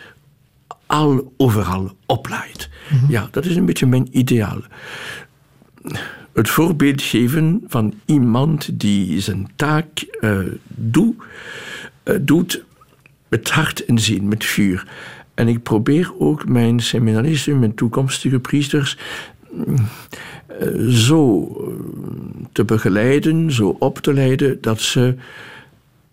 [0.86, 2.68] al overal oplaait.
[3.08, 4.60] Ja, dat is een beetje mijn ideaal.
[6.32, 10.40] Het voorbeeld geven van iemand die zijn taak eh,
[12.02, 12.64] eh, doet
[13.30, 14.86] met hart en zin, met vuur.
[15.34, 18.96] En ik probeer ook mijn seminaristen, mijn toekomstige priesters,
[19.50, 19.76] mm,
[20.46, 25.14] eh, zo eh, te begeleiden, zo op te leiden, dat ze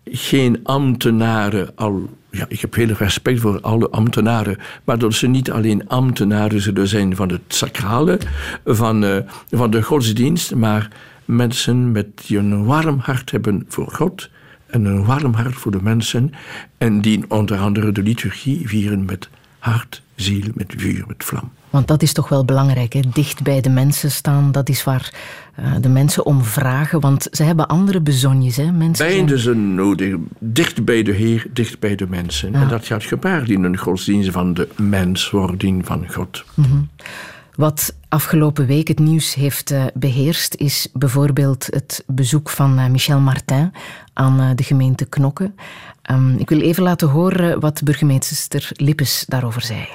[0.04, 2.08] geen ambtenaren al.
[2.30, 6.88] Ja, ik heb heel respect voor alle ambtenaren, maar dat ze niet alleen ambtenaren zullen
[6.88, 8.18] zijn van het sacrale,
[8.64, 9.16] van, eh,
[9.50, 10.88] van de godsdienst, maar
[11.24, 14.28] mensen met, die een warm hart hebben voor God
[14.70, 16.32] en een warm hart voor de mensen
[16.78, 19.28] en die onder andere de liturgie vieren met
[19.58, 21.50] hart, ziel, met vuur, met vlam.
[21.70, 23.00] Want dat is toch wel belangrijk, hè?
[23.12, 24.52] dicht bij de mensen staan.
[24.52, 25.12] Dat is waar
[25.54, 27.00] eh, de mensen om vragen.
[27.00, 28.56] Want ze hebben andere bezonjes.
[28.56, 28.72] Hè?
[28.72, 30.14] Mensen zijn- Beide zijn nodig.
[30.38, 32.52] Dicht bij de Heer, dicht bij de mensen.
[32.52, 32.60] Ja.
[32.62, 36.44] En dat gaat gepaard in een godsdienst van de menswording van God.
[36.54, 36.68] Mhm.
[37.58, 43.20] Wat afgelopen week het nieuws heeft eh, beheerst, is bijvoorbeeld het bezoek van eh, Michel
[43.20, 43.72] Martin
[44.12, 45.52] aan eh, de gemeente Knokke.
[46.02, 49.88] Ehm, ik wil even laten horen wat burgemeester Lippes daarover zei.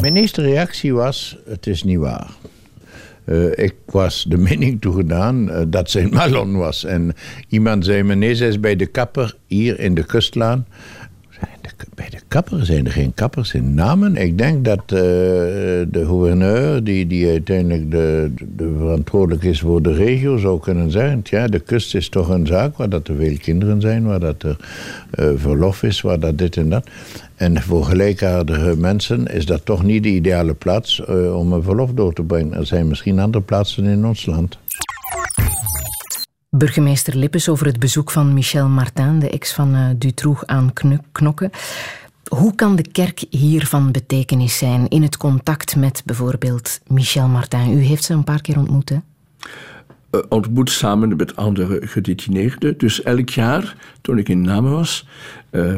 [0.00, 2.30] Mijn eerste reactie was: het is niet waar.
[3.54, 6.84] Ik was de mening toegedaan eh, dat zijn malon was.
[6.84, 7.14] En
[7.48, 10.66] iemand zei me: nee, zij is bij de kapper hier in de kustlaan.
[11.94, 14.16] Bij de kapper zijn er geen kappers in namen.
[14.16, 19.92] Ik denk dat eh, de gouverneur, die, die uiteindelijk de, de verantwoordelijk is voor de
[19.92, 23.36] regio, zou kunnen zeggen: ja, de kust is toch een zaak waar dat er veel
[23.36, 24.56] kinderen zijn, waar dat er
[25.10, 26.88] eh, verlof is, waar dat dit en dat.
[27.36, 31.90] En voor gelijkaardige mensen is dat toch niet de ideale plaats eh, om een verlof
[31.92, 32.54] door te brengen.
[32.54, 34.58] Er zijn misschien andere plaatsen in ons land.
[36.50, 41.00] Burgemeester Lippes over het bezoek van Michel Martin, de ex van eh, Dutroux aan Knu-
[41.12, 41.50] Knokke.
[42.28, 47.72] Hoe kan de kerk hier van betekenis zijn in het contact met bijvoorbeeld Michel Martin?
[47.72, 48.96] U heeft ze een paar keer ontmoet, hè?
[50.10, 52.78] eh, ontmoet samen met andere gedetineerden.
[52.78, 55.06] Dus elk jaar, toen ik in Namen was,
[55.50, 55.74] uh,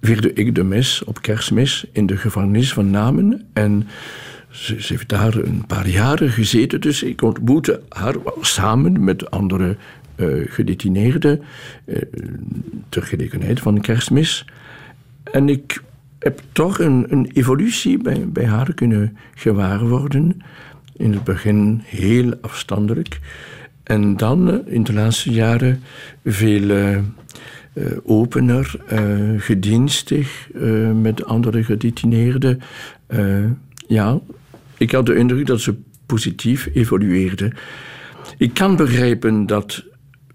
[0.00, 3.46] vierde ik de mis op kerstmis in de gevangenis van Namen.
[3.52, 3.88] En
[4.56, 9.76] ze, heeft daar een paar jaren gezeten, dus ik ontmoette haar samen met andere
[10.16, 11.42] uh, gedetineerden
[11.84, 11.96] uh,
[12.88, 14.44] ter gelegenheid van kerstmis.
[15.22, 15.82] En ik
[16.18, 20.42] heb toch een, een evolutie bij, bij haar kunnen gewaar worden.
[20.96, 23.20] In het begin heel afstandelijk.
[23.82, 25.82] En dan uh, in de laatste jaren
[26.24, 27.02] veel
[28.04, 28.74] opener,
[29.38, 30.48] gedienstig
[30.94, 32.60] met andere gedetineerden.
[33.86, 34.20] ja,
[34.78, 35.74] ik had de indruk dat ze
[36.06, 37.52] positief evolueerde.
[38.38, 39.84] Ik kan begrijpen dat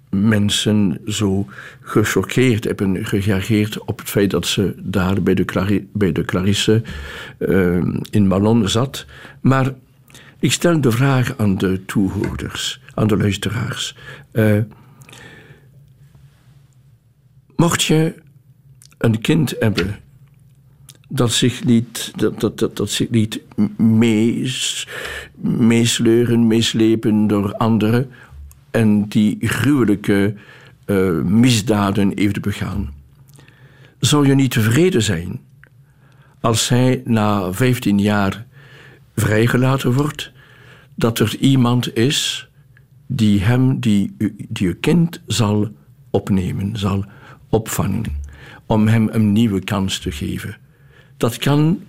[0.09, 1.47] mensen zo
[1.81, 6.83] gechoqueerd hebben gereageerd op het feit dat ze daar bij de, bij de Clarisse
[7.39, 9.05] uh, in Malon zat.
[9.41, 9.73] Maar
[10.39, 13.97] ik stel de vraag aan de toehoorders, aan de luisteraars.
[14.33, 14.57] Uh,
[17.55, 18.13] mocht je
[18.97, 19.95] een kind hebben
[21.13, 23.41] dat zich niet, dat, dat, dat, dat zich niet
[23.77, 24.87] mees,
[25.41, 28.09] meesleuren, meeslepen door anderen
[28.71, 30.33] en die gruwelijke
[30.85, 32.93] uh, misdaden heeft begaan.
[33.99, 35.39] Zou je niet tevreden zijn
[36.39, 38.45] als hij na 15 jaar
[39.15, 40.31] vrijgelaten wordt,
[40.95, 42.49] dat er iemand is
[43.07, 44.15] die hem, die,
[44.49, 45.69] die je kind zal
[46.09, 47.05] opnemen, zal
[47.49, 48.03] opvangen,
[48.65, 50.60] om hem een nieuwe kans te geven.
[51.21, 51.79] Dat kan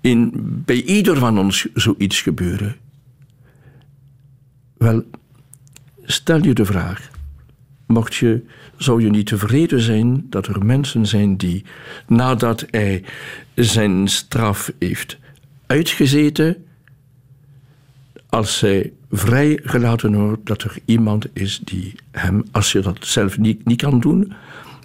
[0.00, 0.32] in,
[0.64, 2.76] bij ieder van ons zoiets gebeuren.
[4.76, 5.04] Wel,
[6.02, 7.10] stel je de vraag:
[7.86, 8.44] mocht je,
[8.76, 11.64] zou je niet tevreden zijn dat er mensen zijn die,
[12.06, 13.04] nadat hij
[13.54, 15.18] zijn straf heeft
[15.66, 16.64] uitgezeten,
[18.28, 23.64] als hij vrijgelaten wordt, dat er iemand is die hem, als je dat zelf niet,
[23.64, 24.32] niet kan doen,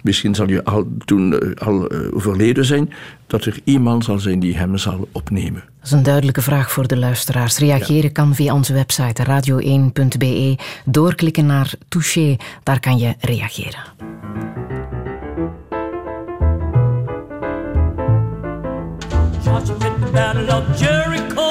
[0.02, 2.92] misschien zal je al, toen al overleden zijn,
[3.26, 5.62] dat er iemand zal zijn die hem zal opnemen.
[5.78, 7.58] Dat is een duidelijke vraag voor de luisteraars.
[7.58, 8.08] Reageren ja.
[8.12, 10.58] kan via onze website radio1.be.
[10.84, 13.80] Doorklikken naar Touché, daar kan je reageren.
[20.78, 21.45] Jericho,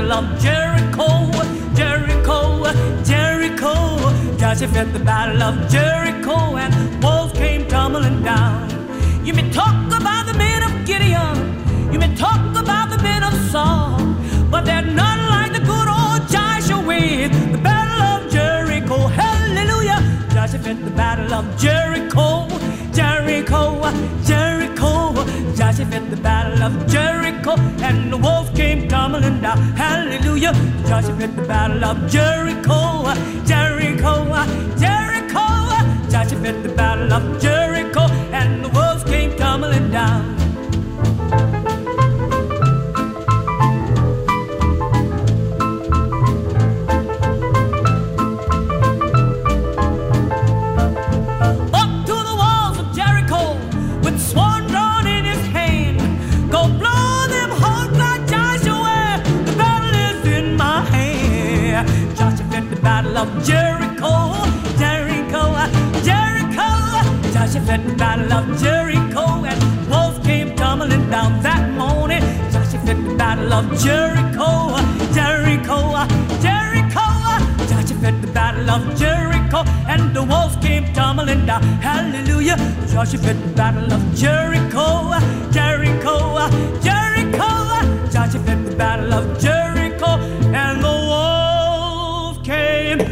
[0.00, 1.30] battle of Jericho,
[1.74, 4.36] Jericho, Jericho.
[4.38, 8.70] Joshua at the battle of Jericho, and walls came tumbling down.
[9.26, 13.34] You may talk about the men of Gideon, you may talk about the men of
[13.50, 13.98] Saul,
[14.50, 18.96] but they're not like the good old Joshua with the battle of Jericho.
[19.06, 20.00] Hallelujah.
[20.32, 22.48] Joshua at the battle of Jericho,
[22.92, 23.82] Jericho,
[24.24, 24.59] Jericho.
[25.70, 29.56] Joshua at the battle of Jericho, and the wolves came tumbling down.
[29.76, 30.52] Hallelujah.
[30.88, 33.04] Joshua at the battle of Jericho,
[33.44, 34.24] Jericho,
[34.76, 35.46] Jericho.
[36.10, 38.00] Joshua at the battle of Jericho,
[38.32, 40.39] and the wolves came tumbling down.
[63.20, 64.32] Of Jericho,
[64.78, 65.68] Jericho, uh,
[66.02, 66.68] Jericho.
[67.34, 72.22] Joshua at the battle of Jericho, and wolves came tumbling down that morning.
[72.50, 74.72] Joshua at the battle of Jericho,
[75.12, 76.08] Jericho, uh,
[76.40, 77.06] Jericho.
[77.68, 81.62] Joshua at the battle of Jericho, and the wolves came tumbling down.
[81.62, 82.56] Hallelujah.
[82.90, 85.12] Joshua at the battle of Jericho,
[85.52, 86.48] Jericho, uh,
[86.80, 87.50] Jericho.
[88.10, 90.16] Joshua at the battle of Jericho,
[90.56, 93.09] and the wolves came.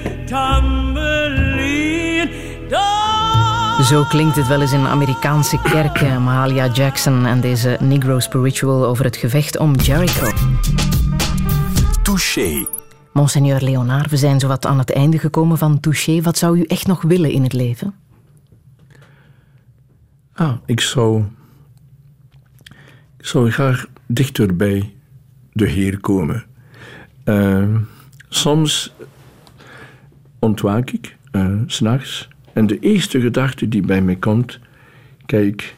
[3.83, 6.23] Zo klinkt het wel eens in Amerikaanse kerken.
[6.23, 10.33] Mahalia Jackson en deze Negro Spiritual over het gevecht om Jericho.
[12.03, 12.67] Touché.
[13.13, 16.21] Monseigneur Leonard, we zijn zowat aan het einde gekomen van Touché.
[16.21, 17.95] Wat zou u echt nog willen in het leven?
[20.33, 21.25] Ah, ik zou.
[23.19, 24.95] Ik zou graag dichter bij
[25.53, 26.45] de Heer komen.
[27.25, 27.77] Uh,
[28.29, 28.93] soms
[30.39, 34.59] ontwaak ik, uh, s'nachts, en de eerste gedachte die bij mij komt:
[35.27, 35.77] kijk,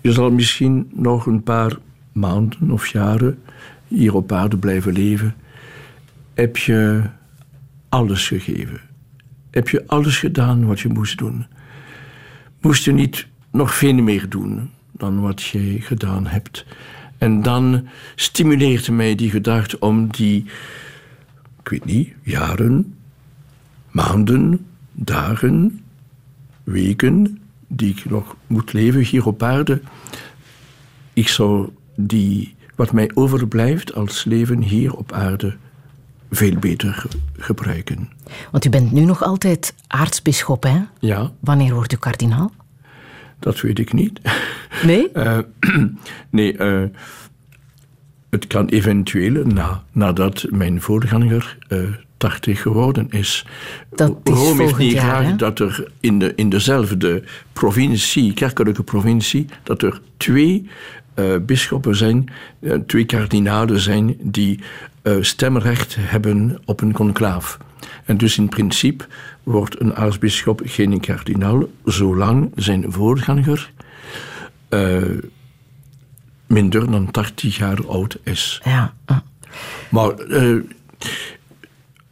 [0.00, 1.78] je zal misschien nog een paar
[2.12, 3.38] maanden of jaren
[3.88, 5.34] hier op aarde blijven leven.
[6.34, 7.02] Heb je
[7.88, 8.80] alles gegeven?
[9.50, 11.46] Heb je alles gedaan wat je moest doen?
[12.60, 16.66] Moest je niet nog veel meer doen dan wat jij gedaan hebt.
[17.18, 20.44] En dan stimuleert mij die gedachte om die,
[21.60, 22.94] ik weet niet, jaren,
[23.92, 25.80] maanden, dagen,
[26.64, 29.80] weken die ik nog moet leven hier op aarde.
[31.12, 35.56] Ik zou die, wat mij overblijft als leven hier op aarde,
[36.30, 38.08] veel beter ge- gebruiken.
[38.50, 40.78] Want u bent nu nog altijd aartsbisschop, hè?
[40.98, 42.52] Ja, Wanneer wordt u kardinaal?
[43.38, 44.20] dat weet ik niet.
[44.84, 45.10] Nee?
[45.12, 45.38] Eh,
[46.30, 46.82] nee, eh,
[48.30, 51.78] het kan eventueel na, nadat mijn voorganger eh
[52.22, 53.46] 80 geworden is.
[53.90, 55.36] Dat is Rome heeft niet jaar, graag hè?
[55.36, 57.22] dat er in, de, in dezelfde
[57.52, 60.68] provincie, kerkelijke provincie, dat er twee
[61.14, 62.30] eh bisschoppen zijn,
[62.60, 64.60] eh, twee kardinalen zijn die
[65.02, 67.58] eh, stemrecht hebben op een conclaaf.
[68.04, 69.04] En dus in principe
[69.42, 73.70] wordt een aartsbisschop geen kardinaal, zolang zijn voorganger
[76.46, 78.60] minder dan 80 jaar oud is.
[78.64, 78.94] Ja.
[79.88, 80.14] Maar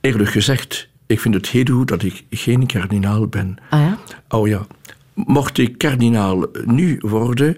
[0.00, 3.56] eerlijk gezegd, ik vind het heel goed dat ik geen kardinaal ben.
[3.70, 3.98] Ah ja?
[4.28, 4.66] Oh ja,
[5.14, 7.56] mocht ik kardinaal nu worden,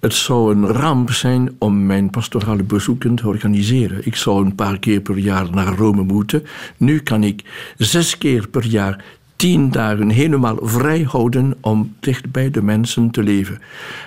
[0.00, 4.06] het zou een ramp zijn om mijn pastorale bezoeken te organiseren.
[4.06, 6.46] Ik zou een paar keer per jaar naar Rome moeten.
[6.76, 7.44] Nu kan ik
[7.76, 9.04] zes keer per jaar
[9.36, 13.58] tien dagen helemaal vrij houden om dicht bij de mensen te leven.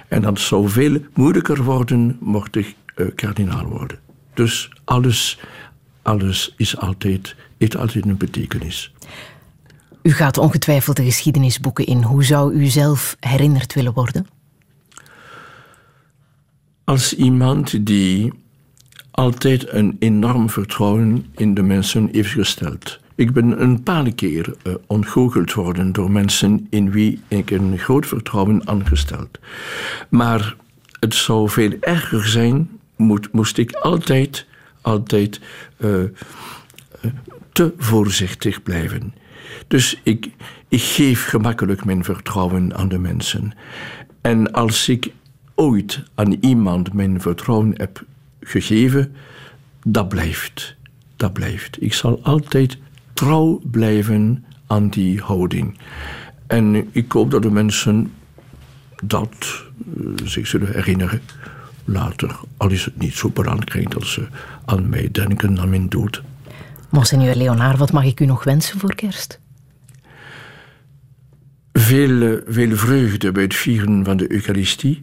[0.08, 4.00] En dat zou veel moeilijker worden mocht ik eh, kardinaal worden.
[4.34, 5.40] Dus alles,
[6.10, 8.92] alles is altijd, heeft altijd een betekenis.
[10.02, 12.04] U gaat ongetwijfeld de geschiedenisboeken in.
[12.04, 14.26] Hoe zou u zelf herinnerd willen worden?
[16.90, 18.34] als iemand die
[19.12, 23.00] altijd een enorm vertrouwen in de mensen heeft gesteld.
[23.16, 28.08] Ik ben een paar keer uh, ontgoocheld worden door mensen in wie ik een groot
[28.08, 29.40] vertrouwen aangesteld.
[30.10, 30.56] Maar
[31.00, 34.46] het zou veel erger zijn, moet, moest ik altijd,
[34.82, 35.42] altijd
[35.78, 36.04] uh,
[37.52, 39.14] te voorzichtig blijven.
[39.68, 40.30] Dus ik,
[40.68, 43.54] ik geef gemakkelijk mijn vertrouwen aan de mensen.
[44.22, 45.12] En als ik
[45.56, 48.04] ooit aan iemand mijn vertrouwen heb
[48.42, 49.16] gegeven,
[49.84, 50.76] dat blijft.
[51.16, 51.82] Dat blijft.
[51.82, 52.78] Ik zal altijd
[53.14, 55.78] trouw blijven aan die houding.
[56.48, 58.12] En ik hoop dat de mensen
[59.04, 59.64] dat
[59.98, 61.22] uh, zich zullen herinneren
[61.86, 62.40] later.
[62.58, 64.28] Al is het niet zo belangrijk dat ze
[64.70, 66.22] aan mij denken, aan mijn dood.
[66.90, 69.40] Monseigneur Leonard, wat mag ik u nog wensen voor kerst?
[71.74, 75.02] Veel, uh, veel vreugde bij het vieren van de Eucharistie.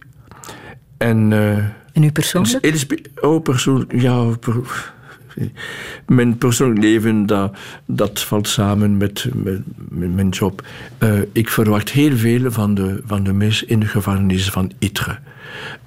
[0.96, 1.56] En, uh,
[1.92, 3.08] en u persoonlijk?
[3.20, 4.24] Oh, persoonlijk, ja.
[4.24, 4.54] Per,
[6.06, 7.56] mijn persoonlijk leven, dat,
[7.86, 10.66] dat valt samen met, met, met mijn job.
[10.98, 15.18] Uh, ik verwacht heel veel van de, van de mis in de gevangenis van Ytre.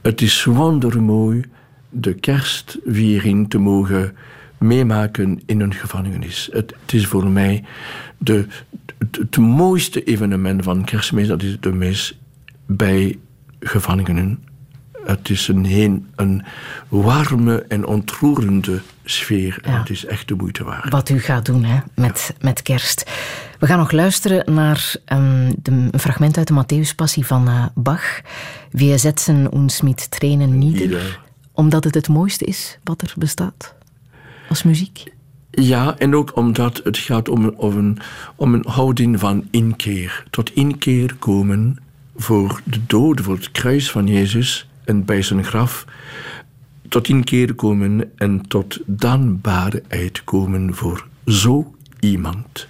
[0.02, 1.44] Het is wondermooi
[1.90, 4.16] de kerstviering te mogen
[4.58, 6.50] meemaken in een gevangenis.
[6.52, 7.64] Het, het is voor mij
[8.18, 8.46] de,
[8.98, 12.20] het, het mooiste evenement van kerstmis, dat is de mis
[12.66, 13.18] bij
[13.60, 14.40] gevangenen
[15.10, 16.44] het is een, heen, een
[16.88, 19.60] warme en ontroerende sfeer.
[19.64, 20.92] En het is echt de moeite waard.
[20.92, 22.46] Wat u gaat doen hè, met, ja.
[22.46, 23.12] met kerst.
[23.60, 28.22] We gaan nog luisteren naar um, de, een fragment uit de Matthäuspassie van uh, Bach.
[28.72, 31.20] Wir setzen uns mit Tränen nieder.
[31.60, 33.74] Omdat het het mooiste is wat er bestaat
[34.50, 35.04] als muziek.
[35.52, 37.98] Ja, en ook omdat het gaat om, om, een,
[38.36, 40.24] om een houding van inkeer.
[40.30, 41.78] Tot inkeer komen
[42.16, 45.86] voor de dood, voor het kruis van Jezus en bij zijn graf
[46.90, 52.68] tot inkeer komen en tot dankbaarheid komen voor zo iemand.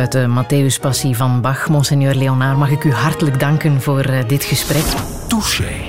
[0.00, 1.68] Uit de Matthäus-passie van Bach.
[1.68, 4.84] Monseigneur Leonard, mag ik u hartelijk danken voor eh, dit gesprek.
[5.28, 5.79] Touché.